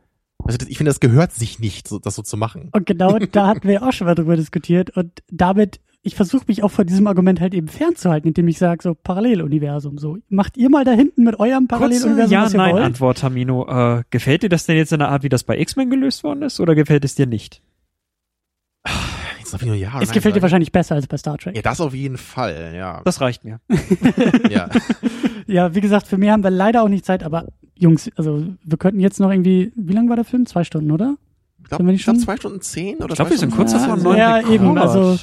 [0.45, 2.69] Also ich finde, das gehört sich nicht, so, das so zu machen.
[2.73, 4.91] Und genau da hatten wir auch schon mal drüber diskutiert.
[4.97, 8.83] Und damit, ich versuche mich auch von diesem Argument halt eben fernzuhalten, indem ich sage,
[8.83, 9.99] so Paralleluniversum.
[9.99, 12.69] So, macht ihr mal da hinten mit eurem Paralleluniversum, was ihr wollt?
[12.69, 13.67] Ja-Nein-Antwort, Tamino.
[13.99, 16.43] Äh, gefällt dir das denn jetzt in der Art, wie das bei X-Men gelöst worden
[16.43, 17.63] ist, oder gefällt es dir nicht?
[19.39, 21.55] Jetzt darf ich nur ja Es nein gefällt dir wahrscheinlich besser als bei Star Trek.
[21.57, 23.03] Ja, das auf jeden Fall, ja.
[23.05, 23.61] Das reicht mir.
[24.51, 24.69] ja.
[25.47, 28.79] Ja, wie gesagt, für mehr haben wir leider auch nicht Zeit, aber Jungs, also wir
[28.79, 30.47] könnten jetzt noch irgendwie, wie lang war der Film?
[30.47, 31.17] Zwei Stunden, oder?
[31.61, 32.17] Ich glaube, glaub, schon?
[32.21, 34.55] zwei Stunden zehn oder Ich glaube, wir sind kurz Ja, davor, also- neun ja, Rekord
[34.55, 35.19] eben, also-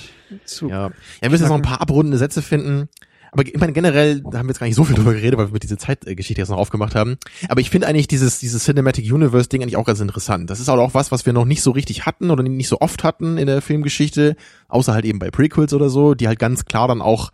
[0.46, 0.70] zu.
[0.70, 0.92] Ja, ja
[1.22, 2.90] wir müssen jetzt noch ein paar abrundende Sätze finden.
[3.32, 5.48] Aber ich meine, generell da haben wir jetzt gar nicht so viel drüber geredet, weil
[5.48, 7.18] wir mit dieser Zeitgeschichte jetzt noch aufgemacht haben.
[7.50, 10.50] Aber ich finde eigentlich dieses, dieses Cinematic Universe Ding eigentlich auch ganz interessant.
[10.50, 13.04] Das ist auch was, was wir noch nicht so richtig hatten oder nicht so oft
[13.04, 14.36] hatten in der Filmgeschichte,
[14.70, 17.32] außer halt eben bei Prequels oder so, die halt ganz klar dann auch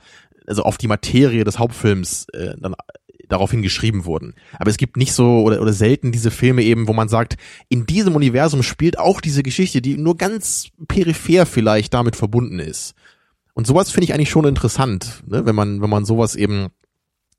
[0.48, 2.76] also auf die Materie des Hauptfilms äh, dann
[3.30, 4.36] daraufhin geschrieben wurden.
[4.60, 7.38] Aber es gibt nicht so oder, oder selten diese Filme eben, wo man sagt,
[7.70, 12.96] in diesem Universum spielt auch diese Geschichte, die nur ganz peripher vielleicht damit verbunden ist.
[13.54, 15.46] Und sowas finde ich eigentlich schon interessant, ne?
[15.46, 16.70] wenn man, wenn man sowas eben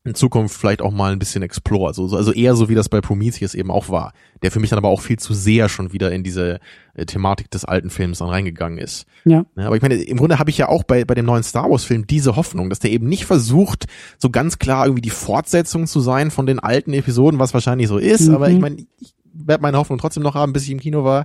[0.07, 1.89] in Zukunft vielleicht auch mal ein bisschen explore.
[1.89, 4.13] Also, also eher so wie das bei Prometheus eben auch war.
[4.43, 6.61] Der für mich dann aber auch viel zu sehr schon wieder in diese
[6.93, 9.07] äh, Thematik des alten Films dann reingegangen ist.
[9.25, 9.47] Ja.
[9.57, 11.71] Ja, aber ich meine, im Grunde habe ich ja auch bei, bei dem neuen Star
[11.71, 13.87] Wars Film diese Hoffnung, dass der eben nicht versucht,
[14.19, 17.97] so ganz klar irgendwie die Fortsetzung zu sein von den alten Episoden, was wahrscheinlich so
[17.97, 18.29] ist.
[18.29, 18.35] Mhm.
[18.35, 21.25] Aber ich meine, ich werde meine Hoffnung trotzdem noch haben, bis ich im Kino war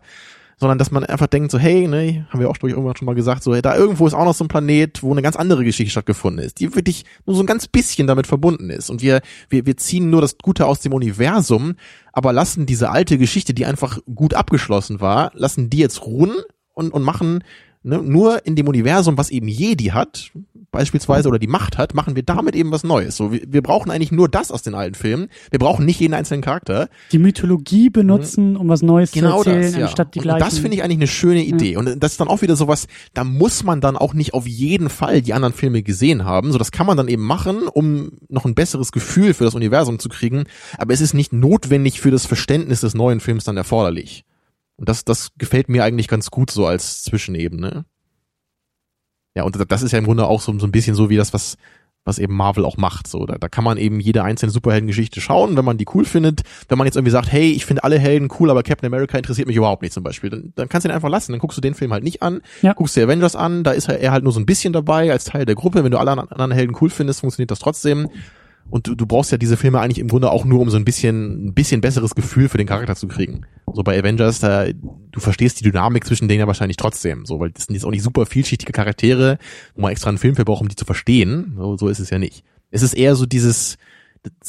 [0.59, 3.05] sondern dass man einfach denkt so, hey, ne, haben wir auch glaube ich, irgendwann schon
[3.05, 5.35] mal gesagt, so, hey, da irgendwo ist auch noch so ein Planet, wo eine ganz
[5.35, 8.89] andere Geschichte stattgefunden ist, die wirklich nur so ein ganz bisschen damit verbunden ist.
[8.89, 11.75] Und wir, wir, wir ziehen nur das Gute aus dem Universum,
[12.11, 16.35] aber lassen diese alte Geschichte, die einfach gut abgeschlossen war, lassen die jetzt ruhen
[16.73, 17.43] und, und machen
[17.83, 20.31] ne, nur in dem Universum, was eben Jedi hat,
[20.71, 23.15] beispielsweise, oder die Macht hat, machen wir damit eben was Neues.
[23.15, 25.29] So, wir, wir brauchen eigentlich nur das aus den alten Filmen.
[25.51, 26.89] Wir brauchen nicht jeden einzelnen Charakter.
[27.11, 29.85] Die Mythologie benutzen, um was Neues Genau zu erzählen, das, ja.
[29.87, 30.39] anstatt die und gleichen.
[30.39, 31.77] das finde ich eigentlich eine schöne Idee.
[31.77, 34.89] Und das ist dann auch wieder sowas, da muss man dann auch nicht auf jeden
[34.89, 36.51] Fall die anderen Filme gesehen haben.
[36.51, 39.99] So, das kann man dann eben machen, um noch ein besseres Gefühl für das Universum
[39.99, 40.43] zu kriegen.
[40.77, 44.25] Aber es ist nicht notwendig für das Verständnis des neuen Films dann erforderlich.
[44.79, 47.85] Und das, das gefällt mir eigentlich ganz gut so als Zwischenebene.
[49.35, 51.33] Ja, und das ist ja im Grunde auch so, so ein bisschen so wie das,
[51.33, 51.55] was,
[52.03, 53.07] was eben Marvel auch macht.
[53.07, 56.41] So, da, da kann man eben jede einzelne Superheldengeschichte schauen, wenn man die cool findet.
[56.67, 59.47] Wenn man jetzt irgendwie sagt, hey, ich finde alle Helden cool, aber Captain America interessiert
[59.47, 61.31] mich überhaupt nicht zum Beispiel, dann, dann kannst du den einfach lassen.
[61.33, 62.73] Dann guckst du den Film halt nicht an, Ja.
[62.73, 65.25] guckst dir Avengers an, da ist er er halt nur so ein bisschen dabei als
[65.25, 65.83] Teil der Gruppe.
[65.83, 68.09] Wenn du alle anderen Helden cool findest, funktioniert das trotzdem.
[68.69, 70.85] Und du, du brauchst ja diese Filme eigentlich im Grunde auch nur, um so ein
[70.85, 73.41] bisschen, ein bisschen besseres Gefühl für den Charakter zu kriegen.
[73.73, 77.25] So bei Avengers, da, du verstehst die Dynamik zwischen denen ja wahrscheinlich trotzdem.
[77.25, 79.39] So, weil das sind jetzt auch nicht super vielschichtige Charaktere,
[79.75, 81.53] wo man extra einen Film für braucht, um die zu verstehen.
[81.57, 82.43] So, so ist es ja nicht.
[82.71, 83.77] Es ist eher so dieses,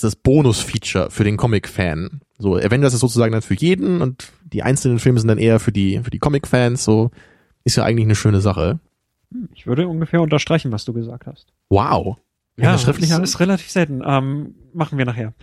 [0.01, 2.21] das Bonus-Feature für den Comic-Fan.
[2.39, 5.73] So, Avengers ist sozusagen dann für jeden und die einzelnen Filme sind dann eher für
[5.73, 6.85] die, für die Comic-Fans.
[6.85, 7.11] So,
[7.65, 8.81] ist ja eigentlich eine schöne Sache.
[9.55, 11.53] Ich würde ungefähr unterstreichen, was du gesagt hast.
[11.69, 12.17] Wow.
[12.57, 14.03] Ja, das schriftlich ist, ist relativ selten.
[14.05, 15.35] Ähm, machen wir nachher.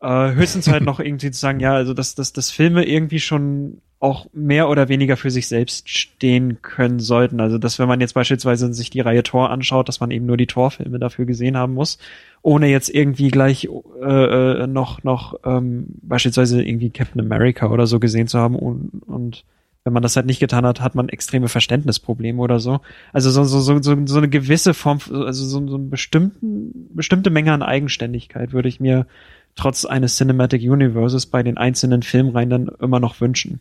[0.00, 3.80] Äh, höchstens halt noch irgendwie zu sagen, ja, also dass, dass, dass Filme irgendwie schon
[4.00, 7.40] auch mehr oder weniger für sich selbst stehen können sollten.
[7.40, 10.36] Also dass wenn man jetzt beispielsweise sich die Reihe Tor anschaut, dass man eben nur
[10.36, 11.98] die Tor-Filme dafür gesehen haben muss,
[12.42, 13.68] ohne jetzt irgendwie gleich
[14.00, 19.02] äh, äh, noch noch ähm, beispielsweise irgendwie Captain America oder so gesehen zu haben und,
[19.06, 19.44] und
[19.88, 22.80] wenn man das halt nicht getan hat, hat man extreme Verständnisprobleme oder so.
[23.14, 27.30] Also so, so, so, so, so eine gewisse Form, also so, so einen bestimmten, bestimmte
[27.30, 29.06] Menge an Eigenständigkeit würde ich mir
[29.54, 33.60] trotz eines Cinematic Universes bei den einzelnen Filmreihen dann immer noch wünschen.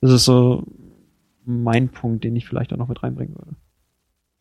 [0.00, 0.64] Das ist so
[1.44, 3.54] mein Punkt, den ich vielleicht auch noch mit reinbringen würde.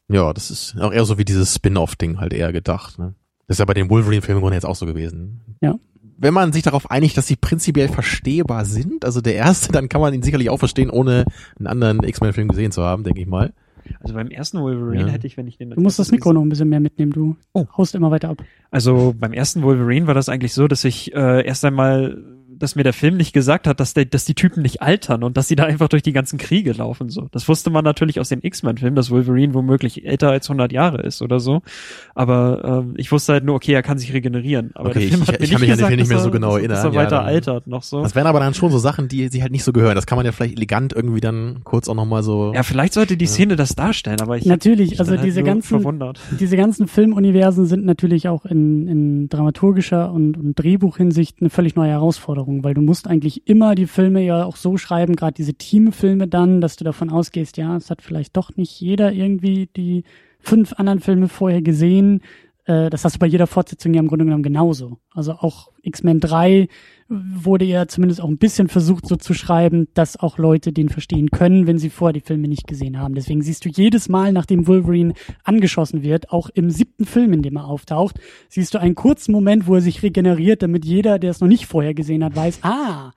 [0.09, 2.97] Ja, das ist auch eher so wie dieses Spin-off-Ding halt eher gedacht.
[2.97, 3.13] Ne?
[3.45, 5.41] Das ist ja bei den Wolverine-Filmen im Grunde jetzt auch so gewesen.
[5.61, 5.75] Ja.
[6.19, 10.01] Wenn man sich darauf einigt, dass sie prinzipiell verstehbar sind, also der erste, dann kann
[10.01, 11.25] man ihn sicherlich auch verstehen, ohne
[11.57, 13.53] einen anderen X-Men-Film gesehen zu haben, denke ich mal.
[14.01, 15.07] Also beim ersten Wolverine Ja.
[15.07, 17.35] hätte ich, wenn ich den Du musst das Mikro noch ein bisschen mehr mitnehmen, du
[17.53, 17.65] Oh.
[17.77, 18.43] haust immer weiter ab.
[18.69, 22.21] Also beim ersten Wolverine war das eigentlich so, dass ich äh, erst einmal,
[22.59, 25.37] dass mir der Film nicht gesagt hat, dass, der, dass die Typen nicht altern und
[25.37, 27.09] dass sie da einfach durch die ganzen Kriege laufen.
[27.09, 31.01] So, das wusste man natürlich aus den X-Men-Filmen, dass Wolverine womöglich älter als 100 Jahre
[31.01, 31.61] ist oder so.
[32.15, 34.71] Aber ähm, ich wusste halt nur, okay, er kann sich regenerieren.
[34.75, 35.99] Aber Okay, der Film ich- hat ich mir kann nicht mich an den gesagt, Film
[35.99, 36.75] nicht mehr so genau dass, erinnern.
[36.77, 38.01] dass er Ja, weiter dann- altert noch so.
[38.01, 39.95] Das wären aber dann schon so Sachen, die sie halt nicht so gehören.
[39.95, 42.53] Das kann man ja vielleicht elegant irgendwie dann kurz auch nochmal so.
[42.53, 45.67] Ja, vielleicht sollte die Szene das darstellen, aber ich Natürlich, ich also halt diese ganzen-
[45.67, 46.19] verwundert.
[46.39, 51.89] Diese ganzen Filmuniversen sind natürlich auch in, in dramaturgischer und, und Drehbuchhinsicht eine völlig neue
[51.89, 56.27] Herausforderung, weil du musst eigentlich immer die Filme ja auch so schreiben, gerade diese Teamfilme
[56.27, 60.03] dann, dass du davon ausgehst, ja, es hat vielleicht doch nicht jeder irgendwie die
[60.39, 62.21] fünf anderen Filme vorher gesehen.
[62.67, 64.99] Äh, das hast du bei jeder Fortsetzung ja im Grunde genommen genauso.
[65.13, 66.67] Also auch X-Men 3
[67.09, 71.31] wurde ja zumindest auch ein bisschen versucht so zu schreiben, dass auch Leute den verstehen
[71.31, 73.15] können, wenn sie vorher die Filme nicht gesehen haben.
[73.15, 75.13] Deswegen siehst du jedes Mal, nachdem Wolverine
[75.45, 78.19] angeschossen wird, auch im siebten Film, in dem er auftaucht,
[78.49, 81.65] siehst du einen kurzen Moment, wo er sich regeneriert, damit jeder, der es noch nicht
[81.65, 83.11] vorher gesehen hat, weiß, ah,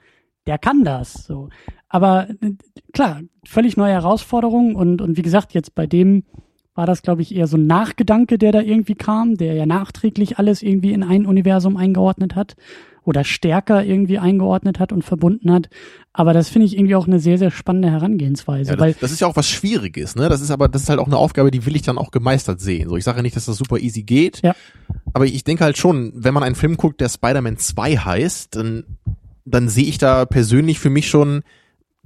[0.47, 1.25] der kann das.
[1.25, 1.49] So.
[1.89, 2.53] Aber äh,
[2.93, 6.23] klar, völlig neue Herausforderung und, und wie gesagt, jetzt bei dem
[6.75, 10.39] war das, glaube ich, eher so ein Nachgedanke, der da irgendwie kam, der ja nachträglich
[10.39, 12.57] alles irgendwie in ein Universum eingeordnet hat
[13.03, 15.69] oder stärker irgendwie eingeordnet hat und verbunden hat.
[16.13, 19.21] Aber das finde ich irgendwie auch eine sehr, sehr spannende Herangehensweise, Ja, weil das, ist
[19.21, 20.29] ja auch was Schwieriges, ne?
[20.29, 22.61] Das ist aber, das ist halt auch eine Aufgabe, die will ich dann auch gemeistert
[22.61, 22.89] sehen.
[22.89, 24.43] So, ich sage ja nicht, dass das super easy geht.
[24.43, 24.55] Ja.
[25.13, 28.85] Aber ich denke halt schon, wenn man einen Film guckt, der Spider-Man 2 heißt, dann,
[29.45, 31.43] dann sehe ich da persönlich für mich schon,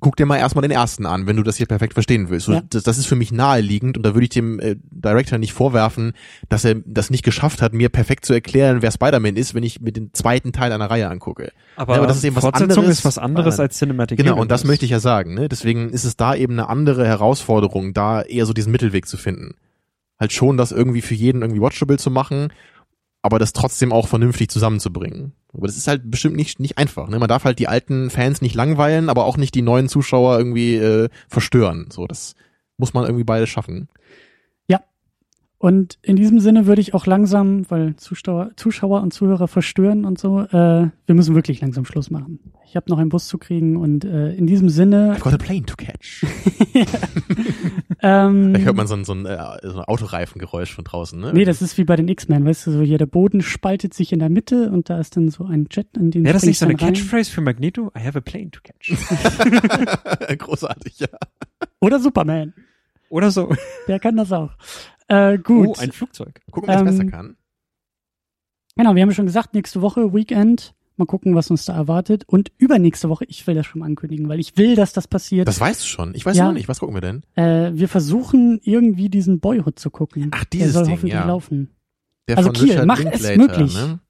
[0.04, 2.44] guck dir mal erstmal den ersten an, wenn du das hier perfekt verstehen willst.
[2.44, 2.62] So, Ja.
[2.68, 6.12] das, das ist für mich naheliegend und da würde ich dem äh, Director nicht vorwerfen,
[6.50, 9.80] dass er das nicht geschafft hat, mir perfekt zu erklären, wer Spider-Man ist, wenn ich
[9.80, 11.52] mir den zweiten Teil einer Reihe angucke.
[11.76, 14.38] Aber, Ja, aber das ist eben was Fortsetzung anderes ist was anderes als Cinematic Genau,
[14.38, 15.32] und das möchte ich ja sagen.
[15.32, 15.48] Ne?
[15.48, 19.54] Deswegen ist es da eben eine andere Herausforderung, da eher so diesen Mittelweg zu finden.
[20.20, 22.52] Halt schon, das irgendwie für jeden irgendwie watchable zu machen
[23.24, 25.32] aber das trotzdem auch vernünftig zusammenzubringen.
[25.54, 27.08] Aber das ist halt bestimmt nicht, nicht einfach.
[27.08, 27.18] Ne?
[27.18, 30.76] Man darf halt die alten Fans nicht langweilen, aber auch nicht die neuen Zuschauer irgendwie
[30.76, 31.86] äh, verstören.
[31.90, 32.34] So, das
[32.76, 33.88] muss man irgendwie beides schaffen.
[35.64, 40.18] Und in diesem Sinne würde ich auch langsam, weil Zuschauer, Zuschauer und Zuhörer verstören und
[40.18, 42.38] so, äh, wir müssen wirklich langsam Schluss machen.
[42.66, 45.16] Ich habe noch einen Bus zu kriegen und äh, in diesem Sinne.
[45.16, 46.22] I've got a plane to catch.
[48.02, 51.32] ähm, Da hört man so ein, so ein, äh, so ein Autoreifengeräusch von draußen, ne?
[51.32, 54.12] Nee, das ist wie bei den X-Men, weißt du, so hier der Boden spaltet sich
[54.12, 56.58] in der Mitte und da ist dann so ein Jet, in den Wäre das nicht
[56.58, 56.92] so eine rein.
[56.92, 57.90] Catchphrase für Magneto?
[57.96, 58.92] I have a plane to catch.
[60.38, 61.08] Großartig, ja.
[61.80, 62.52] Oder Superman.
[63.08, 63.54] Oder so.
[63.86, 64.50] Der kann das auch.
[65.34, 65.68] Äh, gut.
[65.68, 66.40] Oh, ein Flugzeug.
[66.50, 67.36] Gucken, wer es Ähm, besser kann.
[68.76, 70.74] Genau, wir haben ja schon gesagt, nächste Woche Weekend.
[70.96, 72.22] Mal gucken, was uns da erwartet.
[72.28, 75.48] Und übernächste Woche, ich will das schon mal ankündigen, weil ich will, dass das passiert.
[75.48, 76.14] Das weißt du schon.
[76.14, 76.46] Ich weiß Ja.
[76.46, 76.68] noch nicht.
[76.68, 77.22] Was gucken wir denn?
[77.34, 80.28] äh, wir versuchen irgendwie diesen Boyhood zu gucken.
[80.32, 81.26] Ach, Der dieses soll Ding, hoffentlich ja.
[81.26, 81.70] laufen.
[82.28, 83.74] Der Also von Kiel, Richard mach es Linklater, möglich.
[83.74, 84.00] Ne?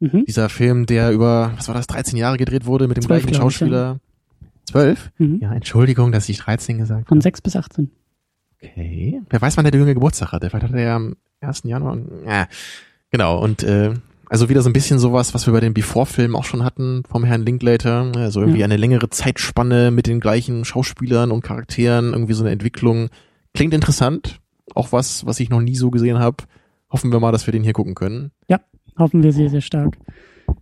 [0.00, 0.24] Mhm.
[0.26, 3.36] Dieser Film, der über, was war das, 13 Jahre gedreht wurde mit dem Zwölf, gleichen
[3.40, 3.98] Schauspieler.
[4.64, 5.10] Zwölf?
[5.18, 5.40] Mhm.
[5.42, 7.22] Ja, Entschuldigung, dass ich 13 gesagt Von habe.
[7.22, 7.90] 6 bis 18.
[8.62, 9.20] Okay.
[9.30, 10.50] Wer weiß, wann der junge Geburtstag hatte.
[10.50, 11.62] Vielleicht hat er ja am 1.
[11.64, 11.98] Januar.
[12.26, 12.48] Ja,
[13.10, 13.38] genau.
[13.42, 13.94] Und äh,
[14.28, 17.24] also wieder so ein bisschen sowas, was wir bei den Before-Filmen auch schon hatten vom
[17.24, 18.10] Herrn Linklater.
[18.16, 18.64] Also irgendwie Ja.
[18.64, 23.08] eine längere Zeitspanne mit den gleichen Schauspielern und Charakteren, irgendwie so eine Entwicklung.
[23.54, 24.40] Klingt interessant.
[24.74, 26.44] Auch was, was ich noch nie so gesehen habe.
[26.90, 28.32] Hoffen wir mal, dass wir den hier gucken können.
[28.98, 29.96] Hoffen wir sehr, sehr stark.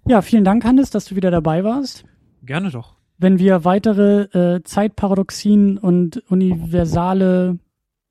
[0.07, 2.05] Ja, vielen Dank, Hannes, dass du wieder dabei warst.
[2.43, 2.97] Gerne doch.
[3.17, 4.25] Wenn wir weitere
[4.57, 7.59] äh, Zeitparadoxien und universale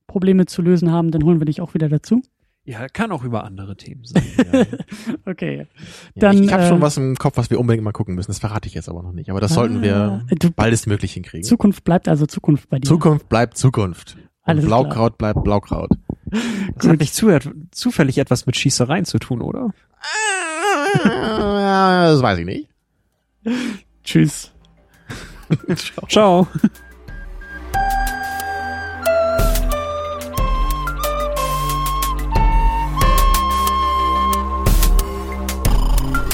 [0.07, 2.21] Probleme zu lösen haben, dann holen wir dich auch wieder dazu.
[2.67, 4.23] Ja, kann auch über andere Themen sein.
[4.37, 4.65] Ja.
[5.27, 5.57] Okay.
[5.57, 5.65] Ja,
[6.15, 8.29] Dann, ich ich habe äh, schon was im Kopf, was wir unbedingt mal gucken müssen.
[8.31, 9.29] Das verrate ich jetzt aber noch nicht.
[9.29, 11.43] Aber das sollten wir Ah, du, baldestmöglich hinkriegen.
[11.43, 12.87] Zukunft bleibt also Zukunft bei dir.
[12.87, 14.17] Zukunft bleibt Zukunft.
[14.43, 15.89] Alles Blaukraut bleibt Blaukraut.
[16.75, 17.29] Das hat nicht zu,
[17.71, 19.73] zufällig etwas mit Schießereien zu tun, oder?
[21.03, 22.67] das weiß ich nicht.
[24.03, 24.51] Tschüss.
[25.75, 26.07] Ciao.
[26.07, 26.47] Ciao.